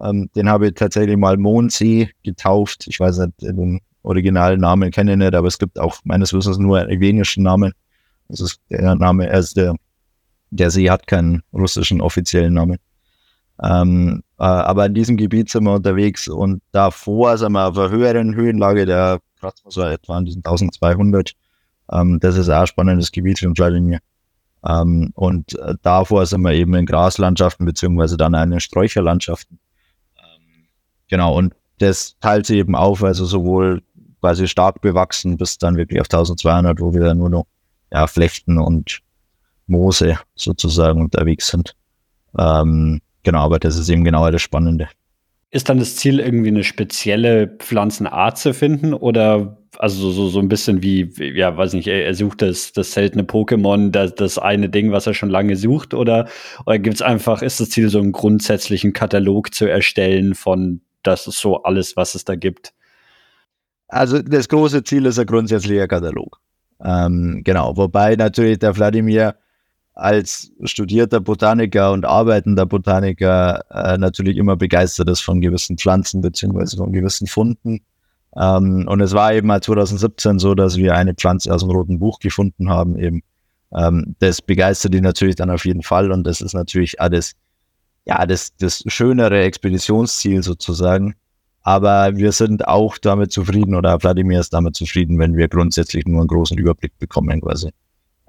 ähm, 0.00 0.30
den 0.34 0.48
habe 0.48 0.68
ich 0.68 0.74
tatsächlich 0.74 1.16
mal 1.16 1.36
Mondsee 1.36 2.10
getauft. 2.22 2.86
Ich 2.88 3.00
weiß 3.00 3.18
nicht, 3.18 3.32
den 3.40 3.80
originalen 4.04 4.60
Namen 4.60 4.90
kenne 4.90 5.12
ich 5.12 5.18
nicht, 5.18 5.34
aber 5.34 5.48
es 5.48 5.58
gibt 5.58 5.78
auch 5.78 5.96
meines 6.04 6.32
Wissens 6.32 6.58
nur 6.58 6.78
einen 6.78 6.90
evenischen 6.90 7.42
Namen. 7.42 7.72
Das 8.28 8.40
ist 8.40 8.60
der 8.70 8.94
Name, 8.94 9.30
also 9.30 9.54
der, 9.54 9.74
der 10.50 10.70
See 10.70 10.88
hat 10.90 11.06
keinen 11.06 11.42
russischen 11.52 12.00
offiziellen 12.00 12.54
Namen. 12.54 12.78
Ähm, 13.62 14.22
äh, 14.38 14.44
aber 14.44 14.86
in 14.86 14.94
diesem 14.94 15.16
Gebiet 15.16 15.50
sind 15.50 15.64
wir 15.64 15.74
unterwegs 15.74 16.28
und 16.28 16.62
davor 16.72 17.38
sind 17.38 17.52
wir 17.52 17.68
auf 17.68 17.78
einer 17.78 17.90
höheren 17.90 18.34
Höhenlage, 18.34 18.84
der 18.86 19.20
kratzt 19.38 19.64
so 19.68 19.82
etwa 19.82 20.16
an 20.16 20.24
diesen 20.24 20.40
1200. 20.40 21.32
Ähm, 21.92 22.18
das 22.20 22.36
ist 22.36 22.48
auch 22.48 22.60
ein 22.60 22.66
spannendes 22.66 23.12
Gebiet 23.12 23.38
für 23.38 23.52
Vladimir. 23.54 24.00
Ähm, 24.66 25.12
und 25.14 25.58
äh, 25.58 25.74
davor 25.82 26.26
sind 26.26 26.42
wir 26.42 26.52
eben 26.52 26.74
in 26.74 26.86
Graslandschaften 26.86 27.66
beziehungsweise 27.66 28.16
dann 28.16 28.34
in 28.34 28.60
Sträucherlandschaften. 28.60 29.58
Ähm, 30.16 30.66
genau, 31.08 31.36
und 31.36 31.54
das 31.78 32.16
teilt 32.20 32.46
sich 32.46 32.58
eben 32.58 32.74
auf, 32.74 33.02
also 33.02 33.24
sowohl 33.24 33.82
quasi 34.24 34.48
stark 34.48 34.80
bewachsen 34.80 35.36
bis 35.36 35.58
dann 35.58 35.76
wirklich 35.76 36.00
auf 36.00 36.06
1200, 36.06 36.80
wo 36.80 36.94
wir 36.94 37.02
dann 37.02 37.18
nur 37.18 37.28
noch 37.28 37.44
ja, 37.92 38.06
Flechten 38.06 38.58
und 38.58 39.00
Moose 39.66 40.18
sozusagen 40.34 41.02
unterwegs 41.02 41.48
sind. 41.48 41.74
Ähm, 42.38 43.02
genau, 43.22 43.40
aber 43.40 43.58
das 43.58 43.76
ist 43.76 43.90
eben 43.90 44.02
genau 44.02 44.30
das 44.30 44.40
Spannende. 44.40 44.88
Ist 45.50 45.68
dann 45.68 45.78
das 45.78 45.96
Ziel, 45.96 46.20
irgendwie 46.20 46.48
eine 46.48 46.64
spezielle 46.64 47.48
Pflanzenart 47.58 48.38
zu 48.38 48.54
finden 48.54 48.94
oder 48.94 49.58
also 49.78 50.10
so, 50.10 50.28
so 50.28 50.38
ein 50.38 50.48
bisschen 50.48 50.82
wie, 50.82 51.12
ja, 51.18 51.54
weiß 51.54 51.74
nicht, 51.74 51.86
er, 51.86 52.14
sucht 52.14 52.40
das, 52.40 52.72
das 52.72 52.92
seltene 52.92 53.24
Pokémon, 53.24 53.90
das, 53.90 54.14
das 54.14 54.38
eine 54.38 54.70
Ding, 54.70 54.90
was 54.90 55.06
er 55.06 55.12
schon 55.12 55.28
lange 55.28 55.56
sucht, 55.56 55.92
oder, 55.92 56.28
oder 56.64 56.78
gibt 56.78 56.94
es 56.94 57.02
einfach, 57.02 57.42
ist 57.42 57.60
das 57.60 57.68
Ziel, 57.68 57.90
so 57.90 57.98
einen 57.98 58.12
grundsätzlichen 58.12 58.94
Katalog 58.94 59.52
zu 59.52 59.66
erstellen 59.66 60.34
von, 60.34 60.80
das 61.02 61.26
ist 61.26 61.40
so 61.40 61.62
alles, 61.64 61.94
was 61.94 62.14
es 62.14 62.24
da 62.24 62.36
gibt? 62.36 62.72
Also 63.88 64.22
das 64.22 64.48
große 64.48 64.82
Ziel 64.84 65.06
ist 65.06 65.18
ein 65.18 65.26
grundsätzlicher 65.26 65.88
Katalog. 65.88 66.40
Ähm, 66.82 67.42
genau, 67.44 67.76
wobei 67.76 68.16
natürlich 68.16 68.58
der 68.58 68.76
Wladimir 68.76 69.36
als 69.94 70.50
studierter 70.64 71.20
Botaniker 71.20 71.92
und 71.92 72.04
arbeitender 72.04 72.66
Botaniker 72.66 73.64
äh, 73.70 73.96
natürlich 73.96 74.36
immer 74.36 74.56
begeistert 74.56 75.08
ist 75.08 75.20
von 75.20 75.40
gewissen 75.40 75.78
Pflanzen 75.78 76.20
beziehungsweise 76.20 76.76
von 76.76 76.92
gewissen 76.92 77.28
Funden. 77.28 77.80
Ähm, 78.36 78.86
und 78.88 79.00
es 79.00 79.12
war 79.12 79.32
eben 79.32 79.46
mal 79.46 79.62
2017 79.62 80.40
so, 80.40 80.54
dass 80.54 80.76
wir 80.76 80.96
eine 80.96 81.14
Pflanze 81.14 81.54
aus 81.54 81.62
dem 81.62 81.70
Roten 81.70 82.00
Buch 82.00 82.18
gefunden 82.18 82.68
haben 82.68 82.98
eben. 82.98 83.22
Ähm, 83.72 84.16
das 84.18 84.42
begeistert 84.42 84.94
ihn 84.94 85.04
natürlich 85.04 85.36
dann 85.36 85.50
auf 85.50 85.64
jeden 85.64 85.82
Fall 85.82 86.10
und 86.10 86.24
das 86.24 86.40
ist 86.40 86.54
natürlich 86.54 87.00
alles, 87.00 87.34
ja, 88.04 88.26
das, 88.26 88.56
das 88.56 88.82
schönere 88.88 89.42
Expeditionsziel 89.42 90.42
sozusagen. 90.42 91.14
Aber 91.64 92.14
wir 92.14 92.30
sind 92.32 92.68
auch 92.68 92.98
damit 92.98 93.32
zufrieden 93.32 93.74
oder 93.74 93.98
Vladimir 93.98 94.38
ist 94.38 94.52
damit 94.52 94.76
zufrieden, 94.76 95.18
wenn 95.18 95.36
wir 95.36 95.48
grundsätzlich 95.48 96.04
nur 96.04 96.20
einen 96.20 96.28
großen 96.28 96.58
Überblick 96.58 96.98
bekommen 96.98 97.40
quasi. 97.40 97.70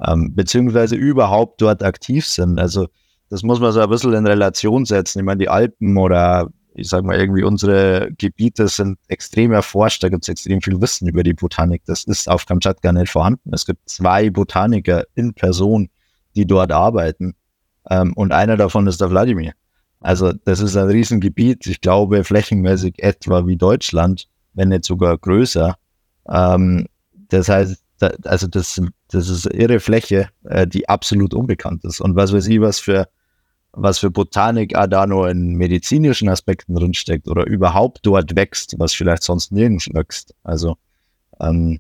Ähm, 0.06 0.34
beziehungsweise 0.34 0.96
überhaupt 0.96 1.62
dort 1.62 1.84
aktiv 1.84 2.26
sind. 2.26 2.60
Also 2.60 2.88
das 3.30 3.44
muss 3.44 3.60
man 3.60 3.74
so 3.74 3.82
ein 3.82 3.90
bisschen 3.90 4.14
in 4.14 4.26
Relation 4.26 4.86
setzen. 4.86 5.20
Ich 5.20 5.26
meine, 5.26 5.40
die 5.40 5.50
Alpen 5.50 5.98
oder 5.98 6.50
ich 6.76 6.88
sag 6.88 7.04
mal 7.04 7.18
irgendwie 7.18 7.44
unsere 7.44 8.10
Gebiete 8.18 8.68
sind 8.70 8.98
extrem 9.08 9.52
erforscht, 9.52 10.04
da 10.04 10.10
gibt 10.10 10.24
es 10.24 10.30
extrem 10.30 10.62
viel 10.62 10.80
Wissen 10.82 11.08
über 11.08 11.24
die 11.24 11.34
Botanik. 11.34 11.84
Das 11.86 12.06
ist 12.06 12.30
auf 12.30 12.46
Kamtschatka 12.46 12.92
nicht 12.94 13.12
vorhanden. 13.12 13.54
Es 13.54 13.66
gibt 13.66 13.90
zwei 13.90 14.30
Botaniker 14.30 15.04
in 15.16 15.34
Person, 15.34 15.90
die 16.36 16.46
dort 16.46 16.72
arbeiten. 16.72 17.36
Ähm, 17.90 18.14
und 18.14 18.32
einer 18.32 18.56
davon 18.56 18.88
ist 18.88 19.02
der 19.02 19.10
Wladimir. 19.10 19.54
Also 20.02 20.34
das 20.34 20.60
ist 20.60 20.76
ein 20.76 20.88
Riesengebiet, 20.88 21.66
ich 21.68 21.82
glaube 21.82 22.24
flächenmäßig 22.24 23.02
etwa 23.02 23.48
wie 23.48 23.58
Deutschland, 23.58 24.28
wenn 24.54 24.70
nicht 24.70 24.86
sogar 24.86 25.18
größer. 25.18 25.76
Ähm, 26.30 26.86
das 27.30 27.50
heißt, 27.50 27.82
da, 28.00 28.12
also 28.26 28.48
das, 28.48 28.82
das 29.10 29.30
ist 29.30 29.46
irre 29.48 29.80
Fläche, 29.80 30.30
äh, 30.44 30.68
die 30.68 30.88
absolut 30.90 31.34
unbekannt 31.34 31.84
ist. 31.86 32.02
Und 32.02 32.16
was 32.16 32.34
weiß 32.34 32.48
ich, 32.48 32.62
was 32.62 32.80
für, 32.80 33.08
was 33.72 34.00
für 34.00 34.12
Botanik 34.12 34.76
nur 35.08 35.30
in 35.30 35.56
medizinischen 35.56 36.30
Aspekten 36.30 36.76
drinsteckt 36.76 37.28
oder 37.28 37.46
überhaupt 37.48 38.00
dort 38.04 38.36
wächst, 38.36 38.76
was 38.78 38.94
vielleicht 38.94 39.24
sonst 39.24 39.52
nirgends 39.52 39.88
wächst. 39.94 40.36
Also 40.44 40.76
ähm, 41.40 41.80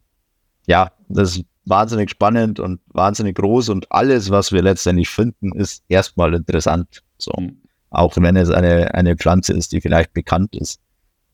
ja, 0.67 0.91
das 1.09 1.37
ist 1.37 1.45
wahnsinnig 1.65 2.09
spannend 2.09 2.59
und 2.59 2.79
wahnsinnig 2.87 3.35
groß 3.35 3.69
und 3.69 3.91
alles, 3.91 4.29
was 4.29 4.51
wir 4.51 4.61
letztendlich 4.61 5.09
finden, 5.09 5.51
ist 5.53 5.83
erstmal 5.89 6.33
interessant. 6.33 7.03
So. 7.17 7.33
Mhm 7.37 7.64
auch 7.95 8.15
wenn 8.17 8.35
es 8.35 8.49
eine, 8.49 8.93
eine 8.93 9.15
Pflanze 9.15 9.53
ist, 9.53 9.71
die 9.71 9.81
vielleicht 9.81 10.13
bekannt 10.13 10.55
ist. 10.55 10.79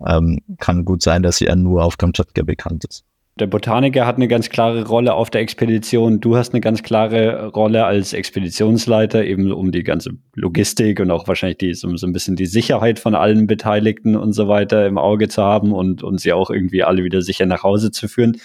Ähm, 0.06 0.40
kann 0.58 0.86
gut 0.86 1.04
sein, 1.04 1.24
dass 1.24 1.38
sie 1.38 1.46
ja 1.46 1.56
nur 1.56 1.84
auf 1.84 1.98
Kamtschatka 1.98 2.44
bekannt 2.44 2.86
ist. 2.86 3.06
Der 3.40 3.48
Botaniker 3.48 4.06
hat 4.06 4.18
eine 4.18 4.28
ganz 4.28 4.50
klare 4.50 4.86
Rolle 4.86 5.14
auf 5.14 5.30
der 5.30 5.42
Expedition. 5.42 6.20
Du 6.20 6.36
hast 6.36 6.54
eine 6.54 6.60
ganz 6.60 6.84
klare 6.84 7.48
Rolle 7.48 7.86
als 7.86 8.12
Expeditionsleiter, 8.14 9.24
eben 9.24 9.52
um 9.52 9.72
die 9.72 9.84
ganze 9.84 10.12
Logistik 10.36 11.00
und 11.00 11.12
auch 11.12 11.28
wahrscheinlich 11.28 11.58
die, 11.58 11.74
so, 11.74 11.96
so 11.96 12.06
ein 12.06 12.14
bisschen 12.14 12.36
die 12.36 12.46
Sicherheit 12.46 13.00
von 13.00 13.16
allen 13.16 13.48
Beteiligten 13.48 14.18
und 14.18 14.34
so 14.34 14.48
weiter 14.50 14.86
im 14.86 14.98
Auge 14.98 15.30
zu 15.30 15.42
haben 15.42 15.72
und, 15.72 16.04
und 16.04 16.20
sie 16.20 16.34
auch 16.34 16.50
irgendwie 16.50 16.84
alle 16.84 17.04
wieder 17.04 17.22
sicher 17.22 17.46
nach 17.46 17.64
Hause 17.64 17.92
zu 17.92 18.10
führen. 18.10 18.38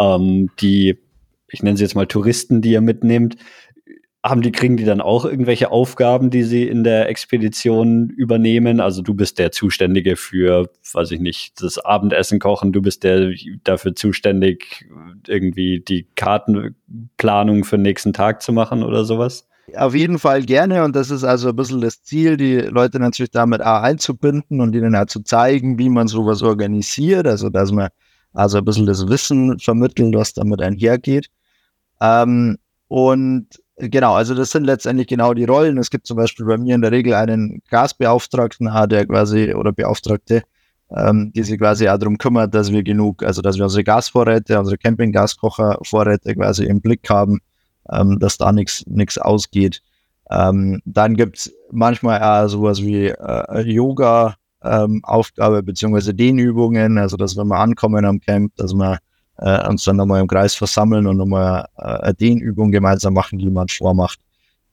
Ähm, 0.00 0.48
die, 0.60 0.98
ich 1.50 1.62
nenne 1.62 1.76
sie 1.76 1.84
jetzt 1.84 1.94
mal 1.94 2.06
Touristen, 2.06 2.62
die 2.62 2.72
ihr 2.72 2.80
mitnehmt, 2.80 3.36
haben 4.24 4.40
die, 4.42 4.52
kriegen 4.52 4.76
die 4.76 4.84
dann 4.84 5.00
auch 5.00 5.24
irgendwelche 5.24 5.72
Aufgaben, 5.72 6.30
die 6.30 6.44
sie 6.44 6.68
in 6.68 6.84
der 6.84 7.08
Expedition 7.08 8.08
übernehmen? 8.08 8.80
Also 8.80 9.02
du 9.02 9.14
bist 9.14 9.38
der 9.38 9.50
Zuständige 9.50 10.16
für, 10.16 10.70
weiß 10.92 11.10
ich 11.10 11.20
nicht, 11.20 11.60
das 11.60 11.78
Abendessen 11.78 12.38
kochen, 12.38 12.72
du 12.72 12.80
bist 12.80 13.02
der 13.02 13.32
dafür 13.64 13.96
zuständig, 13.96 14.88
irgendwie 15.26 15.80
die 15.80 16.06
Kartenplanung 16.14 17.64
für 17.64 17.76
den 17.76 17.82
nächsten 17.82 18.12
Tag 18.12 18.42
zu 18.42 18.52
machen 18.52 18.84
oder 18.84 19.04
sowas? 19.04 19.48
Auf 19.76 19.94
jeden 19.94 20.18
Fall 20.18 20.42
gerne 20.42 20.84
und 20.84 20.94
das 20.94 21.10
ist 21.10 21.24
also 21.24 21.48
ein 21.48 21.56
bisschen 21.56 21.80
das 21.80 22.02
Ziel, 22.02 22.36
die 22.36 22.58
Leute 22.58 23.00
natürlich 23.00 23.30
damit 23.30 23.60
auch 23.60 23.82
einzubinden 23.82 24.60
und 24.60 24.74
ihnen 24.74 24.94
auch 24.94 25.06
zu 25.06 25.22
zeigen, 25.22 25.78
wie 25.78 25.88
man 25.88 26.08
sowas 26.08 26.42
organisiert, 26.42 27.26
also 27.26 27.48
dass 27.48 27.72
man 27.72 27.88
Also 28.34 28.58
ein 28.58 28.64
bisschen 28.64 28.86
das 28.86 29.08
Wissen 29.08 29.58
vermitteln, 29.58 30.14
was 30.14 30.32
damit 30.32 30.62
einhergeht. 30.62 31.28
Ähm, 32.00 32.58
und 32.88 33.48
genau, 33.90 34.14
also 34.14 34.34
das 34.34 34.50
sind 34.50 34.64
letztendlich 34.64 35.06
genau 35.06 35.34
die 35.34 35.44
Rollen. 35.44 35.78
Es 35.78 35.90
gibt 35.90 36.06
zum 36.06 36.16
Beispiel 36.16 36.46
bei 36.46 36.56
mir 36.56 36.74
in 36.74 36.82
der 36.82 36.92
Regel 36.92 37.14
einen 37.14 37.62
Gasbeauftragten, 37.68 38.70
der 38.88 39.06
quasi 39.06 39.54
oder 39.54 39.72
Beauftragte, 39.72 40.42
ähm, 40.94 41.32
die 41.34 41.42
sich 41.42 41.58
quasi 41.58 41.88
auch 41.88 41.98
darum 41.98 42.18
kümmert, 42.18 42.54
dass 42.54 42.72
wir 42.72 42.82
genug, 42.82 43.22
also 43.22 43.42
dass 43.42 43.56
wir 43.56 43.64
unsere 43.64 43.84
Gasvorräte, 43.84 44.58
unsere 44.58 44.78
Campinggaskochervorräte 44.78 46.34
quasi 46.34 46.64
im 46.64 46.80
Blick 46.80 47.08
haben, 47.08 47.40
ähm, 47.90 48.18
dass 48.18 48.38
da 48.38 48.52
nichts 48.52 49.18
ausgeht. 49.18 49.82
Ähm, 50.30 50.80
dann 50.84 51.16
gibt's 51.16 51.52
manchmal 51.70 52.22
auch 52.22 52.48
sowas 52.48 52.80
wie 52.82 53.08
äh, 53.08 53.60
Yoga, 53.62 54.36
ähm, 54.62 55.02
beziehungsweise 55.64 56.14
Dehnübungen, 56.14 56.98
also 56.98 57.16
dass 57.16 57.36
wenn 57.36 57.48
wir 57.48 57.58
ankommen 57.58 58.04
am 58.04 58.20
Camp, 58.20 58.54
dass 58.56 58.72
wir 58.72 58.98
äh, 59.42 59.68
uns 59.68 59.84
dann 59.84 59.96
nochmal 59.96 60.20
im 60.20 60.28
Kreis 60.28 60.54
versammeln 60.54 61.06
und 61.06 61.16
nochmal 61.16 61.66
äh, 61.76 61.82
eine 61.82 62.14
Dehnübung 62.14 62.70
gemeinsam 62.70 63.14
machen, 63.14 63.38
die 63.38 63.50
man 63.50 63.68
vormacht. 63.68 64.20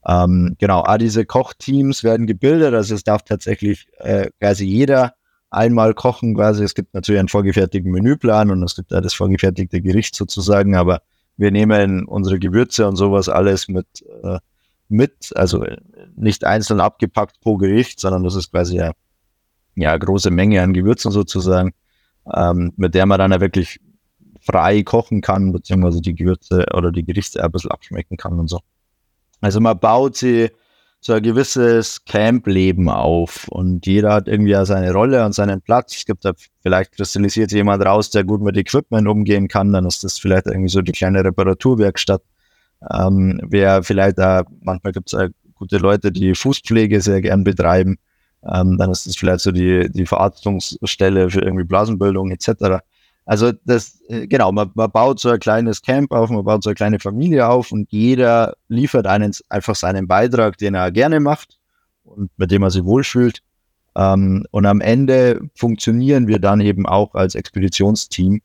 Ähm, 0.05 0.55
genau, 0.59 0.81
auch 0.81 0.97
diese 0.97 1.25
Kochteams 1.25 2.03
werden 2.03 2.27
gebildet, 2.27 2.73
also 2.73 2.95
es 2.95 3.03
darf 3.03 3.23
tatsächlich 3.23 3.87
äh, 3.97 4.29
quasi 4.39 4.65
jeder 4.65 5.13
einmal 5.49 5.93
kochen 5.93 6.35
quasi. 6.35 6.63
Es 6.63 6.75
gibt 6.75 6.93
natürlich 6.93 7.19
einen 7.19 7.27
vorgefertigten 7.27 7.91
Menüplan 7.91 8.51
und 8.51 8.63
es 8.63 8.75
gibt 8.75 8.93
auch 8.93 9.01
das 9.01 9.13
vorgefertigte 9.13 9.81
Gericht 9.81 10.15
sozusagen, 10.15 10.75
aber 10.75 11.01
wir 11.35 11.51
nehmen 11.51 12.05
unsere 12.05 12.37
Gewürze 12.37 12.87
und 12.87 12.95
sowas 12.95 13.27
alles 13.27 13.67
mit, 13.67 13.87
äh, 14.23 14.37
mit, 14.87 15.31
also 15.35 15.65
nicht 16.15 16.45
einzeln 16.45 16.79
abgepackt 16.79 17.41
pro 17.41 17.57
Gericht, 17.57 17.99
sondern 17.99 18.23
das 18.23 18.35
ist 18.35 18.51
quasi 18.51 18.77
ja, 18.77 18.91
ja 19.75 19.97
große 19.97 20.29
Menge 20.29 20.61
an 20.61 20.73
Gewürzen 20.73 21.11
sozusagen, 21.11 21.71
ähm, 22.31 22.71
mit 22.77 22.93
der 22.93 23.07
man 23.07 23.17
dann 23.17 23.31
ja 23.31 23.41
wirklich 23.41 23.79
frei 24.49 24.83
kochen 24.83 25.21
kann, 25.21 25.51
beziehungsweise 25.51 26.01
die 26.01 26.15
Gewürze 26.15 26.65
oder 26.73 26.91
die 26.91 27.03
Gerichte 27.03 27.43
ein 27.43 27.51
bisschen 27.51 27.71
abschmecken 27.71 28.17
kann 28.17 28.39
und 28.39 28.47
so. 28.47 28.59
Also 29.41 29.59
man 29.59 29.79
baut 29.79 30.17
sie 30.17 30.49
so 31.01 31.13
ein 31.13 31.23
gewisses 31.23 32.03
Camp-Leben 32.03 32.89
auf 32.89 33.47
und 33.49 33.85
jeder 33.85 34.11
hat 34.11 34.27
irgendwie 34.27 34.51
ja 34.51 34.65
seine 34.65 34.91
Rolle 34.91 35.23
und 35.25 35.33
seinen 35.33 35.61
Platz. 35.61 35.95
Es 35.95 36.05
gibt 36.05 36.25
da 36.25 36.33
vielleicht 36.61 36.93
kristallisiert 36.93 37.51
jemand 37.51 37.85
raus, 37.85 38.09
der 38.09 38.25
gut 38.25 38.41
mit 38.41 38.57
Equipment 38.57 39.07
umgehen 39.07 39.47
kann, 39.47 39.71
dann 39.71 39.85
ist 39.85 40.03
das 40.03 40.17
vielleicht 40.17 40.47
irgendwie 40.47 40.69
so 40.69 40.81
die 40.81 40.91
kleine 40.91 41.23
Reparaturwerkstatt. 41.23 42.21
Ähm, 42.91 43.39
wer 43.47 43.83
vielleicht 43.83 44.17
da, 44.17 44.43
manchmal 44.61 44.93
gibt 44.93 45.13
es 45.13 45.29
gute 45.53 45.77
Leute, 45.77 46.11
die 46.11 46.33
Fußpflege 46.33 47.01
sehr 47.01 47.21
gern 47.21 47.43
betreiben, 47.43 47.97
ähm, 48.43 48.77
dann 48.77 48.89
ist 48.91 49.05
das 49.05 49.15
vielleicht 49.15 49.41
so 49.41 49.51
die, 49.51 49.89
die 49.91 50.05
Verarztungsstelle 50.05 51.29
für 51.29 51.41
irgendwie 51.41 51.65
Blasenbildung 51.65 52.31
etc. 52.31 52.81
Also 53.29 53.51
das, 53.63 54.01
äh, 54.07 54.25
genau, 54.25 54.51
man, 54.51 54.71
man 54.73 54.89
baut 54.89 55.19
so 55.19 55.29
ein 55.29 55.39
kleines 55.39 55.83
Camp 55.83 56.11
auf, 56.11 56.31
man 56.31 56.43
baut 56.43 56.63
so 56.63 56.71
eine 56.71 56.75
kleine 56.75 56.99
Familie 56.99 57.47
auf 57.47 57.71
und 57.71 57.91
jeder 57.91 58.55
liefert 58.69 59.05
einen 59.05 59.31
einfach 59.49 59.75
seinen 59.75 60.07
Beitrag, 60.07 60.57
den 60.57 60.73
er 60.73 60.91
gerne 60.91 61.19
macht 61.19 61.59
und 62.03 62.31
mit 62.37 62.49
dem 62.49 62.63
er 62.63 62.71
sich 62.71 62.83
wohlfühlt. 62.83 63.43
Ähm, 63.95 64.47
und 64.49 64.65
am 64.65 64.81
Ende 64.81 65.41
funktionieren 65.53 66.27
wir 66.27 66.39
dann 66.39 66.59
eben 66.59 66.87
auch 66.87 67.13
als 67.13 67.35
Expeditionsteam 67.35 68.41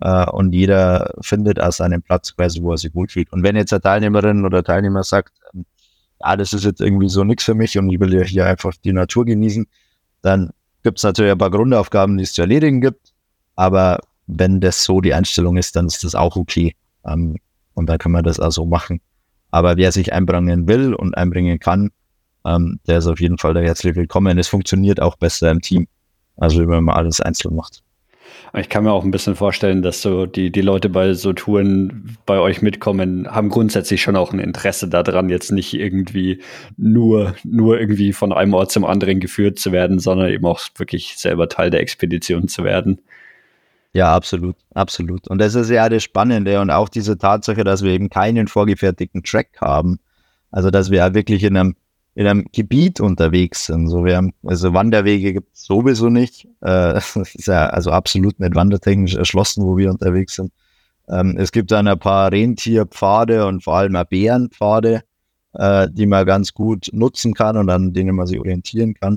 äh, 0.00 0.28
und 0.28 0.52
jeder 0.52 1.14
findet 1.22 1.58
auch 1.58 1.72
seinen 1.72 2.02
Platz 2.02 2.36
quasi, 2.36 2.62
wo 2.62 2.72
er 2.72 2.76
sich 2.76 2.94
wohlfühlt. 2.94 3.32
Und 3.32 3.42
wenn 3.42 3.56
jetzt 3.56 3.72
eine 3.72 3.80
Teilnehmerin 3.80 4.44
oder 4.44 4.62
Teilnehmer 4.62 5.02
sagt, 5.02 5.32
ähm, 5.54 5.64
ja, 6.20 6.36
das 6.36 6.52
ist 6.52 6.64
jetzt 6.66 6.82
irgendwie 6.82 7.08
so 7.08 7.24
nichts 7.24 7.44
für 7.44 7.54
mich 7.54 7.78
und 7.78 7.90
ich 7.90 7.98
will 8.00 8.12
ja 8.12 8.22
hier 8.22 8.44
einfach 8.44 8.74
die 8.84 8.92
Natur 8.92 9.24
genießen, 9.24 9.66
dann 10.20 10.50
gibt 10.82 10.98
es 10.98 11.04
natürlich 11.04 11.32
ein 11.32 11.38
paar 11.38 11.50
Grundaufgaben, 11.50 12.18
die 12.18 12.24
es 12.24 12.34
zu 12.34 12.42
erledigen 12.42 12.82
gibt. 12.82 13.14
Aber 13.54 14.00
wenn 14.26 14.60
das 14.60 14.84
so 14.84 15.00
die 15.00 15.14
Einstellung 15.14 15.56
ist, 15.56 15.76
dann 15.76 15.86
ist 15.86 16.04
das 16.04 16.14
auch 16.14 16.36
okay. 16.36 16.74
Ähm, 17.06 17.36
und 17.74 17.88
dann 17.88 17.98
kann 17.98 18.12
man 18.12 18.24
das 18.24 18.40
also 18.40 18.64
machen. 18.64 19.00
Aber 19.50 19.76
wer 19.76 19.92
sich 19.92 20.12
einbringen 20.12 20.66
will 20.66 20.94
und 20.94 21.16
einbringen 21.16 21.58
kann, 21.58 21.90
ähm, 22.44 22.80
der 22.86 22.98
ist 22.98 23.06
auf 23.06 23.20
jeden 23.20 23.38
Fall 23.38 23.54
da 23.54 23.60
herzlich 23.60 23.96
willkommen. 23.96 24.38
Es 24.38 24.48
funktioniert 24.48 25.00
auch 25.00 25.16
besser 25.16 25.50
im 25.50 25.60
Team, 25.60 25.86
also 26.36 26.66
wenn 26.68 26.84
man 26.84 26.96
alles 26.96 27.20
einzeln 27.20 27.54
macht. 27.54 27.82
Ich 28.58 28.68
kann 28.68 28.84
mir 28.84 28.92
auch 28.92 29.04
ein 29.04 29.10
bisschen 29.10 29.36
vorstellen, 29.36 29.82
dass 29.82 30.02
so 30.02 30.26
die, 30.26 30.50
die 30.50 30.60
Leute 30.60 30.88
bei 30.88 31.14
so 31.14 31.32
Touren 31.32 32.16
bei 32.26 32.38
euch 32.38 32.62
mitkommen, 32.62 33.28
haben 33.28 33.50
grundsätzlich 33.50 34.02
schon 34.02 34.16
auch 34.16 34.32
ein 34.32 34.38
Interesse 34.38 34.88
daran, 34.88 35.28
jetzt 35.28 35.52
nicht 35.52 35.74
irgendwie 35.74 36.40
nur, 36.76 37.34
nur 37.44 37.78
irgendwie 37.78 38.12
von 38.12 38.32
einem 38.32 38.54
Ort 38.54 38.72
zum 38.72 38.84
anderen 38.84 39.20
geführt 39.20 39.58
zu 39.58 39.72
werden, 39.72 39.98
sondern 39.98 40.30
eben 40.30 40.46
auch 40.46 40.60
wirklich 40.76 41.14
selber 41.16 41.48
Teil 41.48 41.70
der 41.70 41.80
Expedition 41.80 42.48
zu 42.48 42.64
werden. 42.64 43.00
Ja, 43.96 44.14
absolut, 44.14 44.56
absolut. 44.74 45.26
Und 45.26 45.38
das 45.38 45.54
ist 45.54 45.70
ja 45.70 45.88
das 45.88 46.02
Spannende 46.02 46.60
und 46.60 46.70
auch 46.70 46.90
diese 46.90 47.16
Tatsache, 47.16 47.64
dass 47.64 47.82
wir 47.82 47.92
eben 47.92 48.10
keinen 48.10 48.46
vorgefertigten 48.46 49.22
Track 49.22 49.58
haben. 49.58 50.00
Also, 50.50 50.70
dass 50.70 50.90
wir 50.90 50.98
ja 50.98 51.14
wirklich 51.14 51.42
in 51.44 51.56
einem, 51.56 51.76
in 52.14 52.26
einem 52.26 52.44
Gebiet 52.52 53.00
unterwegs 53.00 53.64
sind. 53.64 53.88
So, 53.88 54.04
wir 54.04 54.18
haben, 54.18 54.34
also 54.44 54.74
Wanderwege 54.74 55.32
gibt 55.32 55.54
es 55.54 55.62
sowieso 55.62 56.10
nicht. 56.10 56.46
Äh, 56.60 56.98
ist 57.14 57.46
ja 57.46 57.68
also 57.68 57.90
absolut 57.90 58.38
nicht 58.38 58.54
wandertechnisch 58.54 59.14
erschlossen, 59.14 59.64
wo 59.64 59.78
wir 59.78 59.90
unterwegs 59.90 60.34
sind. 60.34 60.52
Ähm, 61.08 61.36
es 61.38 61.50
gibt 61.50 61.70
dann 61.70 61.88
ein 61.88 61.98
paar 61.98 62.30
Rentierpfade 62.30 63.46
und 63.46 63.64
vor 63.64 63.76
allem 63.78 63.96
auch 63.96 64.04
Bärenpfade, 64.04 65.04
äh, 65.54 65.88
die 65.90 66.04
man 66.04 66.26
ganz 66.26 66.52
gut 66.52 66.90
nutzen 66.92 67.32
kann 67.32 67.56
und 67.56 67.70
an 67.70 67.94
denen 67.94 68.14
man 68.14 68.26
sich 68.26 68.38
orientieren 68.38 68.92
kann. 68.92 69.16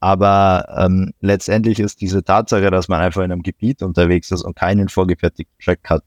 Aber 0.00 0.64
ähm, 0.76 1.12
letztendlich 1.20 1.80
ist 1.80 2.00
diese 2.00 2.22
Tatsache, 2.22 2.70
dass 2.70 2.88
man 2.88 3.00
einfach 3.00 3.22
in 3.22 3.32
einem 3.32 3.42
Gebiet 3.42 3.82
unterwegs 3.82 4.30
ist 4.30 4.42
und 4.42 4.54
keinen 4.54 4.88
vorgefertigten 4.88 5.56
Track 5.62 5.80
hat, 5.90 6.04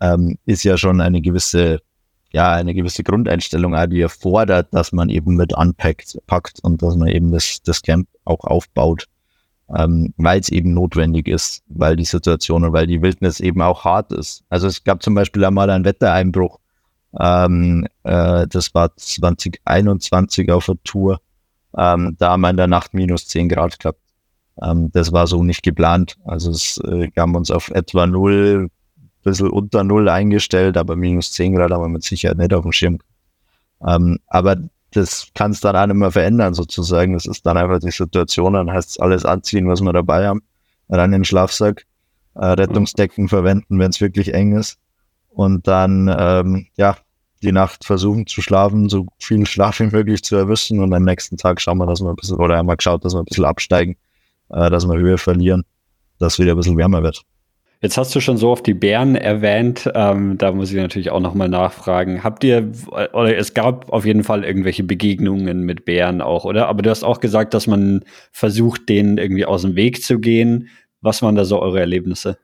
ähm, 0.00 0.36
ist 0.46 0.64
ja 0.64 0.76
schon 0.76 1.00
eine 1.00 1.20
gewisse, 1.20 1.80
ja, 2.32 2.52
eine 2.52 2.74
gewisse 2.74 3.04
Grundeinstellung, 3.04 3.76
die 3.88 4.00
erfordert, 4.00 4.68
dass 4.72 4.92
man 4.92 5.08
eben 5.10 5.36
mit 5.36 5.56
anpackt, 5.56 6.18
packt 6.26 6.58
und 6.62 6.82
dass 6.82 6.96
man 6.96 7.08
eben 7.08 7.30
das, 7.30 7.60
das 7.62 7.82
Camp 7.82 8.08
auch 8.24 8.42
aufbaut, 8.44 9.06
ähm, 9.76 10.12
weil 10.16 10.40
es 10.40 10.48
eben 10.48 10.74
notwendig 10.74 11.28
ist, 11.28 11.62
weil 11.68 11.94
die 11.94 12.04
Situation 12.04 12.64
und 12.64 12.72
weil 12.72 12.88
die 12.88 13.00
Wildnis 13.00 13.38
eben 13.38 13.62
auch 13.62 13.84
hart 13.84 14.12
ist. 14.12 14.42
Also 14.48 14.66
es 14.66 14.82
gab 14.82 15.02
zum 15.04 15.14
Beispiel 15.14 15.44
einmal 15.44 15.70
einen 15.70 15.84
Wettereinbruch, 15.84 16.58
ähm, 17.18 17.86
äh, 18.04 18.46
das 18.48 18.74
war 18.74 18.96
2021 18.96 20.50
auf 20.50 20.66
der 20.66 20.76
Tour 20.84 21.20
ähm, 21.76 22.16
da 22.18 22.32
haben 22.32 22.40
wir 22.40 22.50
in 22.50 22.56
der 22.56 22.66
Nacht 22.66 22.94
minus 22.94 23.26
10 23.28 23.48
Grad 23.48 23.78
gehabt. 23.78 24.00
Ähm, 24.62 24.90
das 24.92 25.12
war 25.12 25.26
so 25.26 25.42
nicht 25.42 25.62
geplant. 25.62 26.16
Also 26.24 26.50
es 26.50 26.78
äh, 26.84 27.10
haben 27.16 27.34
uns 27.34 27.50
auf 27.50 27.70
etwa 27.70 28.06
null, 28.06 28.68
bisschen 29.22 29.50
unter 29.50 29.84
null 29.84 30.08
eingestellt, 30.08 30.76
aber 30.76 30.96
minus 30.96 31.32
10 31.32 31.54
Grad 31.54 31.70
haben 31.70 31.82
wir 31.82 31.88
mit 31.88 32.02
Sicherheit 32.02 32.38
nicht 32.38 32.52
auf 32.52 32.62
dem 32.62 32.72
Schirm. 32.72 32.98
Ähm, 33.86 34.18
aber 34.26 34.56
das 34.92 35.28
kann 35.34 35.52
es 35.52 35.60
dann 35.60 35.76
auch 35.76 35.86
nicht 35.86 35.96
mehr 35.96 36.10
verändern, 36.10 36.54
sozusagen. 36.54 37.12
Das 37.12 37.26
ist 37.26 37.46
dann 37.46 37.56
einfach 37.56 37.78
die 37.78 37.90
Situation, 37.90 38.54
dann 38.54 38.70
heißt 38.70 38.90
es 38.90 38.98
alles 38.98 39.24
anziehen, 39.24 39.68
was 39.68 39.80
wir 39.80 39.92
dabei 39.92 40.26
haben, 40.26 40.42
rein 40.88 41.06
in 41.06 41.20
den 41.20 41.24
Schlafsack, 41.24 41.86
äh, 42.34 42.46
Rettungsdecken 42.46 43.28
verwenden, 43.28 43.78
wenn 43.78 43.90
es 43.90 44.00
wirklich 44.00 44.34
eng 44.34 44.56
ist. 44.56 44.78
Und 45.28 45.68
dann, 45.68 46.14
ähm, 46.18 46.66
ja, 46.76 46.96
die 47.42 47.52
Nacht 47.52 47.84
versuchen 47.84 48.26
zu 48.26 48.42
schlafen, 48.42 48.88
so 48.88 49.06
viel 49.18 49.46
Schlaf 49.46 49.80
wie 49.80 49.86
möglich 49.86 50.22
zu 50.22 50.36
erwischen 50.36 50.80
und 50.80 50.92
am 50.92 51.04
nächsten 51.04 51.36
Tag 51.36 51.60
schauen 51.60 51.78
wir, 51.78 51.86
dass 51.86 52.00
wir 52.00 52.10
ein 52.10 52.16
bisschen, 52.16 52.36
oder 52.36 52.58
einmal 52.58 52.76
geschaut, 52.76 53.04
dass 53.04 53.14
wir 53.14 53.20
ein 53.20 53.24
bisschen 53.24 53.44
absteigen, 53.44 53.96
äh, 54.50 54.70
dass 54.70 54.86
wir 54.86 54.98
Höhe 54.98 55.18
verlieren, 55.18 55.64
dass 56.18 56.38
wieder 56.38 56.52
ein 56.52 56.56
bisschen 56.56 56.76
wärmer 56.76 57.02
wird. 57.02 57.22
Jetzt 57.82 57.96
hast 57.96 58.14
du 58.14 58.20
schon 58.20 58.36
so 58.36 58.50
oft 58.50 58.66
die 58.66 58.74
Bären 58.74 59.16
erwähnt. 59.16 59.90
Ähm, 59.94 60.36
da 60.36 60.52
muss 60.52 60.70
ich 60.70 60.76
natürlich 60.76 61.10
auch 61.10 61.20
nochmal 61.20 61.48
nachfragen. 61.48 62.22
Habt 62.22 62.44
ihr, 62.44 62.70
oder 62.90 63.34
es 63.38 63.54
gab 63.54 63.90
auf 63.90 64.04
jeden 64.04 64.22
Fall 64.22 64.44
irgendwelche 64.44 64.84
Begegnungen 64.84 65.64
mit 65.64 65.86
Bären 65.86 66.20
auch, 66.20 66.44
oder? 66.44 66.68
Aber 66.68 66.82
du 66.82 66.90
hast 66.90 67.04
auch 67.04 67.20
gesagt, 67.20 67.54
dass 67.54 67.66
man 67.66 68.04
versucht, 68.32 68.86
denen 68.90 69.16
irgendwie 69.16 69.46
aus 69.46 69.62
dem 69.62 69.76
Weg 69.76 70.02
zu 70.02 70.18
gehen. 70.18 70.68
Was 71.00 71.22
waren 71.22 71.36
da 71.36 71.46
so 71.46 71.58
eure 71.58 71.80
Erlebnisse? 71.80 72.36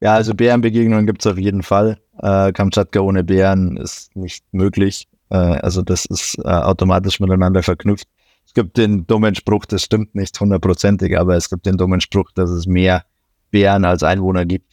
Ja, 0.00 0.14
also 0.14 0.34
Bärenbegegnungen 0.34 1.06
gibt 1.06 1.24
es 1.24 1.32
auf 1.32 1.38
jeden 1.38 1.62
Fall. 1.62 1.98
Äh, 2.18 2.52
Kamtschatka 2.52 3.00
ohne 3.00 3.24
Bären 3.24 3.76
ist 3.76 4.14
nicht 4.14 4.44
möglich. 4.52 5.08
Äh, 5.30 5.36
also 5.36 5.82
das 5.82 6.04
ist 6.04 6.38
äh, 6.38 6.48
automatisch 6.48 7.18
miteinander 7.20 7.62
verknüpft. 7.62 8.06
Es 8.46 8.54
gibt 8.54 8.76
den 8.76 9.06
dummen 9.06 9.34
Spruch, 9.34 9.64
das 9.64 9.82
stimmt 9.82 10.14
nicht 10.14 10.38
hundertprozentig, 10.38 11.18
aber 11.18 11.36
es 11.36 11.50
gibt 11.50 11.66
den 11.66 11.76
dummen 11.76 12.00
Spruch, 12.00 12.30
dass 12.34 12.50
es 12.50 12.66
mehr 12.66 13.04
Bären 13.50 13.84
als 13.84 14.02
Einwohner 14.02 14.44
gibt 14.44 14.72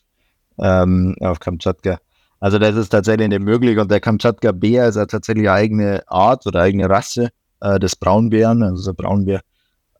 ähm, 0.59 1.15
auf 1.21 1.39
Kamtschatka. 1.39 1.99
Also 2.39 2.59
das 2.59 2.75
ist 2.75 2.89
tatsächlich 2.89 3.29
nicht 3.29 3.41
möglich 3.41 3.79
und 3.79 3.89
der 3.89 4.01
Kamtschatka-Bär 4.01 4.89
ist 4.89 4.95
ja 4.95 5.05
tatsächlich 5.05 5.49
eine 5.49 5.57
eigene 5.57 6.03
Art 6.07 6.45
oder 6.45 6.61
eigene 6.61 6.89
Rasse 6.89 7.29
äh, 7.61 7.79
des 7.79 7.95
Braunbären, 7.95 8.61
also 8.61 8.91
der 8.91 9.01
Braunbär, 9.01 9.41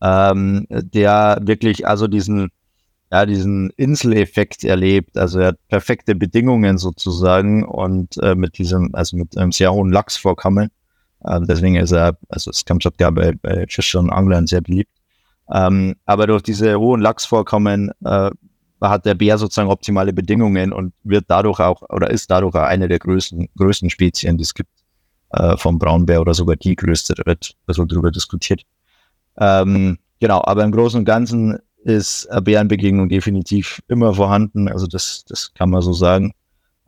ähm, 0.02 0.68
der 0.70 1.40
wirklich 1.42 1.88
also 1.88 2.08
diesen 2.08 2.52
ja, 3.14 3.28
diesen 3.28 3.70
Inseleffekt 3.78 4.64
erlebt. 4.64 5.20
Also 5.20 5.38
er 5.38 5.50
hat 5.50 5.68
perfekte 5.68 6.16
Bedingungen 6.16 6.80
sozusagen 6.80 7.64
und 7.64 8.18
äh, 8.18 8.34
mit 8.34 8.58
diesem, 8.58 8.90
also 8.96 9.18
mit 9.18 9.38
einem 9.38 9.52
sehr 9.52 9.72
hohen 9.72 9.92
Lachsvorkommen. 9.92 10.72
Äh, 11.24 11.42
deswegen 11.42 11.76
ist 11.76 11.92
er, 11.92 12.18
also 12.30 12.50
es 12.50 12.66
Kamtschatka 12.66 13.12
bei, 13.12 13.34
bei 13.40 13.68
Fischern 13.70 14.06
und 14.06 14.10
Anglern 14.10 14.48
sehr 14.48 14.62
beliebt. 14.62 14.90
Ähm, 15.54 15.94
aber 16.08 16.26
durch 16.26 16.42
diese 16.42 16.80
hohen 16.80 17.02
Lachsvorkommen 17.02 17.92
äh, 18.04 18.32
hat 18.82 19.06
der 19.06 19.14
Bär 19.14 19.38
sozusagen 19.38 19.70
optimale 19.70 20.12
Bedingungen 20.12 20.74
und 20.74 20.96
wird 21.04 21.26
dadurch 21.28 21.60
auch 21.60 21.84
oder 21.90 22.10
ist 22.10 22.32
dadurch 22.32 22.56
auch 22.56 22.64
eine 22.64 22.88
der 22.88 22.98
größten, 22.98 23.48
größten 23.56 23.92
Spezien, 23.92 24.40
die 24.40 24.44
es 24.44 24.56
gibt 24.56 24.72
äh, 25.34 25.56
vom 25.58 25.78
Braunbär 25.78 26.20
oder 26.20 26.34
sogar 26.34 26.56
die 26.56 26.76
größte, 26.76 27.14
da 27.14 27.28
wird 27.28 27.56
bisschen 27.68 27.88
drüber 27.88 28.10
diskutiert. 28.10 28.64
Ähm, 29.38 30.00
genau, 30.20 30.42
aber 30.44 30.64
im 30.64 30.72
Großen 30.72 30.98
und 30.98 31.06
Ganzen 31.06 31.60
ist 31.84 32.30
eine 32.30 32.42
Bärenbegegnung 32.42 33.10
definitiv 33.10 33.82
immer 33.88 34.14
vorhanden, 34.14 34.68
also 34.68 34.88
das, 34.88 35.26
das 35.28 35.54
kann 35.54 35.70
man 35.70 35.82
so 35.82 35.94
sagen. 35.94 36.34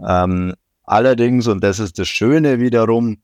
Ähm, 0.05 0.53
allerdings, 0.83 1.47
und 1.47 1.63
das 1.63 1.79
ist 1.79 1.99
das 1.99 2.07
Schöne 2.07 2.59
wiederum, 2.59 3.17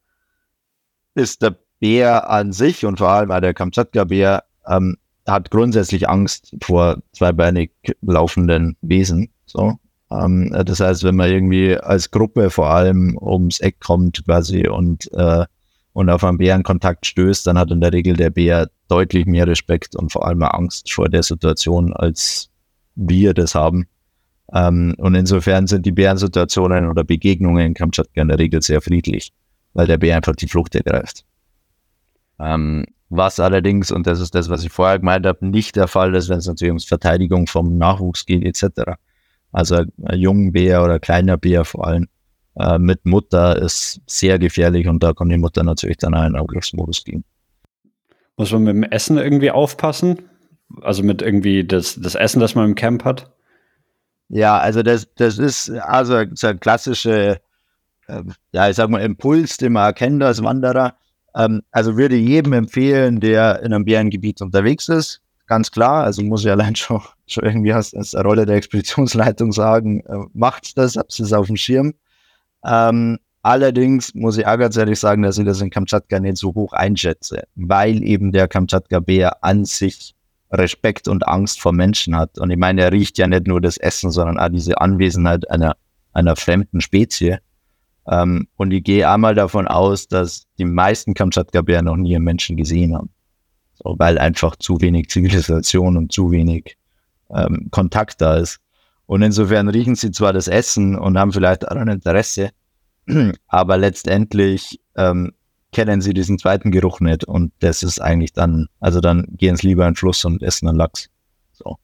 ist 1.15 1.41
der 1.41 1.57
Bär 1.79 2.29
an 2.29 2.53
sich 2.53 2.85
und 2.85 2.99
vor 2.99 3.09
allem 3.09 3.29
der 3.41 3.53
Kamtschatka-Bär 3.53 4.43
ähm, 4.67 4.97
hat 5.27 5.51
grundsätzlich 5.51 6.09
Angst 6.09 6.55
vor 6.61 6.97
zweibeinig 7.13 7.71
laufenden 8.01 8.77
Wesen. 8.81 9.29
So. 9.45 9.77
Ähm, 10.11 10.55
das 10.65 10.79
heißt, 10.79 11.03
wenn 11.03 11.15
man 11.15 11.29
irgendwie 11.29 11.77
als 11.77 12.11
Gruppe 12.11 12.49
vor 12.49 12.69
allem 12.69 13.17
ums 13.19 13.59
Eck 13.59 13.79
kommt 13.79 14.23
quasi 14.25 14.67
und, 14.67 15.11
äh, 15.13 15.45
und 15.93 16.09
auf 16.09 16.23
einen 16.23 16.37
Bärenkontakt 16.37 17.05
stößt, 17.05 17.47
dann 17.47 17.57
hat 17.57 17.71
in 17.71 17.81
der 17.81 17.93
Regel 17.93 18.15
der 18.15 18.29
Bär 18.29 18.69
deutlich 18.87 19.25
mehr 19.25 19.47
Respekt 19.47 19.95
und 19.95 20.11
vor 20.11 20.25
allem 20.25 20.43
Angst 20.43 20.91
vor 20.91 21.09
der 21.09 21.23
Situation, 21.23 21.93
als 21.93 22.49
wir 22.95 23.33
das 23.33 23.55
haben. 23.55 23.87
Ähm, 24.53 24.95
und 24.97 25.15
insofern 25.15 25.67
sind 25.67 25.85
die 25.85 25.91
Bärensituationen 25.91 26.87
oder 26.87 27.03
Begegnungen 27.03 27.67
in 27.67 27.73
Kamtschatka 27.73 28.21
in 28.21 28.27
der 28.27 28.39
Regel 28.39 28.61
sehr 28.61 28.81
friedlich, 28.81 29.31
weil 29.73 29.87
der 29.87 29.97
Bär 29.97 30.15
einfach 30.15 30.35
die 30.35 30.47
Flucht 30.47 30.75
ergreift. 30.75 31.25
Ähm, 32.39 32.85
was 33.09 33.39
allerdings, 33.41 33.91
und 33.91 34.07
das 34.07 34.21
ist 34.21 34.33
das, 34.35 34.49
was 34.49 34.63
ich 34.63 34.71
vorher 34.71 34.99
gemeint 34.99 35.25
habe, 35.25 35.45
nicht 35.45 35.75
der 35.75 35.87
Fall 35.87 36.15
ist, 36.15 36.29
wenn 36.29 36.37
es 36.37 36.47
natürlich 36.47 36.71
ums 36.71 36.85
Verteidigung 36.85 37.47
vom 37.47 37.77
Nachwuchs 37.77 38.25
geht, 38.25 38.45
etc. 38.45 38.93
Also 39.51 39.83
ein 40.03 40.19
junger 40.19 40.51
Bär 40.51 40.83
oder 40.83 40.99
kleiner 40.99 41.37
Bär 41.37 41.65
vor 41.65 41.87
allem 41.87 42.07
äh, 42.55 42.77
mit 42.77 43.05
Mutter 43.05 43.57
ist 43.57 44.01
sehr 44.07 44.39
gefährlich 44.39 44.87
und 44.87 45.01
da 45.03 45.13
kann 45.13 45.29
die 45.29 45.37
Mutter 45.37 45.63
natürlich 45.63 45.97
dann 45.97 46.13
auch 46.13 46.25
in 46.25 46.35
Angriffsmodus 46.35 47.03
gehen. 47.03 47.23
Muss 48.37 48.51
man 48.51 48.63
mit 48.63 48.75
dem 48.75 48.83
Essen 48.83 49.17
irgendwie 49.17 49.51
aufpassen? 49.51 50.19
Also 50.81 51.03
mit 51.03 51.21
irgendwie 51.21 51.65
das, 51.65 51.99
das 51.99 52.15
Essen, 52.15 52.39
das 52.39 52.55
man 52.55 52.69
im 52.69 52.75
Camp 52.75 53.03
hat? 53.03 53.31
Ja, 54.29 54.57
also 54.57 54.81
das, 54.83 55.13
das 55.15 55.37
ist 55.37 55.69
also 55.69 56.23
so 56.33 56.47
ein 56.47 56.59
klassischer, 56.59 57.39
äh, 58.07 58.23
ja, 58.53 58.69
ich 58.69 58.77
sag 58.77 58.89
mal, 58.89 59.01
Impuls, 59.01 59.57
den 59.57 59.73
man 59.73 59.85
erkennt 59.85 60.23
als 60.23 60.41
Wanderer 60.41 60.95
ähm, 61.35 61.61
also 61.71 61.97
würde 61.97 62.15
jedem 62.15 62.53
empfehlen, 62.53 63.19
der 63.19 63.61
in 63.61 63.73
einem 63.73 63.85
Bärengebiet 63.85 64.41
unterwegs 64.41 64.89
ist. 64.89 65.21
Ganz 65.47 65.71
klar, 65.71 66.03
also 66.03 66.21
muss 66.23 66.43
ich 66.43 66.51
allein 66.51 66.75
schon, 66.77 67.01
schon 67.27 67.43
irgendwie 67.43 67.73
aus, 67.73 67.93
aus 67.93 68.11
der 68.11 68.23
Rolle 68.23 68.45
der 68.45 68.55
Expeditionsleitung 68.55 69.51
sagen, 69.51 70.01
äh, 70.01 70.25
macht 70.33 70.77
das, 70.77 70.95
habt 70.95 71.17
es 71.19 71.33
auf 71.33 71.47
dem 71.47 71.57
Schirm. 71.57 71.93
Ähm, 72.65 73.19
allerdings 73.41 74.13
muss 74.13 74.37
ich 74.37 74.45
auch 74.45 74.57
ganz 74.57 74.77
ehrlich 74.77 74.99
sagen, 74.99 75.23
dass 75.23 75.37
ich 75.37 75.45
das 75.45 75.61
in 75.61 75.69
Kamtschatka 75.69 76.19
nicht 76.19 76.37
so 76.37 76.53
hoch 76.53 76.73
einschätze, 76.73 77.43
weil 77.55 78.03
eben 78.03 78.31
der 78.31 78.47
Kamtschatka-Bär 78.47 79.43
an 79.43 79.65
sich 79.65 80.15
Respekt 80.51 81.07
und 81.07 81.27
Angst 81.27 81.61
vor 81.61 81.71
Menschen 81.71 82.15
hat. 82.15 82.37
Und 82.37 82.51
ich 82.51 82.57
meine, 82.57 82.81
er 82.81 82.91
riecht 82.91 83.17
ja 83.17 83.27
nicht 83.27 83.47
nur 83.47 83.61
das 83.61 83.77
Essen, 83.77 84.11
sondern 84.11 84.37
auch 84.37 84.49
diese 84.49 84.79
Anwesenheit 84.79 85.49
einer, 85.49 85.75
einer 86.13 86.35
fremden 86.35 86.81
Spezie. 86.81 87.37
Ähm, 88.07 88.47
und 88.57 88.71
ich 88.71 88.83
gehe 88.83 89.09
einmal 89.09 89.35
davon 89.35 89.67
aus, 89.67 90.07
dass 90.07 90.45
die 90.57 90.65
meisten 90.65 91.13
Kamtschatka-Bären 91.13 91.85
noch 91.85 91.95
nie 91.95 92.15
einen 92.15 92.25
Menschen 92.25 92.57
gesehen 92.57 92.95
haben. 92.95 93.09
So, 93.75 93.95
weil 93.97 94.17
einfach 94.17 94.55
zu 94.57 94.81
wenig 94.81 95.09
Zivilisation 95.09 95.97
und 95.97 96.11
zu 96.11 96.31
wenig 96.31 96.77
ähm, 97.33 97.69
Kontakt 97.71 98.21
da 98.21 98.37
ist. 98.37 98.59
Und 99.11 99.23
insofern 99.23 99.67
riechen 99.67 99.95
sie 99.95 100.11
zwar 100.11 100.31
das 100.31 100.47
Essen 100.47 100.97
und 100.97 101.17
haben 101.17 101.33
vielleicht 101.33 101.67
auch 101.67 101.75
ein 101.75 101.89
Interesse, 101.89 102.51
aber 103.49 103.77
letztendlich 103.77 104.79
ähm, 104.95 105.33
kennen 105.73 105.99
sie 105.99 106.13
diesen 106.13 106.39
zweiten 106.39 106.71
Geruch 106.71 107.01
nicht 107.01 107.25
und 107.25 107.51
das 107.59 107.83
ist 107.83 107.99
eigentlich 107.99 108.31
dann, 108.31 108.67
also 108.79 109.01
dann 109.01 109.25
gehen 109.31 109.57
sie 109.57 109.67
lieber 109.67 109.85
in 109.85 109.91
den 109.91 109.97
Fluss 109.97 110.23
und 110.23 110.41
essen 110.41 110.69
einen 110.69 110.77
Lachs. 110.77 111.09
So. 111.51 111.75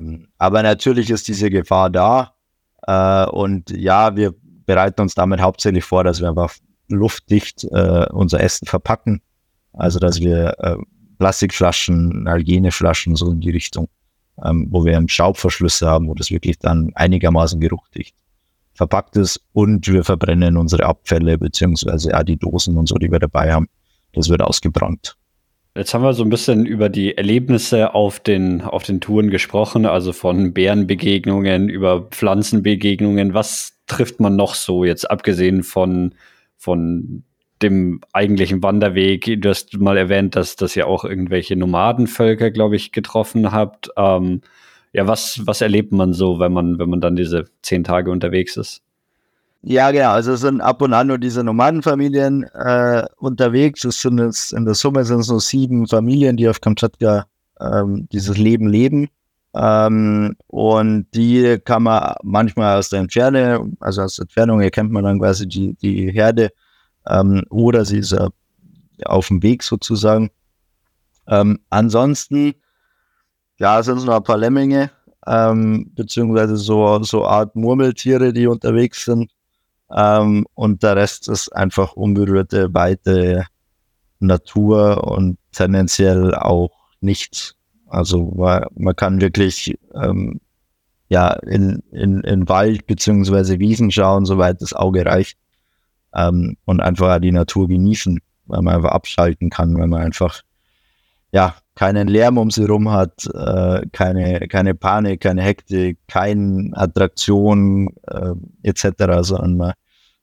Ähm, 0.00 0.28
aber 0.38 0.62
natürlich 0.62 1.10
ist 1.10 1.28
diese 1.28 1.50
Gefahr 1.50 1.90
da 1.90 2.32
äh, 2.86 3.26
und 3.26 3.68
ja, 3.68 4.16
wir 4.16 4.34
bereiten 4.64 5.02
uns 5.02 5.14
damit 5.14 5.42
hauptsächlich 5.42 5.84
vor, 5.84 6.02
dass 6.02 6.22
wir 6.22 6.30
einfach 6.30 6.54
luftdicht 6.88 7.64
äh, 7.64 8.06
unser 8.10 8.40
Essen 8.40 8.64
verpacken. 8.66 9.20
Also 9.74 9.98
dass 9.98 10.20
wir 10.20 10.54
äh, 10.60 10.76
Plastikflaschen, 11.18 12.26
Hygieneflaschen 12.26 13.16
so 13.16 13.32
in 13.32 13.40
die 13.42 13.50
Richtung, 13.50 13.90
ähm, 14.44 14.68
wo 14.70 14.84
wir 14.84 15.02
Schaubverschlüsse 15.06 15.86
haben, 15.86 16.08
wo 16.08 16.14
das 16.14 16.30
wirklich 16.30 16.58
dann 16.58 16.90
einigermaßen 16.94 17.60
geruchdicht 17.60 18.14
verpackt 18.78 19.16
ist 19.16 19.40
und 19.52 19.88
wir 19.88 20.04
verbrennen 20.04 20.56
unsere 20.56 20.86
Abfälle 20.86 21.36
beziehungsweise 21.36 22.16
auch 22.16 22.22
die 22.22 22.36
Dosen 22.36 22.78
und 22.78 22.88
so, 22.88 22.94
die 22.94 23.10
wir 23.10 23.18
dabei 23.18 23.52
haben. 23.52 23.68
Das 24.12 24.28
wird 24.28 24.40
ausgebrannt. 24.40 25.16
Jetzt 25.76 25.94
haben 25.94 26.02
wir 26.02 26.12
so 26.12 26.22
ein 26.22 26.30
bisschen 26.30 26.64
über 26.64 26.88
die 26.88 27.16
Erlebnisse 27.16 27.94
auf 27.94 28.20
den, 28.20 28.62
auf 28.62 28.84
den 28.84 29.00
Touren 29.00 29.30
gesprochen, 29.30 29.84
also 29.84 30.12
von 30.12 30.52
Bärenbegegnungen 30.54 31.68
über 31.68 32.02
Pflanzenbegegnungen. 32.10 33.34
Was 33.34 33.78
trifft 33.86 34.20
man 34.20 34.36
noch 34.36 34.54
so, 34.54 34.84
jetzt 34.84 35.10
abgesehen 35.10 35.62
von, 35.62 36.14
von 36.56 37.24
dem 37.62 38.00
eigentlichen 38.12 38.62
Wanderweg? 38.62 39.40
Du 39.40 39.48
hast 39.48 39.78
mal 39.78 39.96
erwähnt, 39.96 40.36
dass, 40.36 40.56
dass 40.56 40.76
ihr 40.76 40.86
auch 40.86 41.04
irgendwelche 41.04 41.56
Nomadenvölker, 41.56 42.50
glaube 42.50 42.76
ich, 42.76 42.92
getroffen 42.92 43.52
habt. 43.52 43.90
Ähm, 43.96 44.42
ja, 44.92 45.06
was, 45.06 45.40
was 45.44 45.60
erlebt 45.60 45.92
man 45.92 46.12
so, 46.12 46.38
wenn 46.38 46.52
man, 46.52 46.78
wenn 46.78 46.88
man 46.88 47.00
dann 47.00 47.16
diese 47.16 47.46
zehn 47.62 47.84
Tage 47.84 48.10
unterwegs 48.10 48.56
ist? 48.56 48.82
Ja, 49.62 49.90
genau. 49.90 50.10
Also 50.10 50.32
es 50.32 50.40
sind 50.40 50.60
ab 50.60 50.80
und 50.82 50.92
an 50.92 51.08
nur 51.08 51.18
diese 51.18 51.42
Nomadenfamilien 51.42 52.44
äh, 52.54 53.04
unterwegs. 53.16 53.84
Es 53.84 54.00
sind 54.00 54.18
jetzt, 54.18 54.52
in 54.52 54.64
der 54.64 54.74
Summe 54.74 55.04
sind 55.04 55.20
es 55.20 55.26
so 55.26 55.38
sieben 55.38 55.86
Familien, 55.86 56.36
die 56.36 56.48
auf 56.48 56.60
Kamtschatka 56.60 57.26
ähm, 57.60 58.08
dieses 58.12 58.38
Leben 58.38 58.68
leben. 58.68 59.08
Ähm, 59.54 60.36
und 60.46 61.06
die 61.14 61.58
kann 61.64 61.82
man 61.82 62.14
manchmal 62.22 62.78
aus 62.78 62.90
der 62.90 63.00
Entferne, 63.00 63.60
also 63.80 64.02
aus 64.02 64.16
der 64.16 64.24
Entfernung 64.24 64.60
erkennt 64.60 64.92
man 64.92 65.04
dann 65.04 65.18
quasi 65.18 65.48
die, 65.48 65.74
die 65.74 66.12
Herde 66.12 66.50
ähm, 67.08 67.44
oder 67.50 67.84
sie 67.84 67.98
ist 67.98 68.12
äh, 68.12 68.28
auf 69.04 69.28
dem 69.28 69.42
Weg 69.42 69.62
sozusagen. 69.62 70.30
Ähm, 71.26 71.60
ansonsten, 71.70 72.54
ja, 73.58 73.82
sind 73.82 73.98
es 73.98 74.04
noch 74.04 74.16
ein 74.16 74.22
paar 74.22 74.38
Lemminge, 74.38 74.90
ähm, 75.26 75.90
beziehungsweise 75.94 76.56
so, 76.56 77.02
so 77.02 77.26
Art 77.26 77.54
Murmeltiere, 77.56 78.32
die 78.32 78.46
unterwegs 78.46 79.04
sind. 79.04 79.30
Ähm, 79.90 80.46
und 80.54 80.82
der 80.82 80.96
Rest 80.96 81.28
ist 81.28 81.48
einfach 81.54 81.94
unberührte, 81.94 82.72
weite 82.74 83.46
Natur 84.20 85.04
und 85.04 85.38
tendenziell 85.52 86.34
auch 86.34 86.70
nichts 87.00 87.58
also 87.88 88.32
man, 88.36 88.96
kann 88.96 89.20
wirklich 89.20 89.78
ähm, 89.94 90.40
ja 91.08 91.32
in, 91.32 91.82
in, 91.90 92.20
in 92.20 92.48
Wald 92.48 92.86
beziehungsweise 92.86 93.58
Wiesen 93.58 93.90
schauen, 93.90 94.26
soweit 94.26 94.60
das 94.60 94.74
Auge 94.74 95.06
reicht 95.06 95.38
ähm, 96.18 96.56
und 96.64 96.80
einfach 96.80 97.20
die 97.20 97.32
Natur 97.32 97.68
genießen, 97.68 98.18
weil 98.46 98.62
man 98.62 98.76
einfach 98.76 98.90
abschalten 98.90 99.50
kann, 99.50 99.76
weil 99.78 99.86
man 99.86 100.02
einfach 100.02 100.42
ja 101.32 101.54
keinen 101.74 102.08
Lärm 102.08 102.38
um 102.38 102.50
sie 102.50 102.64
rum 102.64 102.90
hat, 102.90 103.26
äh, 103.32 103.86
keine, 103.92 104.48
keine 104.48 104.74
Panik, 104.74 105.20
keine 105.20 105.42
Hektik, 105.42 105.98
keine 106.08 106.70
Attraktion 106.72 107.90
äh, 108.08 108.32
etc., 108.62 108.88
sondern 109.20 109.56
man, 109.56 109.72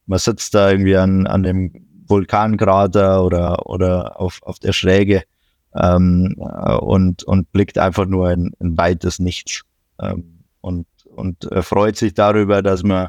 man 0.05 0.19
sitzt 0.19 0.53
da 0.53 0.71
irgendwie 0.71 0.97
an, 0.97 1.27
an 1.27 1.43
dem 1.43 1.71
Vulkankrater 2.07 3.23
oder, 3.23 3.67
oder 3.67 4.19
auf, 4.19 4.41
auf 4.43 4.59
der 4.59 4.73
Schräge 4.73 5.23
ähm, 5.75 6.35
äh, 6.39 6.73
und, 6.73 7.23
und 7.23 7.51
blickt 7.53 7.77
einfach 7.77 8.05
nur 8.05 8.31
in, 8.31 8.51
in 8.59 8.77
weites 8.77 9.19
Nichts 9.19 9.61
ähm, 10.01 10.43
und, 10.59 10.87
und 11.05 11.47
freut 11.61 11.95
sich 11.95 12.13
darüber, 12.13 12.61
dass 12.61 12.83
man, 12.83 13.07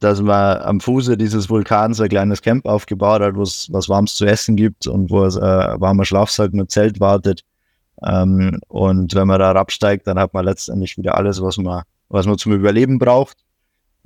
dass 0.00 0.20
man 0.20 0.58
am 0.58 0.80
Fuße 0.80 1.16
dieses 1.16 1.48
Vulkans 1.48 2.00
ein 2.00 2.08
kleines 2.08 2.42
Camp 2.42 2.66
aufgebaut 2.66 3.22
hat, 3.22 3.36
wo 3.36 3.42
es 3.42 3.68
was 3.72 3.88
Warmes 3.88 4.14
zu 4.14 4.26
essen 4.26 4.56
gibt 4.56 4.86
und 4.86 5.10
wo 5.10 5.24
es 5.24 5.36
äh, 5.36 5.40
warmer 5.40 6.04
Schlafsack 6.04 6.52
mit 6.52 6.70
Zelt 6.70 7.00
wartet. 7.00 7.42
Ähm, 8.04 8.60
und 8.68 9.14
wenn 9.14 9.26
man 9.26 9.38
da 9.38 9.52
absteigt, 9.52 10.06
dann 10.06 10.18
hat 10.18 10.34
man 10.34 10.44
letztendlich 10.44 10.98
wieder 10.98 11.16
alles, 11.16 11.40
was 11.40 11.56
man, 11.56 11.82
was 12.08 12.26
man 12.26 12.38
zum 12.38 12.52
Überleben 12.52 12.98
braucht. 12.98 13.38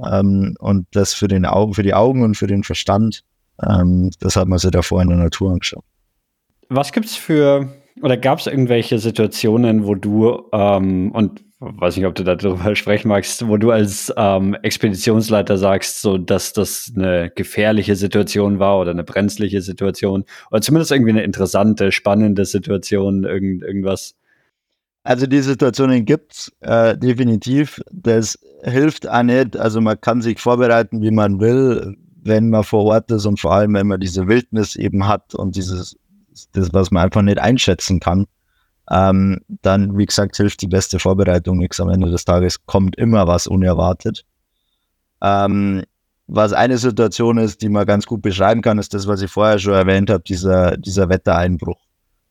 Ähm, 0.04 0.54
und 0.60 0.86
das 0.92 1.14
für 1.14 1.28
den 1.28 1.44
Augen, 1.44 1.74
für 1.74 1.82
die 1.82 1.94
Augen 1.94 2.22
und 2.22 2.36
für 2.36 2.46
den 2.46 2.62
Verstand, 2.62 3.24
ähm, 3.66 4.10
das 4.20 4.36
hat 4.36 4.46
man 4.46 4.58
sich 4.58 4.70
davor 4.70 5.02
in 5.02 5.08
der 5.08 5.18
Natur 5.18 5.52
angeschaut. 5.52 5.84
Was 6.68 6.92
gibt's 6.92 7.16
für 7.16 7.68
oder 8.02 8.16
gab 8.16 8.38
es 8.38 8.46
irgendwelche 8.46 8.98
Situationen, 8.98 9.86
wo 9.86 9.94
du 9.94 10.48
ähm, 10.52 11.12
und 11.12 11.44
weiß 11.60 11.96
nicht, 11.96 12.06
ob 12.06 12.14
du 12.14 12.24
darüber 12.24 12.74
sprechen 12.76 13.08
magst, 13.08 13.46
wo 13.46 13.56
du 13.56 13.70
als 13.70 14.12
ähm, 14.16 14.54
Expeditionsleiter 14.62 15.58
sagst, 15.58 16.00
so 16.00 16.18
dass 16.18 16.52
das 16.52 16.92
eine 16.94 17.30
gefährliche 17.34 17.96
Situation 17.96 18.58
war 18.58 18.78
oder 18.78 18.92
eine 18.92 19.04
brenzliche 19.04 19.60
Situation 19.60 20.24
oder 20.50 20.60
zumindest 20.60 20.92
irgendwie 20.92 21.10
eine 21.10 21.22
interessante, 21.22 21.92
spannende 21.92 22.44
Situation, 22.44 23.24
irgend, 23.24 23.62
irgendwas? 23.62 24.14
Also 25.04 25.26
die 25.26 25.40
Situationen 25.40 26.04
gibt's 26.04 26.52
äh, 26.60 26.96
definitiv. 26.96 27.80
Das 27.90 28.38
hilft 28.62 29.08
auch 29.08 29.22
nicht. 29.22 29.56
Also 29.56 29.80
man 29.80 30.00
kann 30.00 30.20
sich 30.20 30.38
vorbereiten, 30.38 31.00
wie 31.00 31.10
man 31.10 31.40
will, 31.40 31.96
wenn 32.22 32.50
man 32.50 32.62
vor 32.62 32.84
Ort 32.84 33.10
ist 33.10 33.24
und 33.24 33.40
vor 33.40 33.54
allem, 33.54 33.74
wenn 33.74 33.86
man 33.86 34.00
diese 34.00 34.28
Wildnis 34.28 34.76
eben 34.76 35.08
hat 35.08 35.34
und 35.34 35.56
dieses, 35.56 35.96
das, 36.52 36.72
was 36.72 36.90
man 36.90 37.04
einfach 37.04 37.22
nicht 37.22 37.38
einschätzen 37.38 38.00
kann. 38.00 38.26
Ähm, 38.90 39.40
dann, 39.62 39.98
wie 39.98 40.06
gesagt, 40.06 40.36
hilft 40.36 40.62
die 40.62 40.66
beste 40.66 40.98
Vorbereitung 40.98 41.58
nichts. 41.58 41.80
Am 41.80 41.90
Ende 41.90 42.10
des 42.10 42.24
Tages 42.24 42.64
kommt 42.64 42.96
immer 42.96 43.26
was 43.26 43.46
unerwartet. 43.46 44.24
Ähm, 45.22 45.82
was 46.26 46.52
eine 46.52 46.78
Situation 46.78 47.38
ist, 47.38 47.62
die 47.62 47.68
man 47.68 47.86
ganz 47.86 48.06
gut 48.06 48.22
beschreiben 48.22 48.62
kann, 48.62 48.78
ist 48.78 48.94
das, 48.94 49.06
was 49.06 49.22
ich 49.22 49.30
vorher 49.30 49.58
schon 49.58 49.74
erwähnt 49.74 50.10
habe, 50.10 50.22
dieser, 50.22 50.76
dieser 50.76 51.08
Wettereinbruch, 51.08 51.80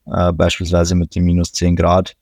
äh, 0.05 0.31
beispielsweise 0.33 0.95
mit 0.95 1.15
den 1.15 1.25
minus 1.25 1.51
10 1.53 1.75
Grad. 1.75 2.13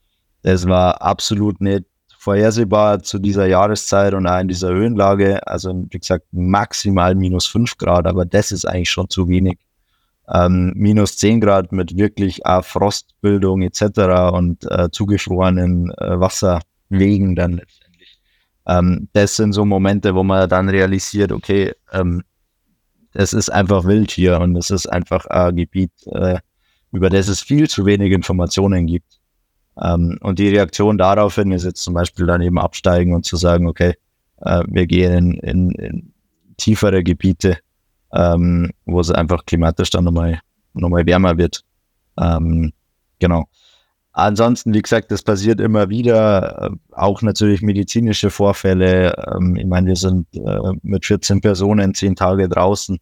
Das 0.42 0.68
war 0.68 1.02
absolut 1.02 1.60
nicht 1.62 1.86
vorhersehbar 2.18 3.04
zu 3.04 3.20
dieser 3.20 3.46
Jahreszeit 3.46 4.14
und 4.14 4.26
auch 4.26 4.40
in 4.40 4.48
dieser 4.48 4.70
Höhenlage. 4.70 5.46
Also, 5.48 5.86
wie 5.90 6.00
gesagt, 6.00 6.26
maximal 6.32 7.14
minus 7.14 7.46
5 7.46 7.78
Grad, 7.78 8.08
aber 8.08 8.26
das 8.26 8.52
ist 8.52 8.66
eigentlich 8.66 8.90
schon 8.90 9.10
zu 9.10 9.28
wenig. 9.28 9.60
Ähm, 10.34 10.73
minus 10.76 11.17
10 11.17 11.39
Grad 11.41 11.71
mit 11.71 11.97
wirklich 11.97 12.45
auch 12.45 12.65
Frostbildung 12.65 13.61
etc. 13.61 14.34
und 14.34 14.65
äh, 14.71 14.89
zugefrorenen 14.91 15.91
äh, 15.91 16.19
Wasserwegen 16.19 17.36
dann 17.36 17.61
ähm, 18.67 19.07
das 19.13 19.36
sind 19.36 19.53
so 19.53 19.65
Momente, 19.65 20.15
wo 20.15 20.23
man 20.23 20.49
dann 20.49 20.69
realisiert, 20.69 21.32
okay, 21.32 21.73
ähm, 21.91 22.23
es 23.13 23.34
ist 23.34 23.49
einfach 23.49 23.86
wild 23.86 24.11
hier 24.11 24.39
und 24.39 24.55
es 24.57 24.69
ist 24.69 24.88
einfach 24.88 25.26
ein 25.28 25.55
Gebiet, 25.55 25.91
äh, 26.07 26.39
über 26.91 27.09
das 27.09 27.28
es 27.28 27.41
viel 27.41 27.69
zu 27.69 27.86
wenig 27.86 28.11
Informationen 28.11 28.88
gibt. 28.88 29.19
Ähm, 29.82 30.17
und 30.21 30.39
die 30.39 30.49
Reaktion 30.49 30.97
daraufhin 30.97 31.51
ist 31.51 31.63
jetzt 31.63 31.84
zum 31.84 31.93
Beispiel 31.93 32.26
dann 32.26 32.41
eben 32.41 32.57
absteigen 32.57 33.13
und 33.13 33.26
zu 33.26 33.38
sagen, 33.38 33.67
okay, 33.67 33.93
äh, 34.41 34.63
wir 34.67 34.88
gehen 34.88 35.34
in, 35.34 35.71
in, 35.71 35.71
in 35.71 36.13
tiefere 36.57 37.03
Gebiete, 37.03 37.59
ähm, 38.16 38.72
wo 38.86 38.99
es 38.99 39.11
einfach 39.11 39.45
klimatisch 39.45 39.89
dann 39.89 40.05
nochmal, 40.05 40.39
nochmal 40.74 41.05
wärmer 41.05 41.38
wird. 41.38 41.61
Ähm, 42.20 42.72
genau. 43.20 43.45
Ansonsten, 44.13 44.74
wie 44.74 44.82
gesagt, 44.82 45.11
das 45.11 45.24
passiert 45.24 45.59
immer 45.59 45.89
wieder, 45.89 46.72
äh, 46.72 46.93
auch 46.93 47.22
natürlich 47.22 47.61
medizinische 47.61 48.30
Vorfälle. 48.30 49.13
Ähm, 49.36 49.57
ich 49.57 49.66
meine, 49.66 49.88
wir 49.88 49.95
sind 49.97 50.28
äh, 50.34 50.72
mit 50.84 51.05
14 51.05 51.41
Personen 51.41 51.93
zehn 51.93 52.16
Tage 52.16 52.47
draußen. 52.47 52.97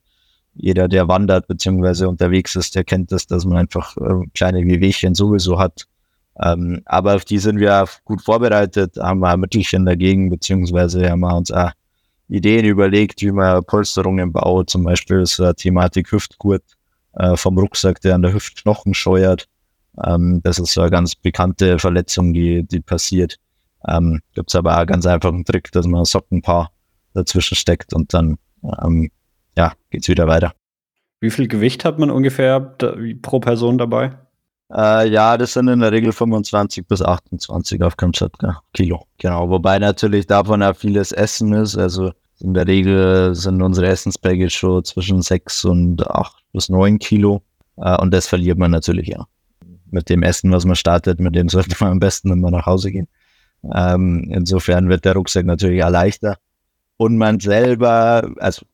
Jeder, 0.55 0.88
der 0.88 1.07
wandert 1.07 1.47
bzw. 1.47 2.05
unterwegs 2.05 2.55
ist, 2.55 2.76
der 2.76 2.84
kennt 2.84 3.11
das, 3.11 3.28
dass 3.28 3.45
man 3.45 3.57
einfach 3.59 3.95
äh, 3.97 4.26
kleine 4.34 4.66
Wehwehchen 4.66 5.14
sowieso 5.14 5.59
hat. 5.59 5.88
Ähm, 6.41 6.82
aber 6.86 7.16
auf 7.16 7.26
die 7.26 7.38
sind 7.38 7.59
wir 7.59 7.86
gut 8.05 8.24
vorbereitet, 8.24 8.97
haben 8.97 9.20
wir 9.20 9.38
Mittelchen 9.38 9.86
dagegen, 9.86 10.32
beziehungsweise 10.32 11.11
haben 11.11 11.20
wir 11.20 11.36
uns 11.36 11.51
auch 11.51 11.72
Ideen 12.34 12.66
überlegt, 12.66 13.22
wie 13.22 13.32
man 13.32 13.64
Polsterungen 13.64 14.32
baut. 14.32 14.70
Zum 14.70 14.84
Beispiel 14.84 15.22
ist 15.22 15.40
eine 15.40 15.56
Thematik 15.56 16.12
Hüftgurt 16.12 16.64
vom 17.36 17.60
Rucksack, 17.60 18.02
der 18.02 18.16
an 18.16 18.24
der 18.24 18.34
Hüftknochen 18.34 18.96
scheuert 18.96 19.48
ähm, 20.02 20.42
das 20.44 20.60
ist 20.60 20.74
so 20.74 20.82
eine 20.82 20.92
ganz 20.92 21.16
bekannte 21.16 21.80
Verletzung, 21.80 22.34
die, 22.34 22.64
die 22.64 22.80
passiert. 22.80 23.38
Ähm, 23.88 24.22
Gibt 24.34 24.50
es 24.50 24.56
aber 24.56 24.80
auch 24.80 24.86
ganz 24.86 25.06
einfach 25.06 25.30
einen 25.30 25.46
Trick, 25.46 25.72
dass 25.72 25.86
man 25.86 26.02
ein 26.02 26.06
Sockenpaar 26.06 26.72
dazwischen 27.14 27.56
steckt 27.56 27.94
und 27.94 28.14
dann 28.14 28.38
ähm, 28.82 29.12
ja, 29.58 29.74
geht's 29.92 30.08
wieder 30.08 30.28
weiter. 30.28 30.54
Wie 31.20 31.30
viel 31.30 31.48
Gewicht 31.48 31.86
hat 31.86 32.00
man 32.00 32.10
ungefähr 32.10 32.60
da, 32.60 32.96
pro 33.22 33.40
Person 33.40 33.78
dabei? 33.78 34.18
Äh, 34.74 35.10
ja, 35.10 35.38
das 35.38 35.54
sind 35.54 35.68
in 35.68 35.80
der 35.80 35.92
Regel 35.92 36.12
25 36.12 36.88
bis 36.88 37.02
28 37.02 37.84
auf 37.84 37.96
Kamtschatka 37.98 38.62
Kilo. 38.74 39.06
Genau, 39.20 39.50
wobei 39.50 39.78
natürlich 39.80 40.26
davon 40.26 40.64
auch 40.64 40.76
vieles 40.76 41.12
Essen 41.12 41.54
ist. 41.54 41.78
Also 41.78 42.14
in 42.40 42.54
der 42.54 42.68
Regel 42.68 43.36
sind 43.36 43.62
unsere 43.62 43.88
Essenspäckchen 43.88 44.50
schon 44.50 44.84
zwischen 44.84 45.22
6 45.22 45.66
und 45.66 46.08
8 46.08 46.44
bis 46.54 46.70
9 46.70 47.00
Kilo. 47.00 47.42
Äh, 47.78 48.00
und 48.02 48.12
das 48.14 48.28
verliert 48.28 48.58
man 48.58 48.72
natürlich 48.72 49.08
ja 49.08 49.26
mit 49.94 50.10
dem 50.10 50.24
Essen, 50.24 50.52
was 50.52 50.66
man 50.66 50.76
startet, 50.76 51.20
mit 51.20 51.36
dem 51.36 51.50
sollte 51.50 51.76
man 51.80 51.92
am 51.94 52.00
besten 52.00 52.32
immer 52.32 52.52
nach 52.52 52.66
Hause 52.66 52.92
gehen. 52.92 53.08
Ähm, 53.74 54.30
insofern 54.32 54.90
wird 54.90 55.06
der 55.06 55.14
Rucksack 55.14 55.46
natürlich 55.46 55.84
auch 55.84 55.90
leichter. 55.90 56.38
Und 56.98 57.18
man 57.18 57.40
selber, 57.40 58.30
also 58.40 58.66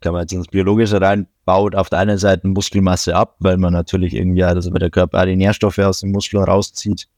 kann 0.00 0.12
man 0.12 0.22
jetzt 0.22 0.32
ins 0.32 0.48
Biologische 0.48 1.00
rein, 1.00 1.26
baut 1.44 1.74
auf 1.74 1.88
der 1.88 2.00
einen 2.00 2.18
Seite 2.18 2.48
Muskelmasse 2.48 3.14
ab, 3.14 3.36
weil 3.38 3.56
man 3.58 3.72
natürlich 3.72 4.14
irgendwie, 4.14 4.44
also 4.44 4.70
der 4.70 4.90
Körper 4.90 5.24
die 5.26 5.36
Nährstoffe 5.36 5.78
aus 5.78 6.00
dem 6.00 6.12
Muskel 6.12 6.40
rauszieht. 6.40 7.08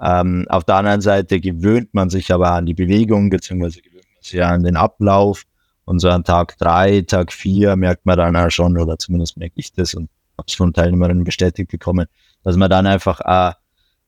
Ähm, 0.00 0.46
auf 0.48 0.64
der 0.64 0.76
anderen 0.76 1.00
Seite 1.00 1.40
gewöhnt 1.40 1.92
man 1.92 2.10
sich 2.10 2.32
aber 2.32 2.52
an 2.52 2.66
die 2.66 2.74
Bewegung, 2.74 3.30
beziehungsweise 3.30 3.80
sich 4.20 4.42
an 4.42 4.62
den 4.62 4.76
Ablauf. 4.76 5.44
Und 5.84 6.00
so 6.00 6.10
an 6.10 6.22
Tag 6.22 6.58
drei, 6.58 7.00
Tag 7.00 7.32
vier 7.32 7.74
merkt 7.76 8.04
man 8.04 8.18
dann 8.18 8.36
auch 8.36 8.50
schon, 8.50 8.76
oder 8.76 8.98
zumindest 8.98 9.38
merke 9.38 9.54
ich 9.56 9.72
das 9.72 9.94
und 9.94 10.10
habe 10.36 10.46
es 10.46 10.54
von 10.54 10.72
Teilnehmerinnen 10.72 11.24
bestätigt 11.24 11.70
bekommen, 11.70 12.06
dass 12.44 12.56
man 12.56 12.68
dann 12.68 12.86
einfach 12.86 13.20
äh, 13.20 13.54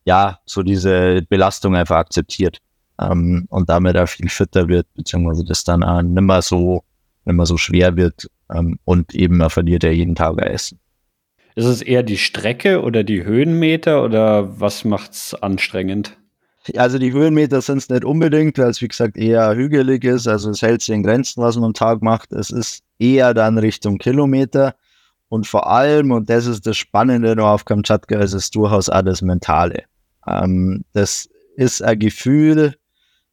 ja 0.05 0.39
so 0.45 0.63
diese 0.63 1.23
Belastung 1.29 1.75
einfach 1.75 1.97
akzeptiert 1.97 2.59
ähm, 3.01 3.47
und 3.49 3.69
damit 3.71 3.97
auch 3.97 4.09
viel 4.09 4.29
fitter 4.29 4.69
wird, 4.69 4.87
beziehungsweise 4.95 5.45
das 5.45 5.65
dann 5.65 5.83
auch 5.83 6.03
nicht 6.03 6.21
mehr 6.21 6.43
so, 6.43 6.85
nicht 7.25 7.37
mehr 7.37 7.47
so 7.47 7.57
schwer 7.57 7.97
wird 7.97 8.31
ähm, 8.53 8.79
und 8.85 9.15
eben 9.15 9.39
man 9.39 9.51
verliert 9.51 9.83
ja 9.83 9.91
jeden 9.91 10.15
Tag 10.15 10.39
Essen. 10.39 10.79
Ist 11.55 11.67
es 11.67 11.83
eher 11.83 12.03
die 12.03 12.19
Strecke 12.19 12.83
oder 12.83 13.05
die 13.05 13.25
Höhenmeter 13.25 14.05
oder 14.05 14.61
was 14.61 14.85
macht 14.85 15.13
es 15.13 15.35
anstrengend? 15.35 16.17
Also 16.77 16.99
die 16.99 17.13
Höhenmeter 17.13 17.63
sind 17.63 17.79
es 17.79 17.89
nicht 17.89 18.05
unbedingt, 18.05 18.59
weil 18.59 18.69
es 18.69 18.83
wie 18.83 18.89
gesagt 18.89 19.17
eher 19.17 19.55
hügelig 19.55 20.05
ist. 20.05 20.29
Also 20.29 20.51
es 20.51 20.61
hält 20.63 20.83
sich 20.83 20.95
in 20.95 21.03
Grenzen, 21.03 21.43
was 21.43 21.57
man 21.57 21.65
am 21.65 21.75
Tag 21.75 22.03
macht. 22.03 22.33
Es 22.33 22.51
ist 22.51 22.83
eher 22.99 23.33
dann 23.35 23.59
Richtung 23.59 23.99
Kilometer. 23.99 24.75
Und 25.29 25.47
vor 25.47 25.71
allem, 25.71 26.11
und 26.11 26.29
das 26.29 26.47
ist 26.47 26.67
das 26.67 26.77
Spannende 26.77 27.35
noch 27.37 27.49
auf 27.49 27.65
Kamtschatka, 27.65 28.19
ist 28.19 28.35
es 28.35 28.51
durchaus 28.51 28.89
auch 28.91 29.03
das 29.03 29.23
Mentale. 29.23 29.85
Ähm, 30.27 30.85
das 30.93 31.29
ist 31.57 31.83
ein 31.83 31.99
Gefühl, 31.99 32.75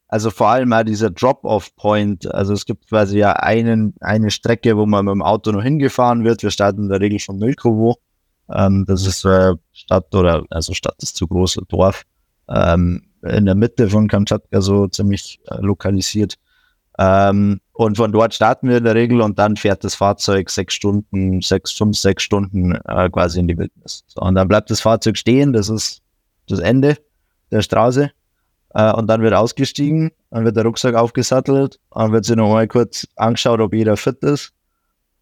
also 0.06 0.30
vor 0.30 0.48
allem 0.48 0.72
auch 0.72 0.84
dieser 0.84 1.10
Drop-off-Point. 1.10 2.32
Also 2.32 2.54
es 2.54 2.64
gibt 2.64 2.88
quasi 2.88 3.18
ja 3.18 3.32
einen, 3.32 3.94
eine 4.00 4.30
Strecke, 4.30 4.76
wo 4.76 4.86
man 4.86 5.04
mit 5.04 5.12
dem 5.12 5.22
Auto 5.22 5.52
noch 5.52 5.62
hingefahren 5.62 6.24
wird. 6.24 6.42
Wir 6.42 6.50
starten 6.50 6.84
in 6.84 6.88
der 6.88 7.00
Regel 7.00 7.18
von 7.18 7.38
Milkovo. 7.38 7.98
Ähm, 8.50 8.86
das 8.86 9.06
ist 9.06 9.26
eine 9.26 9.58
Stadt 9.72 10.14
oder, 10.14 10.44
also 10.48 10.72
Stadt 10.72 10.96
ist 11.02 11.16
zu 11.16 11.26
groß, 11.26 11.58
Dorf. 11.68 12.04
Ähm, 12.48 13.07
in 13.22 13.46
der 13.46 13.54
Mitte 13.54 13.88
von 13.88 14.08
Kamtschatka 14.08 14.60
so 14.60 14.86
ziemlich 14.88 15.40
äh, 15.46 15.60
lokalisiert. 15.60 16.34
Ähm, 16.98 17.60
und 17.72 17.96
von 17.96 18.10
dort 18.10 18.34
starten 18.34 18.68
wir 18.68 18.78
in 18.78 18.84
der 18.84 18.96
Regel 18.96 19.20
und 19.20 19.38
dann 19.38 19.56
fährt 19.56 19.84
das 19.84 19.94
Fahrzeug 19.94 20.50
sechs 20.50 20.74
Stunden, 20.74 21.40
sechs, 21.40 21.72
fünf, 21.72 21.96
sechs 21.96 22.24
Stunden 22.24 22.72
äh, 22.72 23.08
quasi 23.08 23.38
in 23.38 23.46
die 23.46 23.56
Wildnis. 23.56 24.04
So, 24.08 24.20
und 24.20 24.34
dann 24.34 24.48
bleibt 24.48 24.70
das 24.70 24.80
Fahrzeug 24.80 25.16
stehen, 25.16 25.52
das 25.52 25.68
ist 25.68 26.02
das 26.48 26.58
Ende 26.58 26.96
der 27.52 27.62
Straße. 27.62 28.10
Äh, 28.74 28.92
und 28.92 29.06
dann 29.06 29.22
wird 29.22 29.34
ausgestiegen, 29.34 30.10
dann 30.30 30.44
wird 30.44 30.56
der 30.56 30.64
Rucksack 30.64 30.96
aufgesattelt, 30.96 31.78
dann 31.92 32.12
wird 32.12 32.24
sich 32.24 32.36
noch 32.36 32.50
mal 32.50 32.66
kurz 32.66 33.06
angeschaut, 33.14 33.60
ob 33.60 33.74
jeder 33.74 33.96
fit 33.96 34.18
ist 34.24 34.52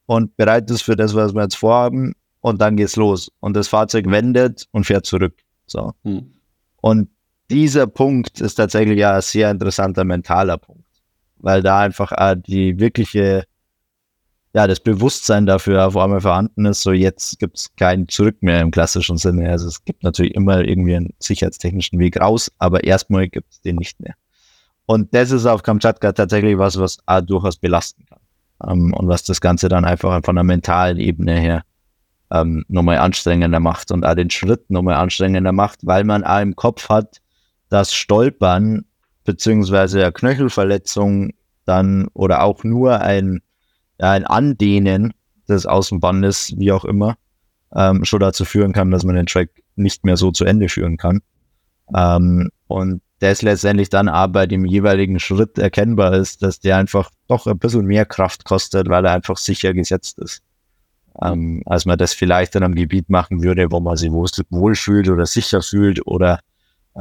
und 0.07 0.37
bereit 0.37 0.71
ist 0.71 0.83
für 0.83 0.97
das, 0.97 1.15
was 1.15 1.35
wir 1.35 1.43
jetzt 1.43 1.57
vorhaben. 1.57 2.15
Und 2.41 2.61
dann 2.61 2.77
geht's 2.77 2.95
los. 2.95 3.31
Und 3.41 3.57
das 3.57 3.67
Fahrzeug 3.67 4.09
wendet 4.09 4.69
und 4.71 4.85
fährt 4.85 5.05
zurück. 5.05 5.35
So. 5.67 5.93
Hm. 6.05 6.33
Und 6.81 7.09
dieser 7.51 7.87
Punkt 7.87 8.41
ist 8.41 8.55
tatsächlich 8.57 8.99
ja 8.99 9.15
ein 9.15 9.23
sehr 9.23 9.51
interessanter 9.51 10.05
mentaler 10.05 10.59
Punkt 10.59 10.87
weil 11.39 11.63
da 11.63 11.81
einfach 11.81 12.13
äh, 12.13 12.37
die 12.37 12.79
wirkliche, 12.79 13.45
ja, 14.55 14.67
das 14.67 14.81
Bewusstsein 14.81 15.47
dafür 15.47 15.87
auf 15.87 15.97
einmal 15.97 16.21
vorhanden 16.21 16.65
ist, 16.67 16.83
so 16.83 16.93
jetzt 16.93 17.39
gibt 17.39 17.59
es 17.59 17.71
kein 17.77 18.09
Zurück 18.09 18.37
mehr 18.41 18.61
im 18.61 18.71
klassischen 18.71 19.19
Sinne. 19.19 19.51
Also 19.51 19.69
es 19.69 19.85
gibt 19.85 20.03
natürlich 20.03 20.35
immer 20.35 20.65
irgendwie 20.65 20.97
einen 20.97 21.15
sicherheitstechnischen 21.19 21.99
Weg 21.99 22.19
raus, 22.21 22.51
aber 22.59 22.85
erstmal 22.85 23.29
gibt 23.29 23.53
es 23.53 23.61
den 23.61 23.77
nicht 23.77 24.01
mehr. 24.01 24.15
Und 24.87 25.15
das 25.15 25.31
ist 25.31 25.47
auf 25.47 25.63
Kamtschatka 25.63 26.13
tatsächlich 26.13 26.59
was, 26.59 26.79
was 26.79 26.99
durchaus 27.27 27.57
belasten 27.57 28.05
kann. 28.07 28.21
Ähm, 28.67 28.95
und 28.95 29.09
was 29.09 29.25
das 29.25 29.41
Ganze 29.41 29.69
dann 29.69 29.85
einfach 29.85 30.21
von 30.25 30.37
der 30.37 30.45
mentalen 30.45 30.99
Ebene 30.99 31.39
her 31.39 31.63
ähm, 32.31 32.65
nochmal 32.69 32.99
anstrengender 32.99 33.61
macht 33.61 33.91
und 33.91 34.05
auch 34.05 34.15
den 34.15 34.31
Schritt 34.31 34.71
nochmal 34.71 34.95
anstrengender 34.95 35.53
macht, 35.53 35.81
weil 35.87 36.05
man 36.05 36.25
auch 36.25 36.41
im 36.41 36.57
Kopf 36.57 36.89
hat, 36.89 37.21
dass 37.69 37.95
Stolpern 37.95 38.85
beziehungsweise 39.25 40.03
eine 40.03 40.13
Knöchelverletzung 40.13 41.33
dann 41.65 42.09
oder 42.15 42.43
auch 42.43 42.65
nur 42.65 43.01
ein, 43.01 43.43
ja, 44.01 44.13
ein 44.13 44.25
Andehnen 44.25 45.13
des 45.49 45.67
Außenbandes, 45.67 46.55
wie 46.57 46.73
auch 46.73 46.85
immer, 46.85 47.17
ähm, 47.75 48.05
schon 48.05 48.21
dazu 48.21 48.45
führen 48.45 48.73
kann, 48.73 48.91
dass 48.91 49.05
man 49.05 49.17
den 49.17 49.27
Track 49.27 49.51
nicht 49.75 50.05
mehr 50.05 50.17
so 50.17 50.31
zu 50.31 50.45
Ende 50.45 50.69
führen 50.69 50.97
kann. 50.97 51.21
Ähm, 51.95 52.51
und 52.69 53.03
das 53.21 53.43
letztendlich 53.43 53.89
dann 53.89 54.09
aber 54.09 54.33
bei 54.33 54.47
dem 54.47 54.65
jeweiligen 54.65 55.19
Schritt 55.19 55.59
erkennbar 55.59 56.15
ist, 56.15 56.43
dass 56.43 56.61
der 56.61 56.77
einfach 56.77 57.11
doch 57.29 57.47
ein 57.47 57.59
bisschen 57.59 57.87
mehr 57.87 58.05
Kraft 58.05 58.45
kostet, 58.45 58.89
weil 58.89 59.05
er 59.05 59.13
einfach 59.13 59.39
sicher 59.39 59.73
gesetzt 59.73 60.19
ist. 60.19 60.43
Ähm, 61.23 61.63
als 61.65 61.87
man 61.87 61.97
das 61.97 62.13
vielleicht 62.13 62.55
in 62.55 62.63
einem 62.63 62.75
Gebiet 62.75 63.09
machen 63.09 63.43
würde, 63.43 63.71
wo 63.71 63.81
man 63.81 63.97
sich 63.97 64.11
wohlfühlt 64.11 65.09
oder 65.09 65.25
sicher 65.25 65.63
fühlt 65.63 66.07
oder 66.07 66.41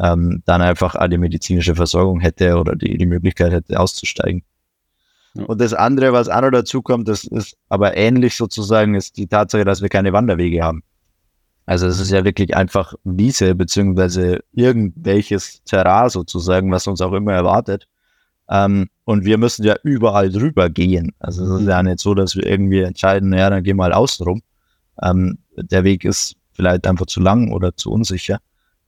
ähm, 0.01 0.41
dann 0.45 0.61
einfach 0.61 0.95
eine 0.95 1.17
medizinische 1.17 1.75
Versorgung 1.75 2.19
hätte 2.19 2.57
oder 2.57 2.75
die, 2.75 2.97
die 2.97 3.05
Möglichkeit 3.05 3.51
hätte 3.51 3.79
auszusteigen. 3.79 4.43
Ja. 5.35 5.45
Und 5.45 5.59
das 5.59 5.73
andere, 5.73 6.13
was 6.13 6.29
auch 6.29 6.41
noch 6.41 6.51
dazu 6.51 6.81
kommt, 6.81 7.07
das 7.07 7.25
ist 7.25 7.57
aber 7.69 7.97
ähnlich 7.97 8.35
sozusagen, 8.35 8.95
ist 8.95 9.17
die 9.17 9.27
Tatsache, 9.27 9.65
dass 9.65 9.81
wir 9.81 9.89
keine 9.89 10.13
Wanderwege 10.13 10.63
haben. 10.63 10.83
Also 11.65 11.87
es 11.87 11.99
ist 11.99 12.11
ja 12.11 12.23
wirklich 12.23 12.55
einfach 12.55 12.93
Wiese 13.03 13.55
beziehungsweise 13.55 14.39
irgendwelches 14.53 15.63
Terrain 15.63 16.09
sozusagen, 16.09 16.71
was 16.71 16.87
uns 16.87 17.01
auch 17.01 17.13
immer 17.13 17.33
erwartet. 17.33 17.87
Ähm, 18.49 18.87
und 19.05 19.25
wir 19.25 19.37
müssen 19.37 19.65
ja 19.65 19.75
überall 19.83 20.31
drüber 20.31 20.69
gehen. 20.69 21.13
Also 21.19 21.43
es 21.43 21.61
ist 21.61 21.67
ja 21.67 21.81
nicht 21.81 21.99
so, 21.99 22.13
dass 22.13 22.35
wir 22.35 22.45
irgendwie 22.45 22.81
entscheiden, 22.81 23.29
naja, 23.29 23.49
dann 23.49 23.63
gehen 23.63 23.77
wir 23.77 23.83
mal 23.83 23.93
außen 23.93 24.25
rum. 24.25 24.41
Ähm, 25.01 25.39
der 25.57 25.83
Weg 25.83 26.05
ist 26.05 26.35
vielleicht 26.53 26.85
einfach 26.87 27.07
zu 27.07 27.19
lang 27.19 27.51
oder 27.51 27.75
zu 27.75 27.91
unsicher. 27.91 28.39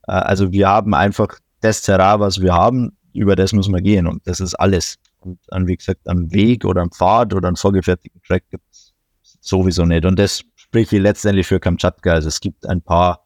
Äh, 0.08 0.12
also 0.12 0.50
wir 0.52 0.68
haben 0.68 0.94
einfach 0.94 1.38
das 1.60 1.82
Terrain, 1.82 2.20
was 2.20 2.40
wir 2.40 2.54
haben, 2.54 2.96
über 3.12 3.36
das 3.36 3.52
müssen 3.52 3.74
wir 3.74 3.82
gehen 3.82 4.06
und 4.06 4.26
das 4.26 4.40
ist 4.40 4.54
alles. 4.54 4.96
Und 5.20 5.38
dann, 5.48 5.66
wie 5.66 5.76
gesagt, 5.76 6.08
am 6.08 6.32
Weg 6.32 6.64
oder 6.64 6.82
am 6.82 6.90
Pfad 6.90 7.34
oder 7.34 7.48
am 7.48 7.56
vorgefertigten 7.56 8.22
Track 8.22 8.44
gibt 8.50 8.64
es 8.70 8.94
sowieso 9.40 9.84
nicht. 9.84 10.04
Und 10.04 10.18
das 10.18 10.42
spricht 10.54 10.92
letztendlich 10.92 11.46
für 11.46 11.58
Kamtschatka. 11.58 12.12
Also 12.12 12.28
es 12.28 12.40
gibt 12.40 12.66
ein 12.66 12.80
paar, 12.80 13.24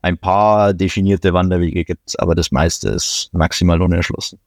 ein 0.00 0.16
paar 0.16 0.72
definierte 0.72 1.32
Wanderwege 1.32 1.84
gibt's, 1.84 2.16
aber 2.16 2.34
das 2.34 2.50
meiste 2.50 2.90
ist 2.90 3.28
maximal 3.32 3.82
unerschlossen. 3.82 4.38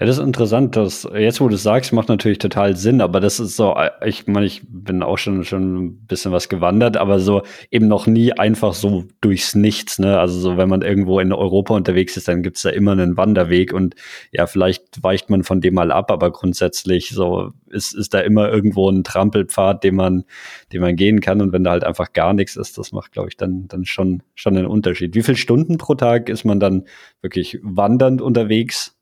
Ja, 0.00 0.06
das 0.06 0.16
ist 0.16 0.24
interessant. 0.24 0.76
dass 0.76 1.06
jetzt, 1.14 1.42
wo 1.42 1.48
du 1.48 1.56
es 1.56 1.62
sagst, 1.62 1.92
macht 1.92 2.08
natürlich 2.08 2.38
total 2.38 2.74
Sinn, 2.74 3.02
aber 3.02 3.20
das 3.20 3.38
ist 3.38 3.54
so, 3.54 3.76
ich 4.02 4.26
meine, 4.26 4.46
ich 4.46 4.62
bin 4.66 5.02
auch 5.02 5.18
schon, 5.18 5.44
schon 5.44 5.76
ein 5.76 6.06
bisschen 6.06 6.32
was 6.32 6.48
gewandert, 6.48 6.96
aber 6.96 7.20
so 7.20 7.42
eben 7.70 7.86
noch 7.86 8.06
nie 8.06 8.32
einfach 8.32 8.72
so 8.72 9.04
durchs 9.20 9.54
Nichts. 9.54 9.98
Ne? 9.98 10.18
Also 10.18 10.40
so, 10.40 10.56
wenn 10.56 10.70
man 10.70 10.80
irgendwo 10.80 11.20
in 11.20 11.34
Europa 11.34 11.74
unterwegs 11.74 12.16
ist, 12.16 12.28
dann 12.28 12.42
gibt's 12.42 12.62
da 12.62 12.70
immer 12.70 12.92
einen 12.92 13.18
Wanderweg 13.18 13.74
und 13.74 13.94
ja, 14.32 14.46
vielleicht 14.46 15.02
weicht 15.02 15.28
man 15.28 15.42
von 15.42 15.60
dem 15.60 15.74
mal 15.74 15.92
ab, 15.92 16.10
aber 16.10 16.32
grundsätzlich 16.32 17.10
so 17.10 17.50
ist, 17.66 17.94
ist 17.94 18.14
da 18.14 18.20
immer 18.20 18.48
irgendwo 18.48 18.88
ein 18.88 19.04
Trampelpfad, 19.04 19.84
den 19.84 19.96
man, 19.96 20.24
den 20.72 20.80
man 20.80 20.96
gehen 20.96 21.20
kann. 21.20 21.42
Und 21.42 21.52
wenn 21.52 21.64
da 21.64 21.72
halt 21.72 21.84
einfach 21.84 22.14
gar 22.14 22.32
nichts 22.32 22.56
ist, 22.56 22.78
das 22.78 22.92
macht, 22.92 23.12
glaube 23.12 23.28
ich, 23.28 23.36
dann, 23.36 23.68
dann 23.68 23.84
schon, 23.84 24.22
schon 24.34 24.56
einen 24.56 24.66
Unterschied. 24.66 25.14
Wie 25.14 25.22
viele 25.22 25.36
Stunden 25.36 25.76
pro 25.76 25.94
Tag 25.94 26.30
ist 26.30 26.44
man 26.44 26.58
dann 26.58 26.84
wirklich 27.20 27.58
wandernd 27.62 28.22
unterwegs? 28.22 28.96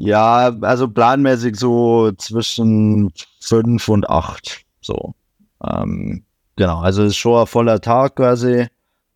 Ja, 0.00 0.56
also 0.60 0.88
planmäßig 0.88 1.56
so 1.56 2.12
zwischen 2.12 3.10
fünf 3.40 3.88
und 3.88 4.08
acht. 4.08 4.64
So. 4.80 5.14
Ähm, 5.64 6.22
genau, 6.54 6.78
also 6.78 7.02
es 7.02 7.08
ist 7.10 7.16
schon 7.16 7.40
ein 7.40 7.48
voller 7.48 7.80
Tag 7.80 8.14
quasi. 8.14 8.68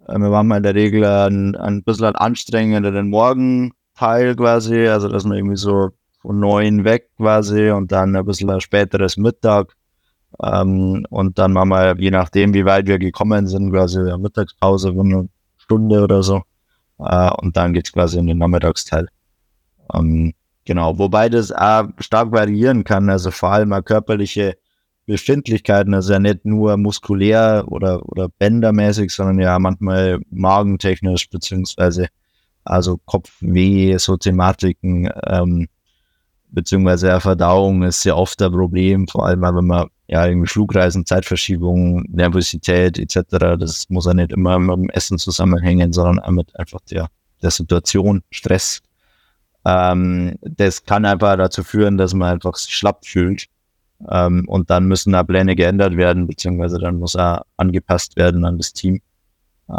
Äh, 0.09 0.19
wir 0.19 0.29
machen 0.29 0.51
in 0.51 0.63
der 0.65 0.75
Regel 0.75 1.05
ein, 1.05 1.55
ein 1.55 1.85
bisschen 1.85 2.17
anstrengender 2.17 3.01
Morgenteil 3.05 4.35
quasi, 4.35 4.89
also 4.89 5.07
dass 5.07 5.23
man 5.23 5.37
irgendwie 5.37 5.57
so 5.57 5.91
von 6.21 6.41
neun 6.41 6.85
weg 6.85 7.11
quasi 7.17 7.71
und 7.71 7.93
dann 7.93 8.17
ein 8.17 8.25
bisschen 8.25 8.51
ein 8.51 8.61
späteres 8.61 9.17
Mittag. 9.17 9.77
Ähm, 10.43 11.07
und 11.11 11.39
dann 11.39 11.53
machen 11.53 11.69
wir, 11.69 11.95
je 11.97 12.11
nachdem, 12.11 12.55
wie 12.55 12.65
weit 12.65 12.89
wir 12.89 12.99
gekommen 12.99 13.47
sind, 13.47 13.71
quasi 13.71 14.01
eine 14.01 14.19
Mittagspause 14.19 14.93
von 14.95 15.13
einer 15.13 15.29
Stunde 15.59 16.03
oder 16.03 16.25
so. 16.25 16.43
Äh, 16.99 17.31
und 17.41 17.57
dann 17.57 17.73
geht's 17.73 17.93
quasi 17.93 18.19
in 18.19 18.27
den 18.27 18.39
Nachmittagsteil. 18.39 19.07
Ähm, 19.95 20.33
Genau, 20.65 20.99
wobei 20.99 21.29
das 21.29 21.51
auch 21.51 21.89
stark 21.99 22.31
variieren 22.33 22.85
kann, 22.85 23.11
also 23.11 23.31
vor 23.31 23.51
allem 23.51 23.73
auch 23.73 23.85
körperliche 23.85 24.57
Befindlichkeiten, 25.07 25.95
also 25.95 26.13
ja 26.13 26.21
nicht 26.21 26.45
nur 26.45 26.77
muskulär 26.77 27.65
oder, 27.67 28.09
oder 28.09 28.29
bändermäßig, 28.29 29.11
sondern 29.13 29.41
ja 29.41 29.59
manchmal 29.59 30.21
magentechnisch, 30.31 31.29
beziehungsweise 31.29 32.07
also 32.65 32.99
Kopfweh, 33.07 33.97
so 33.99 34.17
Thematiken, 34.17 35.11
ähm, 35.27 35.69
beziehungsweise 36.51 37.09
ja, 37.09 37.19
Verdauung 37.19 37.83
ist 37.83 38.05
ja 38.05 38.15
oft 38.15 38.41
ein 38.41 38.53
Problem, 38.53 39.09
vor 39.09 39.27
allem 39.27 39.43
wenn 39.43 39.67
man 39.67 39.89
ja 40.07 40.27
irgendwie 40.27 40.47
Flugreisen, 40.47 41.07
Zeitverschiebung, 41.07 42.05
Nervosität 42.09 42.99
etc., 42.99 43.57
das 43.59 43.87
muss 43.89 44.07
ja 44.07 44.15
nicht 44.15 44.31
immer 44.31 44.59
mit 44.61 44.77
dem 44.77 44.91
Essen 44.91 45.19
zusammenhängen, 45.19 45.93
sondern 45.93 46.21
auch 46.21 46.31
mit 46.31 46.57
einfach 46.57 46.81
der, 46.91 47.09
der 47.43 47.51
Situation, 47.51 48.23
Stress 48.31 48.81
ähm, 49.65 50.37
das 50.43 50.85
kann 50.85 51.05
einfach 51.05 51.37
dazu 51.37 51.63
führen, 51.63 51.97
dass 51.97 52.15
man 52.15 52.33
einfach 52.33 52.57
sich 52.57 52.75
schlapp 52.75 53.07
fühlt. 53.07 53.47
Ähm, 54.11 54.45
und 54.49 54.71
dann 54.71 54.87
müssen 54.87 55.13
da 55.13 55.23
Pläne 55.23 55.55
geändert 55.55 55.97
werden, 55.97 56.27
beziehungsweise 56.27 56.79
dann 56.79 56.97
muss 56.97 57.15
er 57.15 57.45
angepasst 57.57 58.17
werden 58.17 58.45
an 58.45 58.59
das 58.59 58.73
Team. 58.73 59.01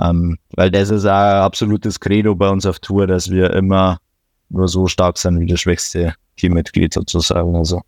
Ähm, 0.02 0.38
weil 0.56 0.72
das 0.72 0.90
ist 0.90 1.06
ein 1.06 1.42
absolutes 1.42 2.00
Credo 2.00 2.36
bei 2.36 2.50
uns 2.50 2.66
auf 2.66 2.80
Tour, 2.80 3.06
dass 3.06 3.30
wir 3.30 3.52
immer 3.52 4.00
nur 4.50 4.68
so 4.68 4.88
stark 4.88 5.18
sind 5.18 5.40
wie 5.40 5.46
das 5.46 5.60
schwächste 5.62 6.16
Teammitglied 6.38 6.94
sozusagen. 6.94 7.56
Also 7.56 7.82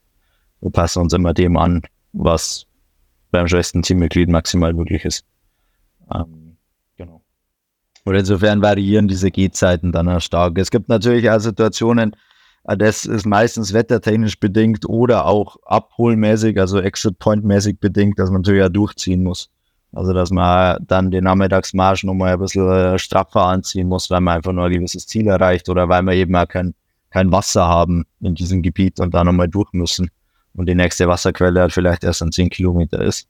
wir 0.61 0.71
passen 0.71 1.01
uns 1.01 1.13
immer 1.13 1.33
dem 1.33 1.57
an, 1.57 1.81
was 2.13 2.65
beim 3.31 3.47
schwächsten 3.47 3.81
Teammitglied 3.81 4.29
maximal 4.29 4.73
möglich 4.73 5.05
ist. 5.05 5.25
Ähm, 6.13 6.44
und 8.05 8.15
insofern 8.15 8.61
variieren 8.61 9.07
diese 9.07 9.31
Gehzeiten 9.31 9.91
dann 9.91 10.07
auch 10.07 10.21
stark. 10.21 10.57
Es 10.59 10.69
gibt 10.71 10.89
natürlich 10.89 11.29
auch 11.29 11.39
Situationen, 11.39 12.15
äh, 12.65 12.77
das 12.77 13.05
ist 13.05 13.25
meistens 13.25 13.73
wettertechnisch 13.73 14.39
bedingt 14.39 14.87
oder 14.87 15.25
auch 15.25 15.57
abholmäßig, 15.65 16.59
also 16.59 16.79
Exit-Point-mäßig 16.79 17.79
bedingt, 17.79 18.19
dass 18.19 18.29
man 18.29 18.41
natürlich 18.41 18.63
auch 18.63 18.69
durchziehen 18.69 19.23
muss. 19.23 19.49
Also, 19.91 20.13
dass 20.13 20.29
man 20.29 20.77
dann 20.85 21.09
den 21.09 21.23
Nachmittagsmarsch 21.23 22.03
nochmal 22.03 22.33
ein 22.33 22.39
bisschen 22.39 22.69
äh, 22.69 22.99
straffer 22.99 23.45
anziehen 23.45 23.87
muss, 23.87 24.09
weil 24.11 24.21
man 24.21 24.35
einfach 24.35 24.51
nur 24.51 24.65
ein 24.65 24.71
gewisses 24.71 25.07
Ziel 25.07 25.27
erreicht 25.27 25.67
oder 25.69 25.89
weil 25.89 26.03
wir 26.03 26.13
eben 26.13 26.35
auch 26.35 26.47
kein, 26.47 26.75
kein 27.09 27.31
Wasser 27.31 27.65
haben 27.65 28.05
in 28.19 28.35
diesem 28.35 28.61
Gebiet 28.61 28.99
und 28.99 29.13
da 29.13 29.23
nochmal 29.23 29.47
durch 29.47 29.71
müssen. 29.71 30.11
Und 30.53 30.67
die 30.67 30.75
nächste 30.75 31.07
Wasserquelle 31.07 31.61
halt 31.61 31.73
vielleicht 31.73 32.03
erst 32.03 32.21
an 32.21 32.31
10 32.31 32.49
Kilometer 32.49 33.01
ist. 33.01 33.27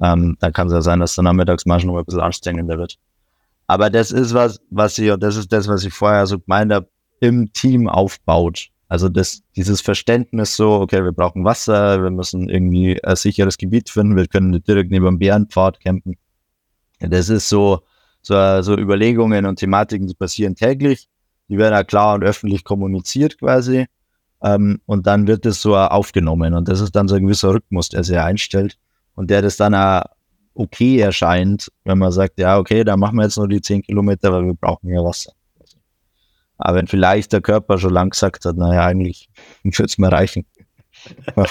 Ähm, 0.00 0.36
dann 0.40 0.52
kann 0.52 0.68
es 0.68 0.72
ja 0.72 0.82
sein, 0.82 1.00
dass 1.00 1.16
der 1.16 1.24
Nachmittagsmarsch 1.24 1.84
nochmal 1.84 2.02
ein 2.02 2.06
bisschen 2.06 2.20
anstrengender 2.20 2.78
wird. 2.78 2.98
Aber 3.66 3.90
das 3.90 4.10
ist 4.10 4.32
was, 4.34 4.60
was 4.70 4.98
ich, 4.98 5.10
und 5.10 5.22
das 5.22 5.36
ist 5.36 5.52
das, 5.52 5.68
was 5.68 5.84
ich 5.84 5.92
vorher 5.92 6.26
so 6.26 6.38
gemeint 6.38 6.72
habe, 6.72 6.88
im 7.20 7.52
Team 7.52 7.88
aufbaut. 7.88 8.68
Also 8.88 9.08
das, 9.08 9.42
dieses 9.56 9.80
Verständnis 9.80 10.54
so, 10.54 10.74
okay, 10.74 11.02
wir 11.02 11.12
brauchen 11.12 11.44
Wasser, 11.44 12.02
wir 12.02 12.10
müssen 12.10 12.48
irgendwie 12.48 13.02
ein 13.02 13.16
sicheres 13.16 13.58
Gebiet 13.58 13.90
finden, 13.90 14.16
wir 14.16 14.28
können 14.28 14.62
direkt 14.62 14.92
neben 14.92 15.06
dem 15.06 15.18
Bärenpfad 15.18 15.80
campen. 15.80 16.16
Das 17.00 17.28
ist 17.28 17.48
so, 17.48 17.80
so, 18.22 18.62
so 18.62 18.76
Überlegungen 18.76 19.44
und 19.46 19.58
Thematiken, 19.58 20.06
die 20.06 20.14
passieren 20.14 20.54
täglich. 20.54 21.08
Die 21.48 21.58
werden 21.58 21.74
auch 21.74 21.86
klar 21.86 22.14
und 22.14 22.24
öffentlich 22.24 22.64
kommuniziert 22.64 23.38
quasi. 23.38 23.86
Ähm, 24.42 24.80
und 24.86 25.06
dann 25.06 25.26
wird 25.26 25.44
das 25.44 25.60
so 25.60 25.76
aufgenommen. 25.76 26.54
Und 26.54 26.68
das 26.68 26.80
ist 26.80 26.94
dann 26.94 27.08
so 27.08 27.16
ein 27.16 27.22
gewisser 27.22 27.54
Rhythmus, 27.54 27.88
der 27.88 28.04
sich 28.04 28.18
einstellt 28.18 28.78
und 29.14 29.30
der 29.30 29.42
das 29.42 29.56
dann 29.56 29.74
auch 29.74 30.02
okay 30.56 30.98
erscheint, 30.98 31.70
wenn 31.84 31.98
man 31.98 32.12
sagt, 32.12 32.38
ja, 32.38 32.58
okay, 32.58 32.84
dann 32.84 33.00
machen 33.00 33.16
wir 33.16 33.24
jetzt 33.24 33.36
nur 33.36 33.48
die 33.48 33.60
10 33.60 33.82
Kilometer, 33.82 34.32
weil 34.32 34.44
wir 34.44 34.54
brauchen 34.54 34.88
ja 34.88 35.02
Wasser. 35.02 35.32
Aber 36.58 36.78
wenn 36.78 36.86
vielleicht 36.86 37.32
der 37.32 37.40
Körper 37.40 37.78
schon 37.78 37.92
lang 37.92 38.10
gesagt 38.10 38.44
hat, 38.44 38.56
naja, 38.56 38.86
eigentlich 38.86 39.28
würde 39.62 39.84
es 39.84 39.98
mir 39.98 40.10
reichen. 40.10 40.46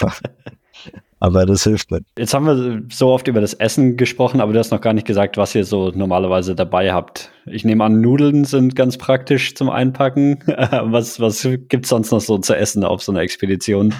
aber 1.20 1.46
das 1.46 1.62
hilft 1.64 1.90
nicht. 1.90 2.04
Jetzt 2.18 2.34
haben 2.34 2.46
wir 2.46 2.82
so 2.90 3.08
oft 3.08 3.28
über 3.28 3.40
das 3.40 3.54
Essen 3.54 3.96
gesprochen, 3.96 4.40
aber 4.40 4.52
du 4.52 4.58
hast 4.58 4.72
noch 4.72 4.80
gar 4.80 4.92
nicht 4.92 5.06
gesagt, 5.06 5.36
was 5.36 5.54
ihr 5.54 5.64
so 5.64 5.90
normalerweise 5.94 6.54
dabei 6.54 6.92
habt. 6.92 7.30
Ich 7.46 7.64
nehme 7.64 7.84
an, 7.84 8.00
Nudeln 8.00 8.44
sind 8.44 8.74
ganz 8.74 8.98
praktisch 8.98 9.54
zum 9.54 9.70
Einpacken. 9.70 10.42
was 10.46 11.20
was 11.20 11.44
es 11.44 11.88
sonst 11.88 12.10
noch 12.10 12.20
so 12.20 12.38
zu 12.38 12.54
essen 12.54 12.84
auf 12.84 13.02
so 13.02 13.12
einer 13.12 13.20
Expedition? 13.20 13.94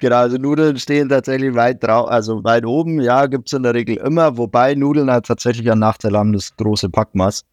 Genau, 0.00 0.16
also 0.16 0.38
Nudeln 0.38 0.78
stehen 0.78 1.10
tatsächlich 1.10 1.54
weit 1.54 1.84
drauf, 1.84 2.08
also 2.08 2.42
weit 2.42 2.64
oben, 2.64 3.02
ja, 3.02 3.26
gibt 3.26 3.48
es 3.48 3.52
in 3.52 3.62
der 3.62 3.74
Regel 3.74 3.96
immer, 3.98 4.38
wobei 4.38 4.74
Nudeln 4.74 5.10
halt 5.10 5.26
tatsächlich 5.26 5.70
einen 5.70 5.80
Nachteil 5.80 6.16
haben, 6.16 6.32
das 6.32 6.56
große 6.56 6.88
Packmaß. 6.88 7.44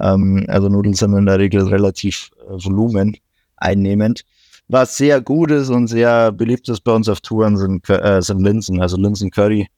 Ähm, 0.00 0.44
also 0.48 0.70
Nudeln 0.70 0.94
sind 0.94 1.14
in 1.14 1.26
der 1.26 1.38
Regel 1.38 1.68
relativ 1.68 2.30
äh, 2.48 2.52
Volumen 2.64 3.18
einnehmend. 3.58 4.24
Was 4.68 4.96
sehr 4.96 5.20
gut 5.20 5.50
ist 5.50 5.68
und 5.68 5.88
sehr 5.88 6.32
beliebt 6.32 6.66
ist 6.70 6.80
bei 6.80 6.92
uns 6.92 7.10
auf 7.10 7.20
Touren 7.20 7.58
sind, 7.58 7.86
äh, 7.90 8.22
sind 8.22 8.40
Linsen, 8.40 8.80
also 8.80 8.96
Linsencurry 8.96 9.68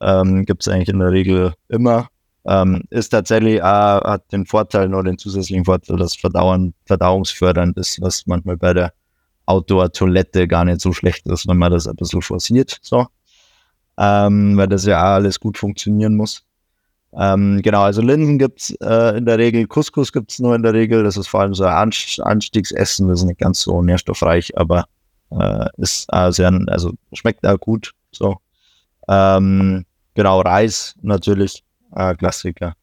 ähm, 0.00 0.44
gibt 0.44 0.62
es 0.62 0.68
eigentlich 0.68 0.88
in 0.88 0.98
der 0.98 1.12
Regel 1.12 1.54
immer. 1.68 2.08
Ähm, 2.46 2.82
ist 2.90 3.10
tatsächlich, 3.10 3.58
äh, 3.58 3.62
hat 3.62 4.32
den 4.32 4.44
Vorteil, 4.46 4.88
nur 4.88 5.04
den 5.04 5.18
zusätzlichen 5.18 5.66
Vorteil, 5.66 5.98
dass 5.98 6.16
Verdauern, 6.16 6.74
verdauungsfördernd 6.86 7.76
ist, 7.76 8.00
was 8.00 8.26
manchmal 8.26 8.56
bei 8.56 8.72
der 8.74 8.92
Outdoor-Toilette 9.50 10.48
gar 10.48 10.64
nicht 10.64 10.80
so 10.80 10.92
schlecht 10.92 11.26
ist, 11.26 11.48
wenn 11.48 11.58
man 11.58 11.72
das 11.72 11.86
ein 11.86 11.96
bisschen 11.96 12.22
forciert, 12.22 12.78
so. 12.82 13.06
Ähm, 13.98 14.56
weil 14.56 14.68
das 14.68 14.86
ja 14.86 15.02
alles 15.02 15.40
gut 15.40 15.58
funktionieren 15.58 16.16
muss. 16.16 16.44
Ähm, 17.12 17.60
genau, 17.62 17.82
also 17.82 18.02
Linsen 18.02 18.38
gibt's 18.38 18.70
äh, 18.80 19.18
in 19.18 19.26
der 19.26 19.38
Regel, 19.38 19.66
Couscous 19.66 20.12
gibt's 20.12 20.38
nur 20.38 20.54
in 20.54 20.62
der 20.62 20.74
Regel, 20.74 21.02
das 21.02 21.16
ist 21.16 21.26
vor 21.26 21.40
allem 21.40 21.54
so 21.54 21.64
ein 21.64 21.92
Anstiegsessen, 22.20 23.08
das 23.08 23.20
ist 23.20 23.26
nicht 23.26 23.40
ganz 23.40 23.60
so 23.62 23.82
nährstoffreich, 23.82 24.56
aber 24.56 24.84
äh, 25.30 25.66
ist 25.78 26.06
äh, 26.12 26.30
sehr, 26.30 26.52
also 26.68 26.92
schmeckt 27.12 27.44
auch 27.46 27.58
gut, 27.58 27.92
so. 28.12 28.36
Ähm, 29.08 29.84
genau, 30.14 30.40
Reis 30.40 30.94
natürlich, 31.02 31.64
äh, 31.96 32.14
Klassiker. 32.14 32.74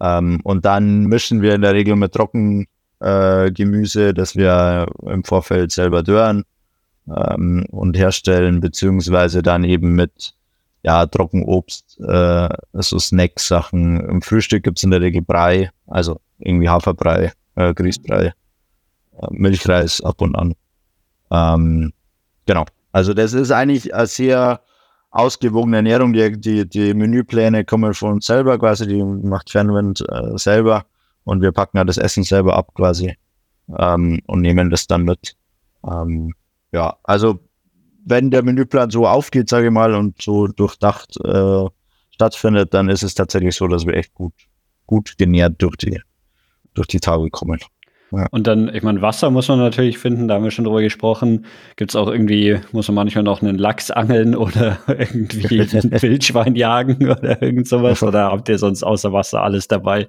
Ähm, 0.00 0.40
und 0.42 0.64
dann 0.64 1.04
mischen 1.04 1.42
wir 1.42 1.54
in 1.54 1.62
der 1.62 1.74
Regel 1.74 1.94
mit 1.94 2.12
Trocken, 2.12 2.66
äh, 3.00 3.50
Gemüse, 3.50 4.14
das 4.14 4.36
wir 4.36 4.86
im 5.06 5.24
Vorfeld 5.24 5.72
selber 5.72 6.02
dörren 6.02 6.44
ähm, 7.08 7.66
und 7.70 7.96
herstellen, 7.96 8.60
beziehungsweise 8.60 9.42
dann 9.42 9.64
eben 9.64 9.94
mit 9.94 10.34
ja, 10.82 11.06
Trockenobst, 11.06 12.00
äh, 12.00 12.48
so 12.74 12.98
Snack-Sachen. 12.98 14.00
Im 14.00 14.22
Frühstück 14.22 14.64
gibt's 14.64 14.82
in 14.82 14.90
der 14.90 15.00
Regel 15.00 15.22
Brei, 15.22 15.70
also 15.86 16.20
irgendwie 16.38 16.68
Haferbrei, 16.68 17.32
äh, 17.56 17.74
Grießbrei, 17.74 18.26
äh, 18.26 18.32
Milchreis 19.30 20.00
ab 20.00 20.22
und 20.22 20.34
an. 20.36 20.54
Ähm, 21.30 21.92
genau. 22.46 22.64
Also 22.92 23.14
das 23.14 23.34
ist 23.34 23.50
eigentlich 23.50 23.94
eine 23.94 24.06
sehr 24.06 24.60
ausgewogene 25.10 25.76
Ernährung. 25.76 26.12
Die, 26.12 26.40
die, 26.40 26.68
die 26.68 26.94
Menüpläne 26.94 27.64
kommen 27.64 27.94
von 27.94 28.12
uns 28.12 28.26
selber 28.26 28.58
quasi, 28.58 28.86
die 28.86 29.02
macht 29.02 29.50
Fernwind 29.50 30.04
äh, 30.08 30.36
selber 30.38 30.86
und 31.30 31.42
wir 31.42 31.52
packen 31.52 31.76
ja 31.76 31.84
das 31.84 31.96
Essen 31.96 32.24
selber 32.24 32.56
ab 32.56 32.74
quasi 32.74 33.14
ähm, 33.78 34.20
und 34.26 34.40
nehmen 34.40 34.68
das 34.68 34.88
dann 34.88 35.04
mit. 35.04 35.36
Ähm, 35.88 36.34
ja, 36.72 36.96
also 37.04 37.38
wenn 38.04 38.32
der 38.32 38.42
Menüplan 38.42 38.90
so 38.90 39.06
aufgeht, 39.06 39.48
sage 39.48 39.66
ich 39.66 39.72
mal, 39.72 39.94
und 39.94 40.20
so 40.20 40.48
durchdacht 40.48 41.16
äh, 41.24 41.66
stattfindet, 42.10 42.74
dann 42.74 42.88
ist 42.88 43.04
es 43.04 43.14
tatsächlich 43.14 43.54
so, 43.54 43.68
dass 43.68 43.86
wir 43.86 43.94
echt 43.94 44.12
gut, 44.12 44.32
gut 44.86 45.18
genährt 45.18 45.62
durch 45.62 45.76
die, 45.76 46.00
durch 46.74 46.88
die 46.88 46.98
Tage 46.98 47.30
kommen. 47.30 47.60
Ja. 48.12 48.26
Und 48.30 48.46
dann, 48.46 48.74
ich 48.74 48.82
meine, 48.82 49.02
Wasser 49.02 49.30
muss 49.30 49.48
man 49.48 49.60
natürlich 49.60 49.98
finden, 49.98 50.26
da 50.26 50.34
haben 50.34 50.44
wir 50.44 50.50
schon 50.50 50.64
drüber 50.64 50.82
gesprochen. 50.82 51.44
Gibt 51.76 51.92
es 51.92 51.96
auch 51.96 52.08
irgendwie, 52.08 52.58
muss 52.72 52.88
man 52.88 52.96
manchmal 52.96 53.22
noch 53.22 53.40
einen 53.40 53.56
Lachs 53.56 53.90
angeln 53.90 54.34
oder 54.34 54.78
irgendwie 54.88 55.60
ein 55.76 56.02
Wildschwein 56.02 56.56
jagen 56.56 57.08
oder 57.08 57.40
irgend 57.40 57.68
sowas? 57.68 58.02
Oder 58.10 58.32
habt 58.32 58.48
ihr 58.48 58.58
sonst 58.58 58.82
außer 58.82 59.12
Wasser 59.12 59.42
alles 59.42 59.68
dabei? 59.68 60.08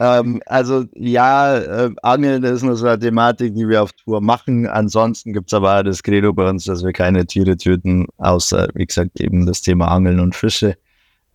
Ähm, 0.00 0.40
also 0.46 0.84
ja, 0.94 1.58
äh, 1.58 1.90
Angeln 2.02 2.42
ist 2.44 2.62
nur 2.62 2.76
so 2.76 2.86
eine 2.86 2.98
Thematik, 2.98 3.54
die 3.54 3.68
wir 3.68 3.82
auf 3.82 3.92
Tour 3.92 4.20
machen. 4.20 4.66
Ansonsten 4.66 5.32
gibt 5.32 5.48
es 5.48 5.54
aber 5.54 5.82
das 5.82 6.02
Credo 6.02 6.32
bei 6.32 6.48
uns, 6.48 6.64
dass 6.64 6.84
wir 6.84 6.92
keine 6.92 7.26
Tiere 7.26 7.56
töten, 7.56 8.06
außer, 8.18 8.68
wie 8.74 8.86
gesagt, 8.86 9.20
eben 9.20 9.46
das 9.46 9.62
Thema 9.62 9.88
Angeln 9.88 10.20
und 10.20 10.34
Fische. 10.34 10.76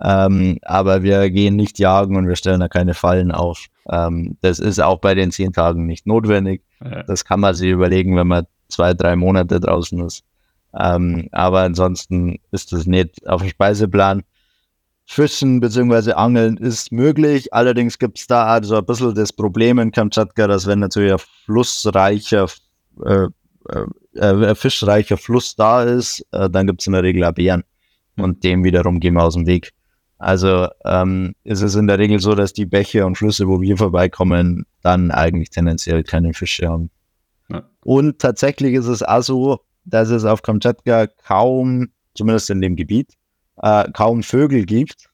Ähm, 0.02 0.60
aber 0.62 1.04
wir 1.04 1.30
gehen 1.30 1.56
nicht 1.56 1.78
jagen 1.78 2.16
und 2.16 2.28
wir 2.28 2.36
stellen 2.36 2.62
da 2.62 2.68
keine 2.68 2.94
Fallen 2.94 3.32
auf. 3.32 3.66
Ähm, 3.90 4.38
das 4.42 4.60
ist 4.60 4.80
auch 4.80 5.00
bei 5.00 5.14
den 5.14 5.32
zehn 5.32 5.52
Tagen 5.52 5.86
nicht 5.86 6.08
notwendig. 6.08 6.62
Ja. 6.84 7.04
Das 7.04 7.26
kann 7.26 7.40
man 7.42 7.54
sich 7.54 7.70
überlegen, 7.70 8.16
wenn 8.16 8.28
man 8.28 8.46
zwei, 8.70 8.94
drei 8.94 9.16
Monate 9.16 9.60
draußen 9.60 10.00
ist. 10.06 10.24
Ähm, 10.78 11.28
aber 11.32 11.62
ansonsten 11.62 12.40
ist 12.52 12.72
das 12.72 12.86
nicht 12.86 13.28
auf 13.28 13.42
dem 13.42 13.50
Speiseplan. 13.50 14.24
Fischen 15.12 15.60
bzw. 15.60 16.12
Angeln 16.12 16.58
ist 16.58 16.92
möglich. 16.92 17.52
Allerdings 17.52 17.98
gibt 17.98 18.20
es 18.20 18.28
da 18.28 18.46
also 18.46 18.78
ein 18.78 18.86
bisschen 18.86 19.16
das 19.16 19.34
Problem 19.34 19.80
in 19.80 19.92
Kamtschatka, 19.92 20.46
dass 20.46 20.68
wenn 20.68 20.78
natürlich 20.78 21.12
ein 21.12 21.20
flussreicher, 21.46 22.46
äh, 23.04 23.26
äh, 23.70 23.88
ein 24.22 24.56
fischreicher 24.56 25.18
Fluss 25.18 25.56
da 25.56 25.82
ist, 25.82 26.24
äh, 26.32 26.48
dann 26.48 26.68
gibt 26.68 26.82
es 26.82 26.88
in 26.88 26.94
der 26.94 27.02
Regel 27.02 27.24
auch 27.24 27.34
Bären. 27.34 27.64
Und 28.18 28.44
dem 28.44 28.64
wiederum 28.64 29.00
gehen 29.00 29.16
wir 29.16 29.24
aus 29.24 29.34
dem 29.34 29.48
Weg. 29.48 29.72
Also 30.20 30.68
ähm, 30.86 31.34
ist 31.44 31.64
es 31.64 31.74
in 31.74 31.88
der 31.88 31.98
Regel 31.98 32.20
so, 32.20 32.36
dass 32.36 32.54
die 32.54 32.68
Bäche 32.68 33.04
und 33.04 33.18
Flüsse, 33.18 33.48
wo 33.48 33.60
wir 33.60 33.78
vorbeikommen, 33.78 34.68
dann 34.84 35.10
eigentlich 35.10 35.50
tendenziell 35.50 36.04
keine 36.04 36.36
Fische 36.36 36.68
haben. 36.68 36.92
Ja. 37.50 37.68
Und 37.84 38.20
tatsächlich 38.20 38.76
ist 38.76 38.88
es 38.88 39.02
auch 39.02 39.24
so, 39.24 39.60
dass 39.86 40.10
es 40.10 40.24
auf 40.24 40.44
Kamtschatka 40.44 41.08
kaum, 41.08 41.88
zumindest 42.14 42.52
in 42.52 42.62
dem 42.62 42.76
Gebiet, 42.76 43.16
äh, 43.62 43.92
kaum 43.92 44.24
Vögel 44.24 44.66
gibt. 44.66 45.10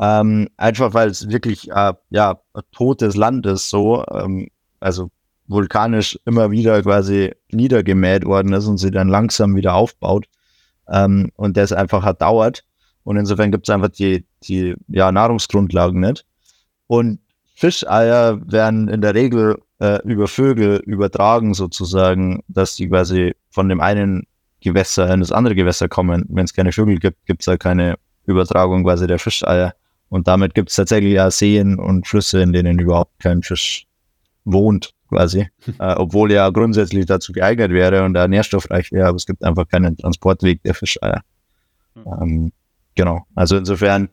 Ähm, 0.00 0.48
einfach 0.56 0.94
weil 0.94 1.08
es 1.08 1.28
wirklich 1.28 1.70
äh, 1.70 1.92
ja, 2.10 2.40
totes 2.72 3.14
Land 3.14 3.46
ist, 3.46 3.68
so, 3.68 4.04
ähm, 4.10 4.48
also 4.80 5.10
vulkanisch 5.46 6.18
immer 6.24 6.50
wieder 6.50 6.82
quasi 6.82 7.34
niedergemäht 7.50 8.24
worden 8.24 8.52
ist 8.54 8.66
und 8.66 8.78
sie 8.78 8.90
dann 8.90 9.08
langsam 9.08 9.54
wieder 9.54 9.74
aufbaut. 9.74 10.26
Ähm, 10.88 11.30
und 11.36 11.56
das 11.56 11.72
einfach 11.72 12.02
hat 12.02 12.22
dauert. 12.22 12.64
Und 13.04 13.16
insofern 13.16 13.50
gibt 13.50 13.68
es 13.68 13.74
einfach 13.74 13.90
die, 13.90 14.24
die 14.44 14.74
ja, 14.88 15.12
Nahrungsgrundlagen 15.12 16.00
nicht. 16.00 16.24
Und 16.86 17.20
Fischeier 17.54 18.40
werden 18.50 18.88
in 18.88 19.00
der 19.00 19.14
Regel 19.14 19.58
äh, 19.78 20.00
über 20.04 20.26
Vögel 20.26 20.78
übertragen, 20.84 21.54
sozusagen, 21.54 22.42
dass 22.48 22.76
die 22.76 22.88
quasi 22.88 23.34
von 23.50 23.68
dem 23.68 23.80
einen 23.80 24.26
Gewässer 24.62 25.12
in 25.12 25.20
das 25.20 25.32
andere 25.32 25.54
Gewässer 25.54 25.88
kommen. 25.88 26.24
Wenn 26.28 26.44
es 26.44 26.54
keine 26.54 26.72
Vögel 26.72 26.98
gibt, 26.98 27.24
gibt 27.26 27.42
es 27.42 27.46
ja 27.46 27.56
keine 27.56 27.96
Übertragung 28.26 28.84
quasi 28.84 29.06
der 29.06 29.18
Fischeier. 29.18 29.74
Und 30.08 30.28
damit 30.28 30.54
gibt 30.54 30.70
es 30.70 30.76
tatsächlich 30.76 31.14
ja 31.14 31.30
Seen 31.30 31.78
und 31.78 32.06
Flüsse, 32.06 32.42
in 32.42 32.52
denen 32.52 32.78
überhaupt 32.78 33.18
kein 33.18 33.42
Fisch 33.42 33.86
wohnt, 34.44 34.92
quasi. 35.08 35.48
äh, 35.78 35.94
obwohl 35.94 36.30
er 36.30 36.36
ja 36.36 36.50
grundsätzlich 36.50 37.06
dazu 37.06 37.32
geeignet 37.32 37.70
wäre 37.70 38.04
und 38.04 38.14
da 38.14 38.28
nährstoffreich 38.28 38.92
wäre, 38.92 39.08
aber 39.08 39.16
es 39.16 39.26
gibt 39.26 39.42
einfach 39.44 39.66
keinen 39.68 39.96
Transportweg 39.96 40.62
der 40.62 40.74
Fischeier. 40.74 41.22
Mhm. 41.94 42.02
Ähm, 42.20 42.52
genau. 42.94 43.22
Also 43.34 43.56
insofern 43.56 44.08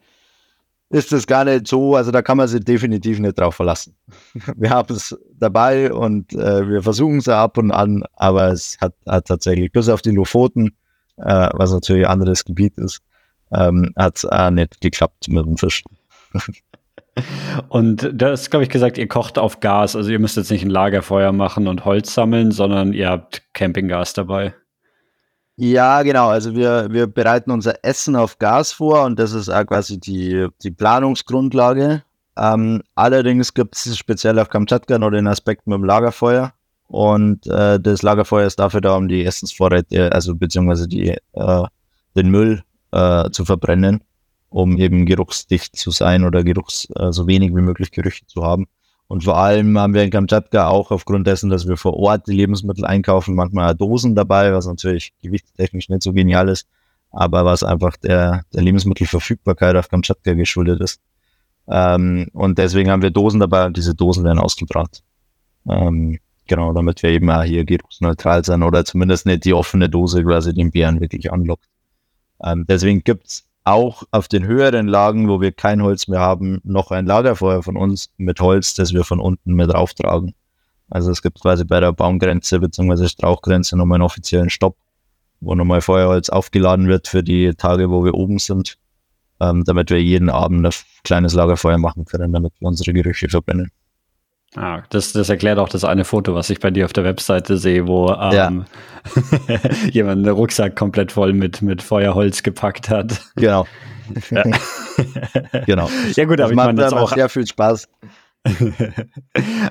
ist 0.89 1.13
es 1.13 1.27
gar 1.27 1.45
nicht 1.45 1.67
so, 1.67 1.95
also 1.95 2.11
da 2.11 2.21
kann 2.21 2.37
man 2.37 2.47
sich 2.47 2.63
definitiv 2.63 3.19
nicht 3.19 3.37
drauf 3.37 3.55
verlassen. 3.55 3.95
Wir 4.55 4.71
haben 4.71 4.93
es 4.93 5.17
dabei 5.37 5.93
und 5.93 6.33
äh, 6.33 6.67
wir 6.67 6.83
versuchen 6.83 7.19
es 7.19 7.27
ab 7.27 7.57
und 7.57 7.71
an, 7.71 8.03
aber 8.13 8.47
es 8.47 8.77
hat, 8.81 8.93
hat 9.07 9.25
tatsächlich, 9.25 9.71
bis 9.71 9.87
auf 9.87 10.01
die 10.01 10.11
Lofoten, 10.11 10.75
äh, 11.17 11.49
was 11.53 11.71
natürlich 11.71 12.05
ein 12.05 12.11
anderes 12.11 12.43
Gebiet 12.43 12.77
ist, 12.77 13.01
ähm, 13.53 13.93
hat 13.95 14.17
es 14.17 14.25
auch 14.25 14.49
nicht 14.49 14.81
geklappt 14.81 15.27
mit 15.29 15.45
dem 15.45 15.57
Fisch. 15.57 15.83
Und 17.69 18.09
das, 18.13 18.49
glaube 18.49 18.63
ich, 18.63 18.69
gesagt, 18.69 18.97
ihr 18.97 19.07
kocht 19.07 19.37
auf 19.37 19.59
Gas. 19.59 19.95
Also 19.95 20.09
ihr 20.09 20.19
müsst 20.19 20.37
jetzt 20.37 20.51
nicht 20.51 20.63
ein 20.63 20.69
Lagerfeuer 20.69 21.31
machen 21.31 21.67
und 21.67 21.83
Holz 21.83 22.13
sammeln, 22.13 22.51
sondern 22.51 22.93
ihr 22.93 23.09
habt 23.09 23.43
Campinggas 23.53 24.13
dabei. 24.13 24.53
Ja, 25.61 26.03
genau. 26.03 26.29
Also 26.29 26.55
wir, 26.55 26.87
wir 26.89 27.05
bereiten 27.05 27.51
unser 27.51 27.83
Essen 27.83 28.15
auf 28.15 28.39
Gas 28.39 28.71
vor 28.71 29.03
und 29.03 29.19
das 29.19 29.33
ist 29.33 29.49
auch 29.49 29.65
quasi 29.65 29.99
die, 29.99 30.47
die 30.63 30.71
Planungsgrundlage. 30.71 32.01
Ähm, 32.37 32.81
allerdings 32.95 33.53
gibt 33.53 33.75
es 33.75 33.97
speziell 33.97 34.39
auf 34.39 34.47
Kamtschatka 34.47 34.97
noch 34.97 35.11
den 35.11 35.27
Aspekt 35.27 35.67
mit 35.67 35.75
dem 35.75 35.83
Lagerfeuer. 35.83 36.53
Und 36.87 37.45
äh, 37.47 37.77
das 37.77 38.03
Lagerfeuer 38.03 38.47
ist 38.47 38.57
dafür 38.57 38.79
da, 38.79 38.95
um 38.95 39.09
die 39.09 39.25
Essensvorräte, 39.25 40.13
also 40.13 40.33
beziehungsweise 40.33 40.87
die, 40.87 41.17
äh, 41.33 41.63
den 42.15 42.29
Müll 42.29 42.63
äh, 42.91 43.29
zu 43.29 43.43
verbrennen, 43.43 44.01
um 44.47 44.77
eben 44.77 45.05
geruchsdicht 45.05 45.75
zu 45.75 45.91
sein 45.91 46.23
oder 46.23 46.45
geruchs, 46.45 46.87
äh, 46.95 47.11
so 47.11 47.27
wenig 47.27 47.49
wie 47.53 47.61
möglich 47.61 47.91
Gerüche 47.91 48.25
zu 48.27 48.43
haben. 48.45 48.67
Und 49.09 49.23
vor 49.23 49.37
allem 49.39 49.75
haben 49.79 49.95
wir 49.95 50.03
in 50.03 50.11
Kamtschatka 50.11 50.67
auch 50.67 50.91
aufgrund 50.91 51.25
dessen, 51.25 51.49
dass 51.49 51.67
wir 51.67 51.77
vor 51.77 51.95
Ort 51.95 52.27
die 52.27 52.33
Lebensmittel 52.33 52.85
einkaufen, 52.85 53.33
manchmal 53.33 53.73
Dosen 53.73 54.13
dabei, 54.13 54.53
was 54.53 54.67
natürlich 54.67 55.13
gewichtstechnisch 55.23 55.89
nicht 55.89 56.03
so 56.03 56.13
genial 56.13 56.47
ist, 56.47 56.67
aber 57.09 57.43
was 57.43 57.63
einfach 57.63 57.97
der, 57.97 58.43
der 58.53 58.61
Lebensmittelverfügbarkeit 58.61 59.75
auf 59.75 59.89
Kamtschatka 59.89 60.33
geschuldet 60.33 60.79
ist. 60.81 61.01
Ähm, 61.67 62.27
und 62.33 62.59
deswegen 62.59 62.91
haben 62.91 63.01
wir 63.01 63.09
Dosen 63.09 63.39
dabei 63.39 63.65
und 63.65 63.75
diese 63.75 63.95
Dosen 63.95 64.23
werden 64.23 64.37
ausgebrannt. 64.37 65.01
Ähm, 65.67 66.19
genau, 66.45 66.71
damit 66.71 67.01
wir 67.01 67.09
eben 67.09 67.31
auch 67.31 67.41
hier 67.41 67.65
geruchsneutral 67.65 68.45
sein 68.45 68.61
oder 68.61 68.85
zumindest 68.85 69.25
nicht 69.25 69.43
die 69.43 69.53
offene 69.53 69.89
Dose 69.89 70.23
quasi 70.23 70.53
den 70.53 70.69
Bären 70.69 71.01
wirklich 71.01 71.33
anlockt. 71.33 71.65
Ähm, 72.43 72.65
deswegen 72.69 73.03
gibt's 73.03 73.48
auch 73.69 74.03
auf 74.11 74.27
den 74.27 74.45
höheren 74.45 74.87
Lagen, 74.87 75.29
wo 75.29 75.41
wir 75.41 75.51
kein 75.51 75.83
Holz 75.83 76.07
mehr 76.07 76.19
haben, 76.19 76.59
noch 76.63 76.91
ein 76.91 77.05
Lagerfeuer 77.05 77.63
von 77.63 77.77
uns 77.77 78.09
mit 78.17 78.39
Holz, 78.41 78.73
das 78.73 78.93
wir 78.93 79.03
von 79.03 79.19
unten 79.19 79.53
mit 79.53 79.73
auftragen. 79.73 80.33
Also 80.89 81.11
es 81.11 81.21
gibt 81.21 81.39
quasi 81.39 81.65
bei 81.65 81.79
der 81.79 81.93
Baumgrenze 81.93 82.59
bzw. 82.59 83.07
Strauchgrenze 83.07 83.77
nochmal 83.77 83.97
einen 83.97 84.03
offiziellen 84.03 84.49
Stopp, 84.49 84.75
wo 85.39 85.53
nochmal 85.53 85.81
Feuerholz 85.81 86.29
aufgeladen 86.29 86.87
wird 86.87 87.07
für 87.07 87.23
die 87.23 87.53
Tage, 87.53 87.91
wo 87.91 88.03
wir 88.03 88.15
oben 88.15 88.39
sind, 88.39 88.77
ähm, 89.39 89.63
damit 89.65 89.91
wir 89.91 90.01
jeden 90.01 90.29
Abend 90.29 90.65
ein 90.65 90.73
kleines 91.03 91.33
Lagerfeuer 91.33 91.77
machen 91.77 92.05
können, 92.05 92.33
damit 92.33 92.53
wir 92.59 92.67
unsere 92.67 92.91
Gerüche 92.93 93.29
verbrennen. 93.29 93.71
Ah, 94.55 94.81
das, 94.89 95.13
das 95.13 95.29
erklärt 95.29 95.59
auch 95.59 95.69
das 95.69 95.83
eine 95.83 96.05
Foto, 96.05 96.33
was 96.33 96.49
ich 96.49 96.59
bei 96.59 96.71
dir 96.71 96.85
auf 96.85 96.93
der 96.93 97.03
Webseite 97.03 97.57
sehe, 97.57 97.85
wo 97.85 98.09
ähm, 98.09 98.33
ja. 98.33 99.59
jemand 99.91 100.25
einen 100.25 100.35
Rucksack 100.35 100.75
komplett 100.75 101.11
voll 101.11 101.33
mit, 101.33 101.61
mit 101.61 101.83
Feuerholz 101.83 102.41
gepackt 102.41 102.89
hat. 102.89 103.21
Genau. 103.35 103.67
Ja. 104.31 104.43
genau. 105.65 105.89
Ja 106.15 106.25
gut, 106.25 106.41
aber 106.41 106.43
das 106.43 106.51
ich 106.51 106.55
meine 106.55 106.81
jetzt 106.81 106.93
auch 106.93 107.13
sehr 107.13 107.29
viel 107.29 107.45
Spaß. 107.45 107.87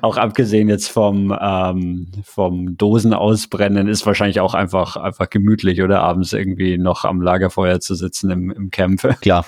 auch 0.02 0.16
abgesehen 0.16 0.68
jetzt 0.68 0.88
vom, 0.88 1.36
ähm, 1.40 2.12
vom 2.22 2.76
Dosen 2.76 3.14
ausbrennen, 3.14 3.88
ist 3.88 4.06
wahrscheinlich 4.06 4.40
auch 4.40 4.54
einfach, 4.54 4.96
einfach 4.96 5.30
gemütlich 5.30 5.82
oder 5.82 6.02
abends 6.02 6.32
irgendwie 6.32 6.78
noch 6.78 7.04
am 7.04 7.20
Lagerfeuer 7.20 7.80
zu 7.80 7.94
sitzen 7.94 8.30
im, 8.30 8.50
im 8.50 8.70
Camp. 8.70 9.02
Klar, 9.22 9.46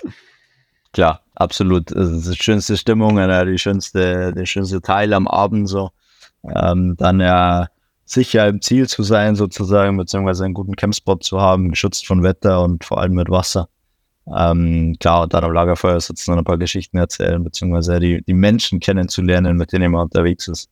klar, 0.92 1.22
absolut. 1.34 1.94
Also 1.96 2.30
die 2.30 2.36
schönste 2.36 2.76
Stimmung, 2.76 3.16
die 3.16 3.58
schönste, 3.58 4.32
der 4.32 4.46
schönste 4.46 4.80
Teil 4.80 5.12
am 5.12 5.28
Abend 5.28 5.68
so. 5.68 5.90
Ähm, 6.44 6.96
dann 6.96 7.20
ja 7.20 7.68
sicher 8.04 8.48
im 8.48 8.60
Ziel 8.60 8.88
zu 8.88 9.02
sein, 9.02 9.36
sozusagen, 9.36 9.96
beziehungsweise 9.96 10.44
einen 10.44 10.54
guten 10.54 10.74
Campspot 10.74 11.22
zu 11.22 11.40
haben, 11.40 11.70
geschützt 11.70 12.06
von 12.06 12.22
Wetter 12.22 12.62
und 12.62 12.84
vor 12.84 13.00
allem 13.00 13.14
mit 13.14 13.30
Wasser. 13.30 13.68
Ähm, 14.26 14.96
klar, 14.98 15.22
und 15.22 15.34
dann 15.34 15.44
am 15.44 15.52
Lagerfeuer 15.52 16.00
sitzen 16.00 16.32
und 16.32 16.38
ein 16.38 16.44
paar 16.44 16.58
Geschichten 16.58 16.98
erzählen, 16.98 17.42
beziehungsweise 17.42 18.00
die, 18.00 18.22
die 18.22 18.34
Menschen 18.34 18.80
kennenzulernen, 18.80 19.56
mit 19.56 19.72
denen 19.72 19.92
man 19.92 20.02
unterwegs 20.02 20.48
ist. 20.48 20.68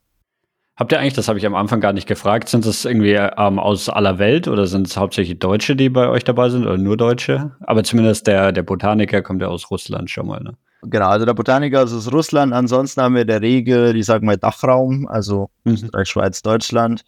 Habt 0.78 0.92
ihr 0.92 1.00
eigentlich, 1.00 1.14
das 1.14 1.26
habe 1.26 1.40
ich 1.40 1.46
am 1.46 1.56
Anfang 1.56 1.80
gar 1.80 1.92
nicht 1.92 2.06
gefragt, 2.06 2.48
sind 2.48 2.64
es 2.64 2.84
irgendwie 2.84 3.14
ähm, 3.14 3.58
aus 3.58 3.88
aller 3.88 4.20
Welt 4.20 4.46
oder 4.46 4.68
sind 4.68 4.86
es 4.86 4.96
hauptsächlich 4.96 5.40
Deutsche, 5.40 5.74
die 5.74 5.88
bei 5.88 6.08
euch 6.08 6.22
dabei 6.22 6.50
sind 6.50 6.64
oder 6.64 6.78
nur 6.78 6.96
Deutsche? 6.96 7.50
Aber 7.66 7.82
zumindest 7.82 8.28
der, 8.28 8.52
der 8.52 8.62
Botaniker 8.62 9.20
kommt 9.20 9.42
ja 9.42 9.48
aus 9.48 9.72
Russland 9.72 10.08
schon 10.08 10.28
mal, 10.28 10.40
ne? 10.40 10.54
Genau, 10.82 11.08
also 11.08 11.26
der 11.26 11.34
Botaniker 11.34 11.82
ist 11.82 11.92
aus 11.92 12.12
Russland. 12.12 12.52
Ansonsten 12.52 13.02
haben 13.02 13.16
wir 13.16 13.24
der 13.24 13.42
Regel, 13.42 13.96
ich 13.96 14.06
sag 14.06 14.22
mal 14.22 14.36
Dachraum, 14.36 15.08
also 15.08 15.50
mhm. 15.64 15.72
Österreich, 15.72 16.08
Schweiz, 16.08 16.42
Deutschland, 16.42 17.02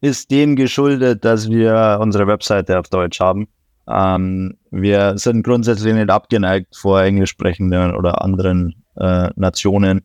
ist 0.00 0.32
dem 0.32 0.56
geschuldet, 0.56 1.24
dass 1.24 1.48
wir 1.48 2.00
unsere 2.02 2.26
Webseite 2.26 2.80
auf 2.80 2.88
Deutsch 2.88 3.20
haben. 3.20 3.46
Ähm, 3.88 4.58
wir 4.72 5.16
sind 5.16 5.44
grundsätzlich 5.44 5.94
nicht 5.94 6.10
abgeneigt 6.10 6.74
vor 6.74 7.00
englisch 7.00 7.30
sprechenden 7.30 7.94
oder 7.94 8.20
anderen 8.20 8.82
äh, 8.96 9.30
Nationen. 9.36 10.02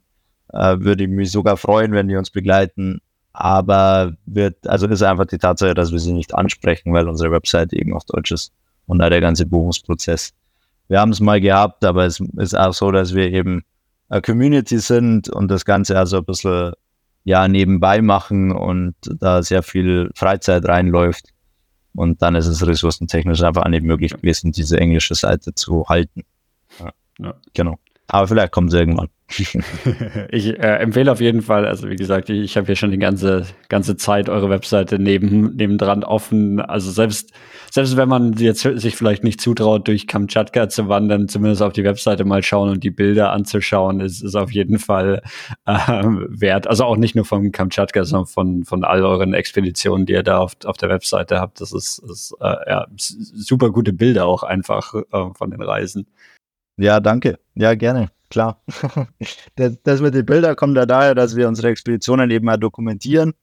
Äh, 0.54 0.80
würde 0.82 1.06
ich 1.06 1.10
mich 1.10 1.32
sogar 1.32 1.58
freuen, 1.58 1.94
wenn 1.94 2.08
die 2.08 2.16
uns 2.16 2.30
begleiten 2.30 3.02
aber 3.40 4.14
wird, 4.26 4.68
also 4.68 4.88
ist 4.88 5.04
einfach 5.04 5.28
die 5.28 5.38
Tatsache, 5.38 5.76
dass 5.76 5.92
wir 5.92 6.00
sie 6.00 6.12
nicht 6.12 6.34
ansprechen, 6.34 6.92
weil 6.92 7.08
unsere 7.08 7.32
Website 7.32 7.72
eben 7.72 7.94
auf 7.94 8.04
Deutsch 8.06 8.32
ist 8.32 8.52
und 8.88 8.98
da 8.98 9.12
der 9.12 9.22
ganze 9.22 9.46
Buchungsprozess. 9.46 10.34
Wir 10.88 11.00
haben 11.00 11.12
es 11.12 11.20
mal 11.20 11.40
gehabt, 11.40 11.86
aber 11.86 12.06
es 12.06 12.20
ist 12.20 12.58
auch 12.58 12.74
so, 12.74 12.90
dass 12.92 13.14
wir 13.14 13.32
eben 13.32 13.64
eine 14.10 14.24
Community 14.24 14.80
sind 14.80 15.30
und 15.30 15.52
das 15.52 15.66
Ganze 15.66 16.00
also 16.00 16.18
ein 16.18 16.26
bisschen 16.26 16.74
ja 17.26 17.48
nebenbei 17.48 18.02
machen 18.02 18.52
und 18.52 18.96
da 19.04 19.44
sehr 19.44 19.62
viel 19.62 20.10
Freizeit 20.16 20.66
reinläuft. 20.66 21.26
Und 21.94 22.24
dann 22.24 22.34
ist 22.34 22.48
es 22.48 22.66
ressourcentechnisch 22.66 23.44
einfach 23.44 23.66
auch 23.66 23.70
nicht 23.70 23.84
möglich 23.84 24.14
gewesen, 24.16 24.52
diese 24.52 24.80
englische 24.80 25.14
Seite 25.14 25.54
zu 25.54 25.86
halten. 25.88 26.24
Ja. 27.20 27.36
Genau. 27.54 27.78
Aber 28.10 28.28
vielleicht 28.28 28.52
kommt 28.54 28.70
es 28.70 28.80
irgendwann. 28.80 29.10
ich 30.32 30.58
äh, 30.58 30.78
empfehle 30.78 31.12
auf 31.12 31.20
jeden 31.20 31.42
Fall, 31.42 31.66
also 31.66 31.90
wie 31.90 31.98
gesagt, 31.98 32.30
ich, 32.30 32.40
ich 32.40 32.56
habe 32.56 32.68
hier 32.68 32.78
schon 32.78 32.92
die 32.92 32.98
ganze, 32.98 33.46
ganze 33.68 33.98
Zeit 33.98 34.30
eure 34.30 34.50
Webseite 34.50 35.00
neben, 35.00 35.58
nebendran 35.58 36.06
offen. 36.06 36.62
Also 36.62 36.90
selbst, 36.92 37.34
selbst 37.70 37.98
wenn 37.98 38.08
man 38.08 38.32
jetzt 38.34 38.62
sich 38.62 38.96
vielleicht 38.96 39.26
nicht 39.26 39.42
zutraut, 39.42 39.90
durch 39.90 40.08
Kamtschatka 40.08 40.70
zu 40.70 40.88
wandern, 40.88 41.28
zumindest 41.28 41.62
auf 41.62 41.74
die 41.74 41.84
Webseite 41.84 42.24
mal 42.24 42.42
schauen 42.42 42.70
und 42.70 42.84
die 42.86 42.92
Bilder 42.92 43.34
anzuschauen, 43.34 44.00
ist, 44.00 44.24
ist 44.24 44.36
auf 44.36 44.54
jeden 44.54 44.80
Fall 44.80 45.22
äh, 45.66 45.74
wert. 45.74 46.68
Also 46.68 46.86
auch 46.86 46.96
nicht 46.96 47.16
nur 47.16 47.26
von 47.26 47.52
Kamtschatka, 47.52 48.06
sondern 48.06 48.28
von, 48.28 48.64
von 48.64 48.86
all 48.86 49.04
euren 49.04 49.34
Expeditionen, 49.34 50.06
die 50.06 50.14
ihr 50.14 50.24
da 50.24 50.38
auf, 50.38 50.54
auf 50.64 50.78
der 50.78 50.88
Webseite 50.88 51.42
habt. 51.42 51.60
Das 51.60 51.74
ist, 51.74 52.00
ist 52.10 52.34
äh, 52.40 52.56
ja, 52.70 52.88
super 52.96 53.72
gute 53.72 53.92
Bilder 53.92 54.26
auch 54.26 54.44
einfach 54.44 54.94
äh, 54.94 55.34
von 55.34 55.52
den 55.52 55.62
Reisen. 55.62 56.08
Ja, 56.78 57.00
danke. 57.00 57.40
Ja, 57.56 57.74
gerne. 57.76 58.10
Klar. 58.30 58.62
das, 59.56 59.82
das, 59.84 60.02
mit 60.02 60.14
den 60.14 60.26
Bildern 60.26 60.56
kommt 60.56 60.78
ja 60.78 60.86
daher, 60.86 61.16
dass 61.16 61.36
wir 61.36 61.48
unsere 61.48 61.70
Expeditionen 61.70 62.30
eben 62.30 62.46
mal 62.46 62.58
dokumentieren. 62.58 63.34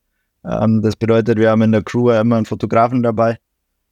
Ähm, 0.45 0.83
das 0.83 0.97
bedeutet, 0.97 1.39
wir 1.39 1.51
haben 1.51 1.63
in 1.63 1.73
der 1.73 1.83
Crew 1.83 2.11
immer 2.11 2.37
einen 2.37 2.47
Fotografen 2.47 3.03
dabei, 3.03 3.39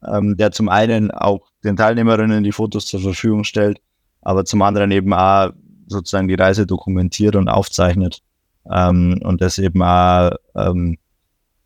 ähm, 0.06 0.36
der 0.36 0.52
zum 0.52 0.68
einen 0.68 1.10
auch 1.10 1.50
den 1.64 1.76
Teilnehmerinnen 1.76 2.44
die 2.44 2.52
Fotos 2.52 2.86
zur 2.86 3.00
Verfügung 3.00 3.44
stellt, 3.44 3.80
aber 4.20 4.44
zum 4.44 4.62
anderen 4.62 4.90
eben 4.90 5.12
auch 5.12 5.50
sozusagen 5.86 6.28
die 6.28 6.34
Reise 6.34 6.66
dokumentiert 6.66 7.36
und 7.36 7.48
aufzeichnet. 7.48 8.22
Ähm, 8.70 9.20
und 9.24 9.40
das 9.40 9.58
eben 9.58 9.82
auch, 9.82 10.30
ähm, 10.54 10.98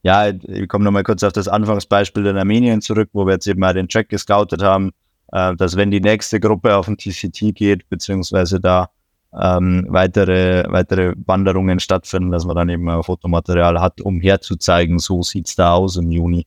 ja, 0.02 0.28
ich 0.28 0.68
komme 0.68 0.84
nochmal 0.84 1.02
kurz 1.02 1.24
auf 1.24 1.32
das 1.32 1.48
Anfangsbeispiel 1.48 2.26
in 2.26 2.38
Armenien 2.38 2.80
zurück, 2.80 3.10
wo 3.12 3.26
wir 3.26 3.34
jetzt 3.34 3.46
eben 3.48 3.60
mal 3.60 3.74
den 3.74 3.88
Track 3.88 4.08
gescoutet 4.08 4.62
haben, 4.62 4.92
äh, 5.32 5.54
dass 5.56 5.76
wenn 5.76 5.90
die 5.90 6.00
nächste 6.00 6.40
Gruppe 6.40 6.76
auf 6.76 6.86
den 6.86 6.96
TCT 6.96 7.54
geht, 7.54 7.88
beziehungsweise 7.88 8.60
da 8.60 8.90
ähm, 9.38 9.86
weitere, 9.88 10.64
weitere 10.70 11.14
Wanderungen 11.26 11.80
stattfinden, 11.80 12.30
dass 12.30 12.44
man 12.44 12.56
dann 12.56 12.68
eben 12.68 12.88
ein 12.88 13.02
Fotomaterial 13.02 13.80
hat, 13.80 14.00
um 14.00 14.20
herzuzeigen, 14.20 14.98
so 14.98 15.22
sieht's 15.22 15.56
da 15.56 15.74
aus 15.74 15.96
im 15.96 16.10
Juni. 16.10 16.46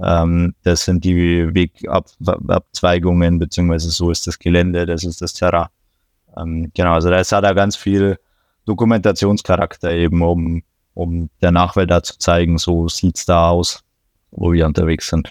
Ähm, 0.00 0.54
das 0.62 0.84
sind 0.84 1.04
die 1.04 1.52
Wegabzweigungen, 1.52 3.38
beziehungsweise 3.38 3.90
so 3.90 4.10
ist 4.10 4.26
das 4.26 4.38
Gelände, 4.38 4.86
das 4.86 5.04
ist 5.04 5.20
das 5.20 5.32
Terrain. 5.32 5.68
Ähm, 6.36 6.70
genau, 6.74 6.94
also 6.94 7.10
da 7.10 7.18
hat 7.18 7.44
er 7.44 7.54
ganz 7.54 7.76
viel 7.76 8.18
Dokumentationscharakter 8.66 9.90
eben, 9.92 10.22
um, 10.22 10.62
um 10.94 11.30
der 11.42 11.50
Nachwelt 11.50 11.90
da 11.90 12.02
zu 12.02 12.18
zeigen, 12.18 12.58
so 12.58 12.88
sieht's 12.88 13.26
da 13.26 13.48
aus, 13.48 13.82
wo 14.30 14.52
wir 14.52 14.66
unterwegs 14.66 15.08
sind. 15.08 15.30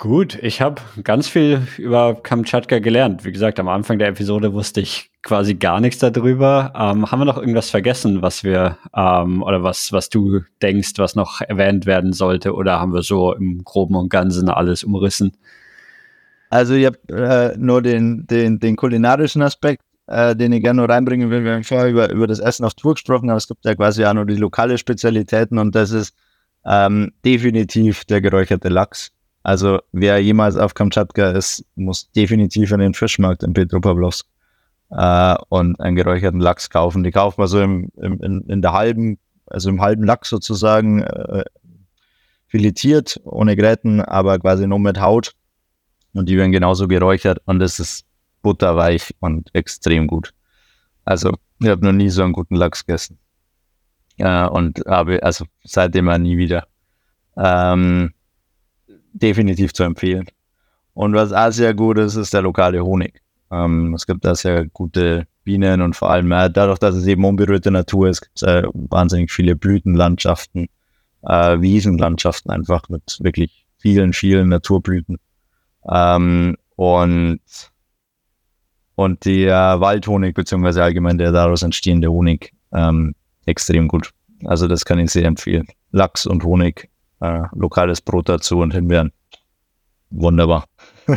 Gut, 0.00 0.38
ich 0.40 0.62
habe 0.62 0.80
ganz 1.04 1.28
viel 1.28 1.60
über 1.76 2.14
Kamtschatka 2.14 2.78
gelernt. 2.78 3.26
Wie 3.26 3.32
gesagt, 3.32 3.60
am 3.60 3.68
Anfang 3.68 3.98
der 3.98 4.08
Episode 4.08 4.54
wusste 4.54 4.80
ich 4.80 5.10
quasi 5.22 5.56
gar 5.56 5.78
nichts 5.78 5.98
darüber. 5.98 6.72
Ähm, 6.74 7.10
haben 7.10 7.18
wir 7.18 7.26
noch 7.26 7.36
irgendwas 7.36 7.68
vergessen, 7.68 8.22
was 8.22 8.42
wir 8.42 8.78
ähm, 8.96 9.42
oder 9.42 9.62
was, 9.62 9.92
was 9.92 10.08
du 10.08 10.40
denkst, 10.62 10.92
was 10.96 11.16
noch 11.16 11.42
erwähnt 11.42 11.84
werden 11.84 12.14
sollte? 12.14 12.54
Oder 12.54 12.80
haben 12.80 12.94
wir 12.94 13.02
so 13.02 13.34
im 13.34 13.62
Groben 13.62 13.94
und 13.94 14.08
Ganzen 14.08 14.48
alles 14.48 14.84
umrissen? 14.84 15.36
Also 16.48 16.72
ich 16.72 16.86
habe 16.86 16.98
äh, 17.10 17.58
nur 17.58 17.82
den, 17.82 18.26
den, 18.26 18.58
den 18.58 18.76
kulinarischen 18.76 19.42
Aspekt, 19.42 19.82
äh, 20.06 20.34
den 20.34 20.52
ich 20.52 20.62
gerne 20.62 20.88
reinbringen 20.88 21.28
will. 21.28 21.44
Wir 21.44 21.52
haben 21.52 21.64
vorher 21.64 21.90
über, 21.90 22.10
über 22.10 22.26
das 22.26 22.38
Essen 22.38 22.64
auf 22.64 22.72
Tour 22.72 22.94
gesprochen, 22.94 23.28
aber 23.28 23.36
es 23.36 23.48
gibt 23.48 23.66
ja 23.66 23.74
quasi 23.74 24.02
auch 24.06 24.14
noch 24.14 24.24
die 24.24 24.36
lokale 24.36 24.78
Spezialitäten 24.78 25.58
und 25.58 25.74
das 25.74 25.90
ist 25.90 26.14
ähm, 26.64 27.12
definitiv 27.22 28.06
der 28.06 28.22
geräucherte 28.22 28.70
Lachs 28.70 29.12
also 29.42 29.80
wer 29.92 30.18
jemals 30.18 30.56
auf 30.56 30.74
Kamtschatka 30.74 31.30
ist, 31.30 31.64
muss 31.74 32.10
definitiv 32.12 32.72
in 32.72 32.80
den 32.80 32.94
Fischmarkt 32.94 33.42
in 33.42 33.52
Petropavlovsk 33.52 34.26
äh, 34.90 35.36
und 35.48 35.80
einen 35.80 35.96
geräucherten 35.96 36.40
Lachs 36.40 36.68
kaufen. 36.68 37.02
Die 37.04 37.10
kauft 37.10 37.38
man 37.38 37.46
so 37.46 37.60
im, 37.60 37.90
im, 37.96 38.20
in, 38.20 38.40
in 38.42 38.62
der 38.62 38.72
halben, 38.72 39.18
also 39.46 39.70
im 39.70 39.80
halben 39.80 40.04
Lachs 40.04 40.28
sozusagen 40.28 41.02
äh, 41.02 41.44
filetiert, 42.48 43.20
ohne 43.24 43.56
Gräten, 43.56 44.00
aber 44.00 44.38
quasi 44.38 44.66
nur 44.66 44.78
mit 44.78 45.00
Haut. 45.00 45.32
Und 46.12 46.28
die 46.28 46.36
werden 46.36 46.52
genauso 46.52 46.88
geräuchert 46.88 47.38
und 47.46 47.62
es 47.62 47.78
ist 47.78 48.04
butterweich 48.42 49.14
und 49.20 49.48
extrem 49.54 50.06
gut. 50.06 50.34
Also 51.04 51.34
ich 51.60 51.68
habe 51.68 51.84
noch 51.84 51.92
nie 51.92 52.08
so 52.08 52.22
einen 52.22 52.32
guten 52.32 52.56
Lachs 52.56 52.84
gegessen. 52.84 53.18
Äh, 54.18 54.46
und 54.46 54.82
habe, 54.86 55.22
also 55.22 55.46
seitdem 55.64 56.08
auch 56.08 56.18
nie 56.18 56.36
wieder. 56.36 56.66
Ähm, 57.36 58.12
definitiv 59.12 59.72
zu 59.72 59.82
empfehlen. 59.82 60.26
Und 60.94 61.14
was 61.14 61.32
auch 61.32 61.52
sehr 61.52 61.74
gut 61.74 61.98
ist, 61.98 62.16
ist 62.16 62.34
der 62.34 62.42
lokale 62.42 62.84
Honig. 62.84 63.20
Ähm, 63.50 63.94
es 63.94 64.06
gibt 64.06 64.24
da 64.24 64.34
sehr 64.34 64.66
gute 64.66 65.26
Bienen 65.44 65.80
und 65.80 65.96
vor 65.96 66.10
allem 66.10 66.30
äh, 66.32 66.50
dadurch, 66.50 66.78
dass 66.78 66.94
es 66.94 67.06
eben 67.06 67.24
unberührte 67.24 67.70
Natur 67.70 68.08
ist, 68.08 68.20
gibt 68.20 68.36
es 68.36 68.42
äh, 68.42 68.62
wahnsinnig 68.72 69.30
viele 69.30 69.56
Blütenlandschaften, 69.56 70.68
äh, 71.22 71.60
Wiesenlandschaften 71.60 72.50
einfach 72.50 72.88
mit 72.88 73.18
wirklich 73.20 73.66
vielen, 73.78 74.12
vielen 74.12 74.48
Naturblüten. 74.48 75.18
Ähm, 75.88 76.56
und 76.76 77.40
und 78.94 79.24
der 79.24 79.80
Waldhonig, 79.80 80.34
beziehungsweise 80.34 80.82
allgemein 80.82 81.16
der 81.16 81.32
daraus 81.32 81.62
entstehende 81.62 82.10
Honig, 82.12 82.52
ähm, 82.72 83.14
extrem 83.46 83.88
gut. 83.88 84.10
Also 84.44 84.68
das 84.68 84.84
kann 84.84 84.98
ich 84.98 85.10
sehr 85.10 85.24
empfehlen. 85.24 85.66
Lachs 85.90 86.26
und 86.26 86.44
Honig 86.44 86.90
äh, 87.20 87.42
lokales 87.52 88.00
Brot 88.00 88.28
dazu 88.28 88.58
und 88.58 88.72
Himbeeren. 88.72 89.12
Wunderbar. 90.10 90.64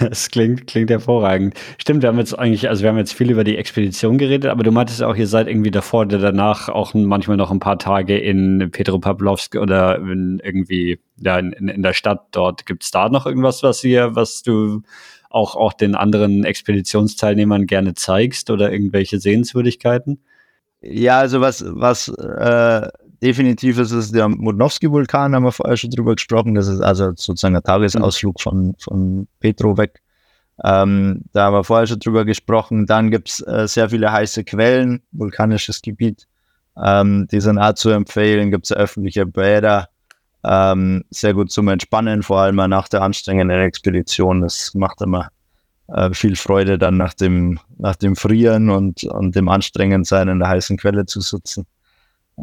das 0.00 0.30
klingt, 0.30 0.66
klingt 0.66 0.88
hervorragend. 0.88 1.54
Stimmt, 1.78 2.02
wir 2.02 2.08
haben 2.08 2.18
jetzt 2.18 2.38
eigentlich, 2.38 2.68
also 2.68 2.82
wir 2.82 2.88
haben 2.88 2.96
jetzt 2.96 3.12
viel 3.12 3.30
über 3.30 3.44
die 3.44 3.58
Expedition 3.58 4.16
geredet, 4.16 4.50
aber 4.50 4.62
du 4.62 4.72
meintest 4.72 5.02
auch, 5.02 5.14
ihr 5.14 5.26
seid 5.26 5.48
irgendwie 5.48 5.70
davor 5.70 6.02
oder 6.02 6.18
danach 6.18 6.70
auch 6.70 6.94
manchmal 6.94 7.36
noch 7.36 7.50
ein 7.50 7.60
paar 7.60 7.78
Tage 7.78 8.18
in 8.18 8.70
Petropavlovsk 8.70 9.56
oder 9.56 9.98
in 9.98 10.40
irgendwie, 10.42 10.98
ja, 11.18 11.38
in, 11.38 11.52
in 11.52 11.82
der 11.82 11.92
Stadt 11.92 12.28
dort. 12.32 12.64
Gibt 12.64 12.84
es 12.84 12.90
da 12.90 13.10
noch 13.10 13.26
irgendwas, 13.26 13.62
was 13.62 13.84
ihr, 13.84 14.14
was 14.14 14.42
du 14.42 14.82
auch, 15.28 15.54
auch 15.54 15.74
den 15.74 15.94
anderen 15.94 16.44
Expeditionsteilnehmern 16.44 17.66
gerne 17.66 17.92
zeigst 17.94 18.50
oder 18.50 18.72
irgendwelche 18.72 19.20
Sehenswürdigkeiten? 19.20 20.20
Ja, 20.80 21.18
also 21.18 21.42
was, 21.42 21.64
was 21.66 22.08
äh, 22.08 22.88
definitiv 23.22 23.78
ist 23.78 23.92
es 23.92 24.12
der 24.12 24.28
Mudnowski-Vulkan, 24.28 25.34
haben 25.34 25.44
wir 25.44 25.52
vorher 25.52 25.76
schon 25.76 25.90
drüber 25.90 26.14
gesprochen. 26.14 26.54
Das 26.54 26.68
ist 26.68 26.80
also 26.80 27.06
sozusagen 27.14 27.56
ein 27.56 27.62
Tagesausflug 27.62 28.40
von, 28.40 28.74
von 28.78 29.28
Petro 29.40 29.76
weg. 29.76 30.00
Ähm, 30.64 31.22
da 31.32 31.44
haben 31.44 31.54
wir 31.54 31.64
vorher 31.64 31.86
schon 31.86 32.00
drüber 32.00 32.24
gesprochen. 32.24 32.86
Dann 32.86 33.10
gibt's 33.10 33.40
äh, 33.40 33.68
sehr 33.68 33.90
viele 33.90 34.10
heiße 34.10 34.44
Quellen, 34.44 35.02
vulkanisches 35.12 35.82
Gebiet. 35.82 36.26
Ähm, 36.82 37.28
die 37.30 37.40
sind 37.40 37.58
auch 37.58 37.74
zu 37.74 37.90
empfehlen. 37.90 38.50
Gibt's 38.50 38.72
öffentliche 38.72 39.26
Bäder. 39.26 39.88
Ähm, 40.44 41.04
sehr 41.10 41.34
gut 41.34 41.50
zum 41.50 41.68
Entspannen, 41.68 42.22
vor 42.22 42.40
allem 42.40 42.56
nach 42.56 42.88
der 42.88 43.02
anstrengenden 43.02 43.60
Expedition. 43.60 44.40
Das 44.40 44.72
macht 44.74 45.00
immer 45.00 45.28
äh, 45.88 46.12
viel 46.12 46.36
Freude, 46.36 46.78
dann 46.78 46.96
nach 46.96 47.14
dem, 47.14 47.58
nach 47.78 47.96
dem 47.96 48.16
Frieren 48.16 48.70
und, 48.70 49.04
und 49.04 49.34
dem 49.34 49.48
Anstrengendsein 49.48 50.28
in 50.28 50.38
der 50.38 50.48
heißen 50.48 50.76
Quelle 50.76 51.06
zu 51.06 51.20
sitzen. 51.20 51.66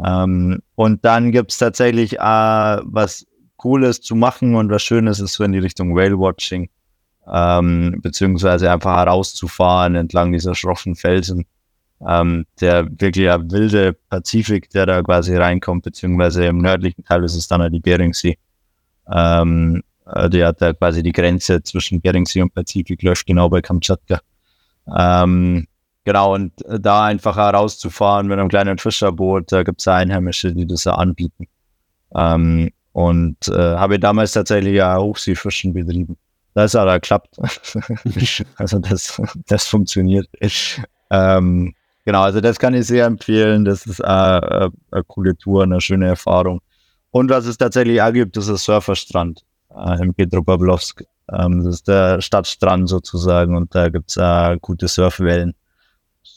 Ähm, 0.04 0.62
und 0.76 1.06
dann 1.06 1.32
gibt's 1.32 1.58
tatsächlich 1.58 2.20
äh, 2.20 2.20
was 2.20 3.26
Cooles 3.58 4.02
zu 4.02 4.16
machen 4.16 4.56
und 4.56 4.70
was 4.70 4.84
Schönes 4.84 5.20
ist 5.20 5.34
so 5.34 5.44
in 5.44 5.54
die 5.54 5.60
Richtung 5.60 5.96
Whale-Watching, 5.96 6.70
ähm, 7.32 8.00
beziehungsweise 8.02 8.72
einfach 8.72 8.98
herauszufahren 8.98 9.96
entlang 9.96 10.32
dieser 10.32 10.56
schroffen 10.56 10.96
Felsen 10.96 11.46
Ähm, 12.06 12.46
der 12.60 12.86
wirklich 13.00 13.26
ja 13.26 13.40
wilde 13.50 13.94
Pazifik, 14.10 14.70
der 14.72 14.86
da 14.86 15.02
quasi 15.02 15.36
reinkommt, 15.36 15.84
beziehungsweise 15.84 16.46
im 16.46 16.58
nördlichen 16.60 17.04
Teil 17.06 17.24
ist 17.24 17.36
es 17.36 17.48
dann 17.48 17.62
halt 17.62 17.74
die 17.74 17.80
Beringsee. 17.80 18.38
Ähm, 19.12 19.82
äh, 20.06 20.30
der 20.30 20.48
hat 20.48 20.62
da 20.62 20.74
quasi 20.74 21.04
die 21.04 21.14
Grenze 21.14 21.64
zwischen 21.64 22.02
Beringsee 22.02 22.42
und 22.42 22.54
Pazifik 22.54 23.02
läuft 23.02 23.26
genau 23.26 23.50
bei 23.50 23.62
Kamtschatka. 23.62 24.20
Ähm, 24.96 25.68
genau, 26.06 26.34
und 26.34 26.54
da 26.66 27.06
einfach 27.06 27.36
rauszufahren 27.38 28.28
mit 28.28 28.40
einem 28.40 28.48
kleinen 28.48 28.78
Fischerboot, 28.78 29.52
da 29.52 29.64
gibt 29.64 29.82
es 29.82 29.88
Einheimische, 29.88 30.54
die 30.54 30.66
das 30.66 30.86
ja 30.86 30.94
anbieten. 30.94 31.48
Ähm, 32.16 32.72
und 32.94 33.50
äh, 33.50 33.76
habe 33.76 34.00
damals 34.00 34.32
tatsächlich 34.32 34.76
ja 34.76 34.98
Hochseefischen 34.98 35.74
betrieben. 35.74 36.16
Das 36.54 36.74
hat 36.74 36.88
geklappt. 37.02 37.38
also 38.56 38.80
das, 38.80 39.22
das 39.48 39.68
funktioniert. 39.68 40.30
Ähm, 41.12 41.76
genau, 42.06 42.22
also 42.22 42.40
das 42.40 42.58
kann 42.58 42.74
ich 42.74 42.88
sehr 42.88 43.06
empfehlen. 43.06 43.66
Das 43.66 43.86
ist 43.86 44.00
äh, 44.00 44.04
äh, 44.04 44.70
eine 44.92 45.04
coole 45.06 45.36
Tour, 45.36 45.64
eine 45.64 45.82
schöne 45.82 46.08
Erfahrung. 46.08 46.62
Und 47.12 47.30
was 47.30 47.46
es 47.46 47.58
tatsächlich 47.58 48.02
auch 48.02 48.14
gibt, 48.14 48.38
ist 48.38 48.50
ein 48.50 48.58
Surferstrand 48.58 49.42
äh, 49.76 50.02
im 50.02 50.14
Petropavlovsk. 50.14 51.04
Ähm, 51.34 51.64
das 51.64 51.76
ist 51.76 51.88
der 51.88 52.22
Stadtstrand 52.22 52.88
sozusagen 52.88 53.58
und 53.58 53.74
da 53.76 53.90
gibt 53.90 54.12
es 54.12 54.18
äh, 54.18 54.58
gute 54.62 54.88
Surfwellen. 54.88 55.54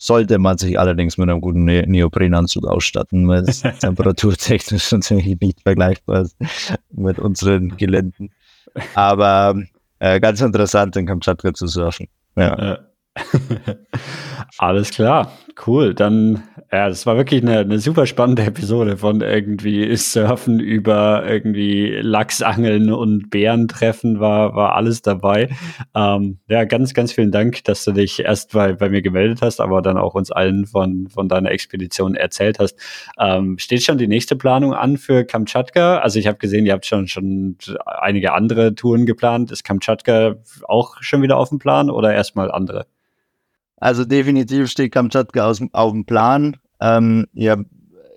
Sollte 0.01 0.39
man 0.39 0.59
sich 0.59 0.79
allerdings 0.79 1.19
mit 1.19 1.29
einem 1.29 1.41
guten 1.41 1.65
ne 1.65 1.85
Neoprenanzug 1.87 2.67
ausstatten, 2.67 3.27
weil 3.27 3.43
es 3.43 3.63
temperaturtechnisch 3.81 4.93
natürlich 4.93 5.41
nicht 5.41 5.61
vergleichbar 5.63 6.23
ist 6.23 6.37
mit 6.93 7.19
unseren 7.19 7.77
Geländen. 7.77 8.31
Aber 8.95 9.61
äh, 9.99 10.21
ganz 10.21 10.41
interessant, 10.41 10.95
in 10.97 11.07
Kamtschatka 11.07 11.53
zu 11.53 11.67
surfen. 11.67 12.07
Ja. 12.37 12.79
Alles 14.59 14.91
klar, 14.91 15.33
cool. 15.67 15.95
Dann, 15.95 16.45
ja, 16.71 16.89
das 16.89 17.07
war 17.07 17.17
wirklich 17.17 17.43
eine, 17.43 17.61
eine 17.61 17.79
super 17.79 18.05
spannende 18.05 18.43
Episode 18.43 18.99
von 18.99 19.23
irgendwie 19.23 19.97
Surfen 19.97 20.61
über 20.61 21.25
irgendwie 21.27 21.99
Lachsangeln 22.03 22.93
und 22.93 23.31
Bärentreffen 23.31 24.21
war, 24.21 24.55
war 24.55 24.75
alles 24.75 25.01
dabei. 25.01 25.49
Ähm, 25.95 26.39
ja, 26.47 26.65
ganz, 26.65 26.93
ganz 26.93 27.13
vielen 27.13 27.33
Dank, 27.33 27.65
dass 27.65 27.85
du 27.85 27.93
dich 27.93 28.21
erst 28.21 28.53
bei, 28.53 28.75
bei 28.75 28.91
mir 28.91 29.01
gemeldet 29.01 29.41
hast, 29.41 29.61
aber 29.61 29.81
dann 29.81 29.97
auch 29.97 30.15
uns 30.15 30.31
allen 30.31 30.67
von, 30.67 31.09
von 31.09 31.29
deiner 31.29 31.51
Expedition 31.51 32.15
erzählt 32.15 32.59
hast. 32.59 32.79
Ähm, 33.19 33.57
steht 33.59 33.83
schon 33.83 33.97
die 33.97 34.09
nächste 34.09 34.37
Planung 34.37 34.75
an 34.75 34.99
für 34.99 35.25
Kamtschatka? 35.25 35.99
Also 35.99 36.19
ich 36.19 36.27
habe 36.27 36.37
gesehen, 36.37 36.67
ihr 36.67 36.75
habt 36.75 36.85
schon, 36.85 37.09
schon 37.09 37.57
einige 37.87 38.35
andere 38.35 38.75
Touren 38.75 39.07
geplant. 39.07 39.51
Ist 39.51 39.65
Kamtschatka 39.65 40.37
auch 40.65 40.97
schon 41.01 41.23
wieder 41.23 41.39
auf 41.39 41.49
dem 41.49 41.59
Plan 41.59 41.89
oder 41.89 42.13
erstmal 42.13 42.51
andere? 42.51 42.87
Also 43.81 44.05
definitiv 44.05 44.71
steht 44.71 44.93
Kamtschatka 44.93 45.47
aus, 45.47 45.63
auf 45.73 45.93
dem 45.93 46.05
Plan. 46.05 46.57
Ähm, 46.81 47.27
ich 47.35 47.49
habe 47.49 47.65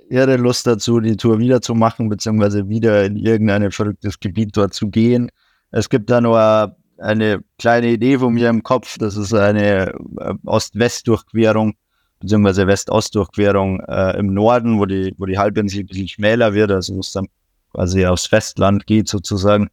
irre 0.09 0.35
Lust 0.37 0.67
dazu, 0.67 0.99
die 0.99 1.15
Tour 1.15 1.39
wieder 1.39 1.61
zu 1.61 1.73
machen, 1.73 2.09
beziehungsweise 2.09 2.67
wieder 2.67 3.05
in 3.05 3.15
irgendein 3.15 3.71
verrücktes 3.71 4.19
Gebiet 4.19 4.57
dort 4.57 4.73
zu 4.73 4.89
gehen. 4.89 5.29
Es 5.71 5.89
gibt 5.89 6.09
da 6.09 6.19
nur 6.19 6.75
eine 6.97 7.43
kleine 7.57 7.89
Idee 7.91 8.19
von 8.19 8.33
mir 8.33 8.49
im 8.49 8.63
Kopf. 8.63 8.97
Das 8.97 9.15
ist 9.15 9.33
eine 9.33 9.93
äh, 10.19 10.33
Ost-West-Durchquerung, 10.45 11.73
beziehungsweise 12.19 12.67
West-Ost-Durchquerung 12.67 13.79
äh, 13.81 14.17
im 14.17 14.33
Norden, 14.33 14.79
wo 14.79 14.85
die, 14.85 15.13
wo 15.17 15.25
die 15.25 15.37
Halbinsel 15.37 15.81
ein 15.81 15.87
bisschen 15.87 16.07
schmäler 16.07 16.53
wird, 16.53 16.71
also 16.71 16.95
wo 16.95 16.99
es 16.99 17.11
dann 17.13 17.27
quasi 17.71 18.05
aufs 18.05 18.27
Festland 18.27 18.85
geht 18.85 19.07
sozusagen. 19.07 19.69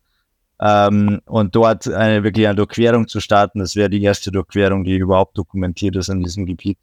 Ähm, 0.61 1.21
und 1.27 1.55
dort 1.55 1.87
eine 1.89 2.25
wirklich 2.25 2.47
eine 2.47 2.57
Durchquerung 2.57 3.07
zu 3.07 3.21
starten, 3.21 3.61
das 3.61 3.77
wäre 3.77 3.91
die 3.91 4.03
erste 4.03 4.33
Durchquerung, 4.33 4.85
die 4.85 4.97
überhaupt 4.97 5.39
dokumentiert 5.39 5.97
ist 5.97 6.09
in 6.09 6.23
diesem 6.23 6.47
Gebiet. 6.47 6.79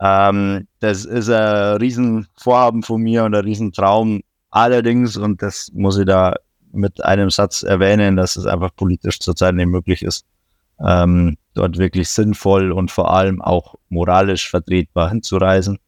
Ähm, 0.00 0.68
das 0.78 1.04
ist 1.04 1.28
ein 1.28 1.76
Riesenvorhaben 1.78 2.82
von 2.82 3.02
mir 3.02 3.24
und 3.24 3.34
ein 3.34 3.44
Riesentraum. 3.44 4.22
Allerdings, 4.50 5.16
und 5.16 5.42
das 5.42 5.70
muss 5.74 5.98
ich 5.98 6.06
da 6.06 6.34
mit 6.72 7.04
einem 7.04 7.30
Satz 7.30 7.62
erwähnen, 7.62 8.16
dass 8.16 8.36
es 8.36 8.46
einfach 8.46 8.74
politisch 8.74 9.18
zurzeit 9.18 9.54
nicht 9.54 9.66
möglich 9.66 10.02
ist, 10.02 10.24
ähm, 10.84 11.36
dort 11.54 11.78
wirklich 11.78 12.08
sinnvoll 12.08 12.72
und 12.72 12.90
vor 12.90 13.12
allem 13.12 13.42
auch 13.42 13.74
moralisch 13.88 14.48
vertretbar 14.48 15.10
hinzureisen. 15.10 15.78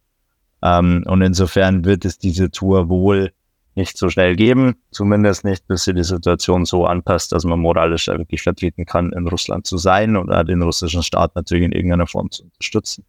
Ähm, 0.63 1.05
und 1.07 1.23
insofern 1.23 1.85
wird 1.85 2.05
es 2.05 2.19
diese 2.19 2.51
Tour 2.51 2.89
wohl 2.89 3.33
nicht 3.75 3.97
so 3.97 4.11
schnell 4.11 4.37
geben, 4.37 4.77
zumindest 4.91 5.45
nicht, 5.45 5.67
bis 5.67 5.85
sie 5.85 5.95
die 5.95 6.05
Situation 6.05 6.65
so 6.65 6.85
anpasst, 6.85 7.33
dass 7.33 7.45
man 7.45 7.59
moralisch 7.61 8.09
wirklich 8.09 8.43
vertreten 8.43 8.85
kann, 8.85 9.13
in 9.13 9.27
Russland 9.27 9.67
zu 9.67 9.79
sein 9.79 10.17
oder 10.17 10.45
den 10.45 10.63
russischen 10.63 11.03
Staat 11.03 11.35
natürlich 11.35 11.65
in 11.65 11.73
irgendeiner 11.73 12.07
Form 12.07 12.31
zu 12.31 12.45
unterstützen. 12.45 13.05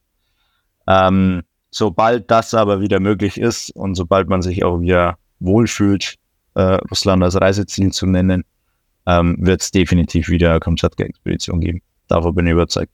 Ähm, 0.87 1.43
sobald 1.69 2.31
das 2.31 2.53
aber 2.53 2.81
wieder 2.81 2.99
möglich 2.99 3.37
ist 3.37 3.71
und 3.71 3.95
sobald 3.95 4.29
man 4.29 4.41
sich 4.41 4.63
auch 4.63 4.79
wieder 4.79 5.17
wohlfühlt, 5.39 6.15
äh, 6.55 6.77
Russland 6.89 7.23
als 7.23 7.39
Reiseziel 7.39 7.91
zu 7.91 8.05
nennen, 8.05 8.43
ähm, 9.05 9.35
wird 9.39 9.61
es 9.61 9.71
definitiv 9.71 10.29
wieder 10.29 10.51
eine 10.51 10.59
Kamtschatka-Expedition 10.59 11.59
geben. 11.59 11.81
Davon 12.07 12.35
bin 12.35 12.47
ich 12.47 12.53
überzeugt 12.53 12.91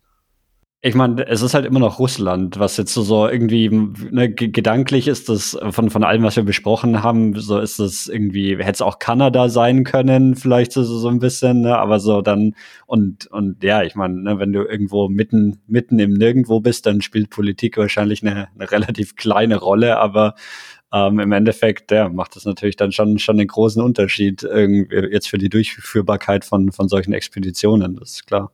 ich 0.82 0.96
meine, 0.96 1.28
es 1.28 1.42
ist 1.42 1.54
halt 1.54 1.66
immer 1.66 1.80
noch 1.80 2.00
Russland, 2.00 2.58
was 2.58 2.78
jetzt 2.78 2.94
so, 2.94 3.02
so 3.02 3.28
irgendwie 3.28 3.70
ne, 3.70 4.30
gedanklich 4.32 5.10
ist 5.10 5.28
das 5.28 5.58
von, 5.72 5.90
von 5.90 6.04
allem, 6.06 6.24
was 6.24 6.38
wir 6.38 6.44
besprochen 6.44 7.04
haben, 7.04 7.38
so 7.38 7.60
ist 7.60 7.80
das 7.80 8.08
irgendwie, 8.08 8.56
hätte 8.56 8.72
es 8.72 8.82
auch 8.82 8.98
Kanada 8.98 9.50
sein 9.50 9.84
können, 9.84 10.38
vielleicht 10.38 10.72
so, 10.72 10.86
so 10.86 11.10
ein 11.10 11.20
bisschen, 11.20 11.62
ne, 11.62 11.78
aber 11.78 12.00
so 12.00 12.22
dann, 12.22 12.56
und, 12.86 13.28
und 13.28 13.62
ja, 13.62 13.84
ich 13.84 13.96
meine, 13.96 14.22
ne, 14.22 14.40
wenn 14.40 14.54
du 14.54 14.64
irgendwo 14.64 15.10
mitten, 15.10 15.60
mitten 15.68 16.00
im 16.00 16.14
Nirgendwo 16.14 16.62
bist, 16.62 16.86
dann 16.86 17.02
spielt 17.02 17.30
Politik 17.30 17.76
wahrscheinlich 17.76 18.26
eine, 18.26 18.48
eine 18.56 18.72
relativ 18.72 19.18
kleine 19.18 19.58
Rolle, 19.58 19.98
aber 19.98 20.36
ähm, 20.94 21.20
im 21.20 21.34
Endeffekt, 21.34 21.92
ja, 21.92 22.08
macht 22.08 22.38
das 22.38 22.46
natürlich 22.46 22.78
dann 22.78 22.94
schon, 22.94 23.20
schon 23.20 23.38
einen 23.38 23.50
großen 23.50 23.84
Unterschied 23.84 24.44
irgendwie 24.44 24.96
jetzt 25.12 25.28
für 25.28 25.38
die 25.38 25.50
Durchführbarkeit 25.50 26.46
von, 26.46 26.72
von 26.72 26.88
solchen 26.88 27.12
Expeditionen, 27.12 27.98
das 27.98 28.12
ist 28.12 28.28
klar. 28.28 28.54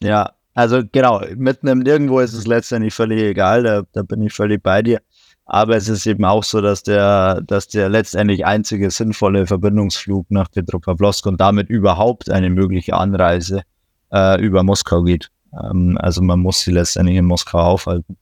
Ja, 0.00 0.37
also 0.58 0.82
genau, 0.90 1.22
mitten 1.36 1.68
im 1.68 1.78
Nirgendwo 1.78 2.18
ist 2.18 2.32
es 2.32 2.44
letztendlich 2.44 2.92
völlig 2.92 3.22
egal, 3.22 3.62
da, 3.62 3.82
da 3.92 4.02
bin 4.02 4.22
ich 4.22 4.32
völlig 4.32 4.60
bei 4.60 4.82
dir. 4.82 5.00
Aber 5.44 5.76
es 5.76 5.88
ist 5.88 6.04
eben 6.04 6.24
auch 6.24 6.42
so, 6.42 6.60
dass 6.60 6.82
der, 6.82 7.42
dass 7.42 7.68
der 7.68 7.88
letztendlich 7.88 8.44
einzige 8.44 8.90
sinnvolle 8.90 9.46
Verbindungsflug 9.46 10.26
nach 10.32 10.50
Petropavlovsk 10.50 11.26
und 11.26 11.40
damit 11.40 11.70
überhaupt 11.70 12.28
eine 12.28 12.50
mögliche 12.50 12.94
Anreise 12.94 13.62
äh, 14.12 14.44
über 14.44 14.64
Moskau 14.64 15.04
geht. 15.04 15.30
Ähm, 15.52 15.96
also 16.02 16.22
man 16.22 16.40
muss 16.40 16.62
sie 16.62 16.72
letztendlich 16.72 17.18
in 17.18 17.26
Moskau 17.26 17.60
aufhalten 17.60 18.16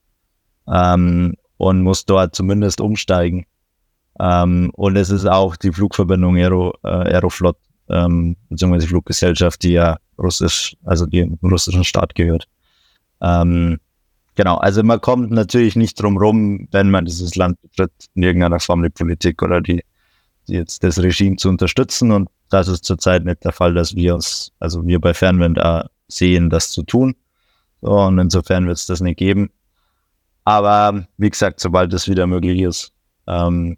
ähm, 0.70 1.36
und 1.56 1.82
muss 1.82 2.04
dort 2.04 2.34
zumindest 2.34 2.82
umsteigen. 2.82 3.46
Ähm, 4.20 4.70
und 4.74 4.96
es 4.96 5.08
ist 5.08 5.24
auch 5.24 5.56
die 5.56 5.72
Flugverbindung 5.72 6.36
Aero, 6.36 6.74
äh, 6.84 7.14
Aeroflot, 7.14 7.56
ähm, 7.88 8.36
beziehungsweise 8.48 8.86
die 8.86 8.90
Fluggesellschaft, 8.90 9.62
die 9.62 9.72
ja 9.72 9.96
russisch, 10.18 10.76
also 10.84 11.06
die 11.06 11.20
dem 11.20 11.38
russischen 11.42 11.84
Staat 11.84 12.14
gehört. 12.14 12.46
Ähm, 13.20 13.78
genau, 14.34 14.56
also 14.56 14.82
man 14.82 15.00
kommt 15.00 15.30
natürlich 15.30 15.76
nicht 15.76 16.00
drum 16.00 16.18
rum, 16.18 16.68
wenn 16.70 16.90
man 16.90 17.04
dieses 17.04 17.34
Land 17.36 17.60
betritt, 17.62 17.92
in 18.14 18.22
irgendeiner 18.22 18.60
Form 18.60 18.82
die 18.82 18.90
Politik 18.90 19.42
oder 19.42 19.60
die, 19.60 19.82
die 20.48 20.54
jetzt 20.54 20.82
das 20.82 20.98
Regime 20.98 21.36
zu 21.36 21.48
unterstützen. 21.48 22.12
Und 22.12 22.28
das 22.50 22.68
ist 22.68 22.84
zurzeit 22.84 23.24
nicht 23.24 23.44
der 23.44 23.52
Fall, 23.52 23.74
dass 23.74 23.94
wir 23.94 24.14
uns, 24.14 24.52
also 24.60 24.86
wir 24.86 25.00
bei 25.00 25.14
Fernwind 25.14 25.58
sehen, 26.08 26.50
das 26.50 26.70
zu 26.70 26.82
tun. 26.82 27.14
So, 27.82 27.92
und 27.92 28.18
insofern 28.18 28.66
wird 28.66 28.78
es 28.78 28.86
das 28.86 29.00
nicht 29.00 29.18
geben. 29.18 29.50
Aber 30.44 31.06
wie 31.16 31.30
gesagt, 31.30 31.60
sobald 31.60 31.92
es 31.92 32.08
wieder 32.08 32.26
möglich 32.26 32.60
ist, 32.60 32.92
ähm, 33.26 33.76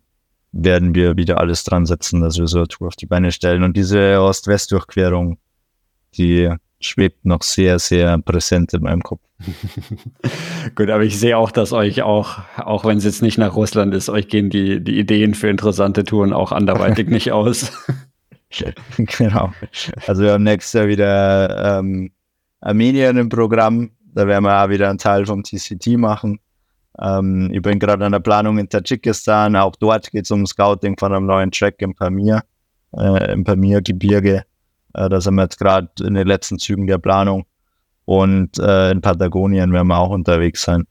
werden 0.65 0.95
wir 0.95 1.17
wieder 1.17 1.39
alles 1.39 1.65
dran 1.65 1.87
setzen, 1.87 2.21
dass 2.21 2.39
wir 2.39 2.47
so 2.47 2.59
eine 2.59 2.69
Tour 2.69 2.89
auf 2.89 2.97
die 2.97 3.07
Beine 3.07 3.33
stellen. 3.33 3.63
Und 3.63 3.77
diese 3.77 4.21
Ost-West-Durchquerung 4.21 5.39
die 6.17 6.53
schwebt 6.81 7.25
noch 7.25 7.43
sehr, 7.43 7.79
sehr 7.79 8.19
präsent 8.19 8.73
in 8.73 8.83
meinem 8.83 9.03
Kopf. 9.03 9.21
Gut, 10.75 10.91
aber 10.91 11.03
ich 11.03 11.19
sehe 11.19 11.37
auch, 11.37 11.51
dass 11.51 11.73
euch 11.73 12.03
auch, 12.03 12.39
auch 12.57 12.85
wenn 12.85 12.99
es 12.99 13.05
jetzt 13.05 13.23
nicht 13.23 13.39
nach 13.39 13.55
Russland 13.55 13.95
ist, 13.95 14.09
euch 14.09 14.29
gehen 14.29 14.51
die, 14.51 14.83
die 14.83 14.99
Ideen 14.99 15.35
für 15.35 15.49
interessante 15.49 16.05
Touren 16.05 16.33
auch 16.33 16.53
anderweitig 16.53 17.09
nicht 17.09 17.33
aus. 17.33 17.73
genau. 18.97 19.53
Also 20.07 20.23
wir 20.23 20.33
haben 20.33 20.45
nächstes 20.45 20.73
Jahr 20.73 20.89
wieder 20.89 21.79
ähm, 21.79 22.13
Armenien 22.61 23.17
im 23.17 23.29
Programm. 23.29 23.91
Da 24.15 24.27
werden 24.27 24.45
wir 24.45 24.65
auch 24.65 24.71
wieder 24.71 24.89
einen 24.89 24.99
Teil 24.99 25.27
vom 25.27 25.43
TCT 25.43 25.99
machen. 25.99 26.41
Ähm, 27.01 27.51
ich 27.53 27.63
bin 27.63 27.79
gerade 27.79 28.05
an 28.05 28.13
der 28.13 28.21
Planung 28.21 28.59
in 28.59 28.69
Tadschikistan. 28.69 29.57
Auch 29.57 29.77
dort 29.77 30.11
geht 30.11 30.25
es 30.25 30.31
um 30.31 30.47
Scouting 30.47 30.99
von 30.99 31.13
einem 31.13 31.27
neuen 31.27 31.51
Track 31.51 31.77
im 31.79 31.95
Pamir, 31.95 32.43
äh, 32.97 33.33
im 33.33 33.45
Pamir-Gebirge. 33.45 34.45
Äh, 34.95 35.09
da 35.09 35.21
sind 35.21 35.35
wir 35.35 35.43
jetzt 35.43 35.59
gerade 35.59 35.89
in 36.01 36.15
den 36.15 36.27
letzten 36.27 36.59
Zügen 36.59 36.87
der 36.87 36.99
Planung. 36.99 37.45
Und 38.05 38.59
äh, 38.59 38.91
in 38.91 39.01
Patagonien 39.01 39.73
werden 39.73 39.89
wir 39.89 39.99
auch 39.99 40.11
unterwegs 40.11 40.63
sein. 40.63 40.85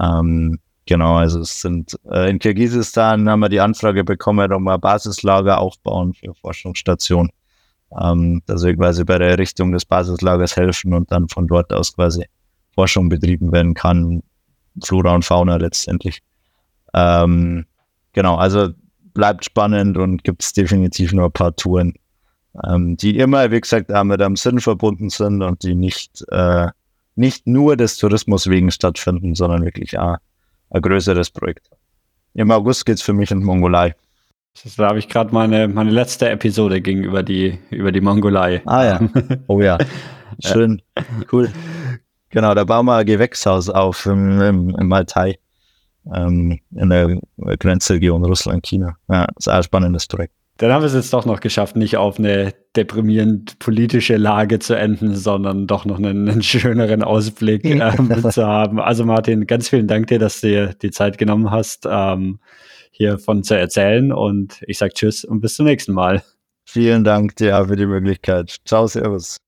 Ähm, 0.00 0.58
genau, 0.86 1.16
also 1.16 1.40
es 1.40 1.60
sind 1.60 1.98
äh, 2.10 2.30
in 2.30 2.38
Kirgisistan 2.38 3.28
haben 3.28 3.40
wir 3.40 3.48
die 3.48 3.60
Anfrage 3.60 4.02
bekommen, 4.02 4.52
um 4.52 4.66
ein 4.68 4.80
Basislager 4.80 5.58
aufbauen 5.58 6.14
für 6.14 6.34
Forschungsstation. 6.34 7.30
Ähm, 8.00 8.42
dass 8.46 8.64
wir 8.64 8.76
quasi 8.76 9.04
bei 9.04 9.18
der 9.18 9.30
Errichtung 9.30 9.72
des 9.72 9.84
Basislagers 9.84 10.56
helfen 10.56 10.92
und 10.92 11.10
dann 11.10 11.28
von 11.28 11.46
dort 11.46 11.72
aus 11.72 11.94
quasi 11.94 12.26
Forschung 12.74 13.08
betrieben 13.08 13.50
werden 13.50 13.74
kann, 13.74 14.22
Flora 14.84 15.14
und 15.14 15.24
Fauna 15.24 15.56
letztendlich. 15.56 16.20
Ähm, 16.94 17.66
genau, 18.12 18.36
also 18.36 18.70
bleibt 19.14 19.44
spannend 19.44 19.96
und 19.96 20.24
gibt 20.24 20.42
es 20.42 20.52
definitiv 20.52 21.12
nur 21.12 21.26
ein 21.26 21.32
paar 21.32 21.54
Touren, 21.56 21.94
ähm, 22.64 22.96
die 22.96 23.18
immer, 23.18 23.50
wie 23.50 23.60
gesagt, 23.60 23.90
mit 24.04 24.22
einem 24.22 24.36
Sinn 24.36 24.60
verbunden 24.60 25.10
sind 25.10 25.42
und 25.42 25.62
die 25.62 25.74
nicht, 25.74 26.24
äh, 26.30 26.68
nicht 27.16 27.46
nur 27.46 27.76
des 27.76 27.98
Tourismus 27.98 28.48
wegen 28.48 28.70
stattfinden, 28.70 29.34
sondern 29.34 29.64
wirklich 29.64 29.98
auch 29.98 30.16
ein 30.70 30.82
größeres 30.82 31.30
Projekt. 31.30 31.70
Im 32.34 32.50
August 32.50 32.86
geht 32.86 32.96
es 32.96 33.02
für 33.02 33.12
mich 33.12 33.30
in 33.30 33.40
die 33.40 33.46
Mongolei. 33.46 33.94
Da 34.76 34.88
habe 34.88 34.98
ich 34.98 35.08
gerade 35.08 35.32
meine, 35.32 35.68
meine 35.68 35.90
letzte 35.90 36.28
Episode 36.30 36.80
ging 36.80 37.02
über 37.04 37.22
die, 37.22 37.58
über 37.70 37.92
die 37.92 38.00
Mongolei. 38.00 38.62
Ah 38.66 38.84
ja. 38.84 39.00
Oh 39.46 39.60
ja. 39.60 39.78
Schön. 40.44 40.82
Cool. 41.32 41.50
Genau, 42.30 42.54
da 42.54 42.64
bauen 42.64 42.86
wir 42.86 42.96
ein 42.96 43.06
Gewächshaus 43.06 43.68
auf 43.68 44.06
im, 44.06 44.40
im, 44.40 44.76
im 44.78 44.92
Altai. 44.92 45.38
Ähm, 46.14 46.58
in 46.74 46.88
der 46.88 47.18
Grenzregion 47.58 48.24
Russland-China. 48.24 48.96
Ja, 49.10 49.26
ist 49.36 49.48
auch 49.48 49.54
ein 49.54 49.62
spannendes 49.62 50.06
Projekt. 50.06 50.32
Dann 50.58 50.72
haben 50.72 50.82
wir 50.82 50.86
es 50.86 50.94
jetzt 50.94 51.12
doch 51.12 51.24
noch 51.24 51.38
geschafft, 51.38 51.76
nicht 51.76 51.96
auf 51.96 52.18
eine 52.18 52.52
deprimierend 52.74 53.60
politische 53.60 54.16
Lage 54.16 54.58
zu 54.58 54.74
enden, 54.74 55.14
sondern 55.14 55.68
doch 55.68 55.84
noch 55.84 55.98
einen, 55.98 56.28
einen 56.28 56.42
schöneren 56.42 57.02
Ausblick 57.04 57.64
ähm, 57.64 58.10
zu 58.30 58.44
haben. 58.44 58.80
Also 58.80 59.04
Martin, 59.04 59.46
ganz 59.46 59.68
vielen 59.68 59.86
Dank 59.86 60.08
dir, 60.08 60.18
dass 60.18 60.40
du 60.40 60.48
dir 60.48 60.74
die 60.74 60.90
Zeit 60.90 61.16
genommen 61.16 61.52
hast, 61.52 61.86
ähm, 61.88 62.40
hiervon 62.90 63.44
zu 63.44 63.56
erzählen. 63.56 64.12
Und 64.12 64.60
ich 64.66 64.78
sage 64.78 64.94
Tschüss 64.94 65.24
und 65.24 65.40
bis 65.40 65.54
zum 65.54 65.66
nächsten 65.66 65.92
Mal. 65.92 66.24
Vielen 66.64 67.04
Dank 67.04 67.36
dir 67.36 67.64
für 67.66 67.76
die 67.76 67.86
Möglichkeit. 67.86 68.56
Ciao, 68.64 68.88
Servus. 68.88 69.38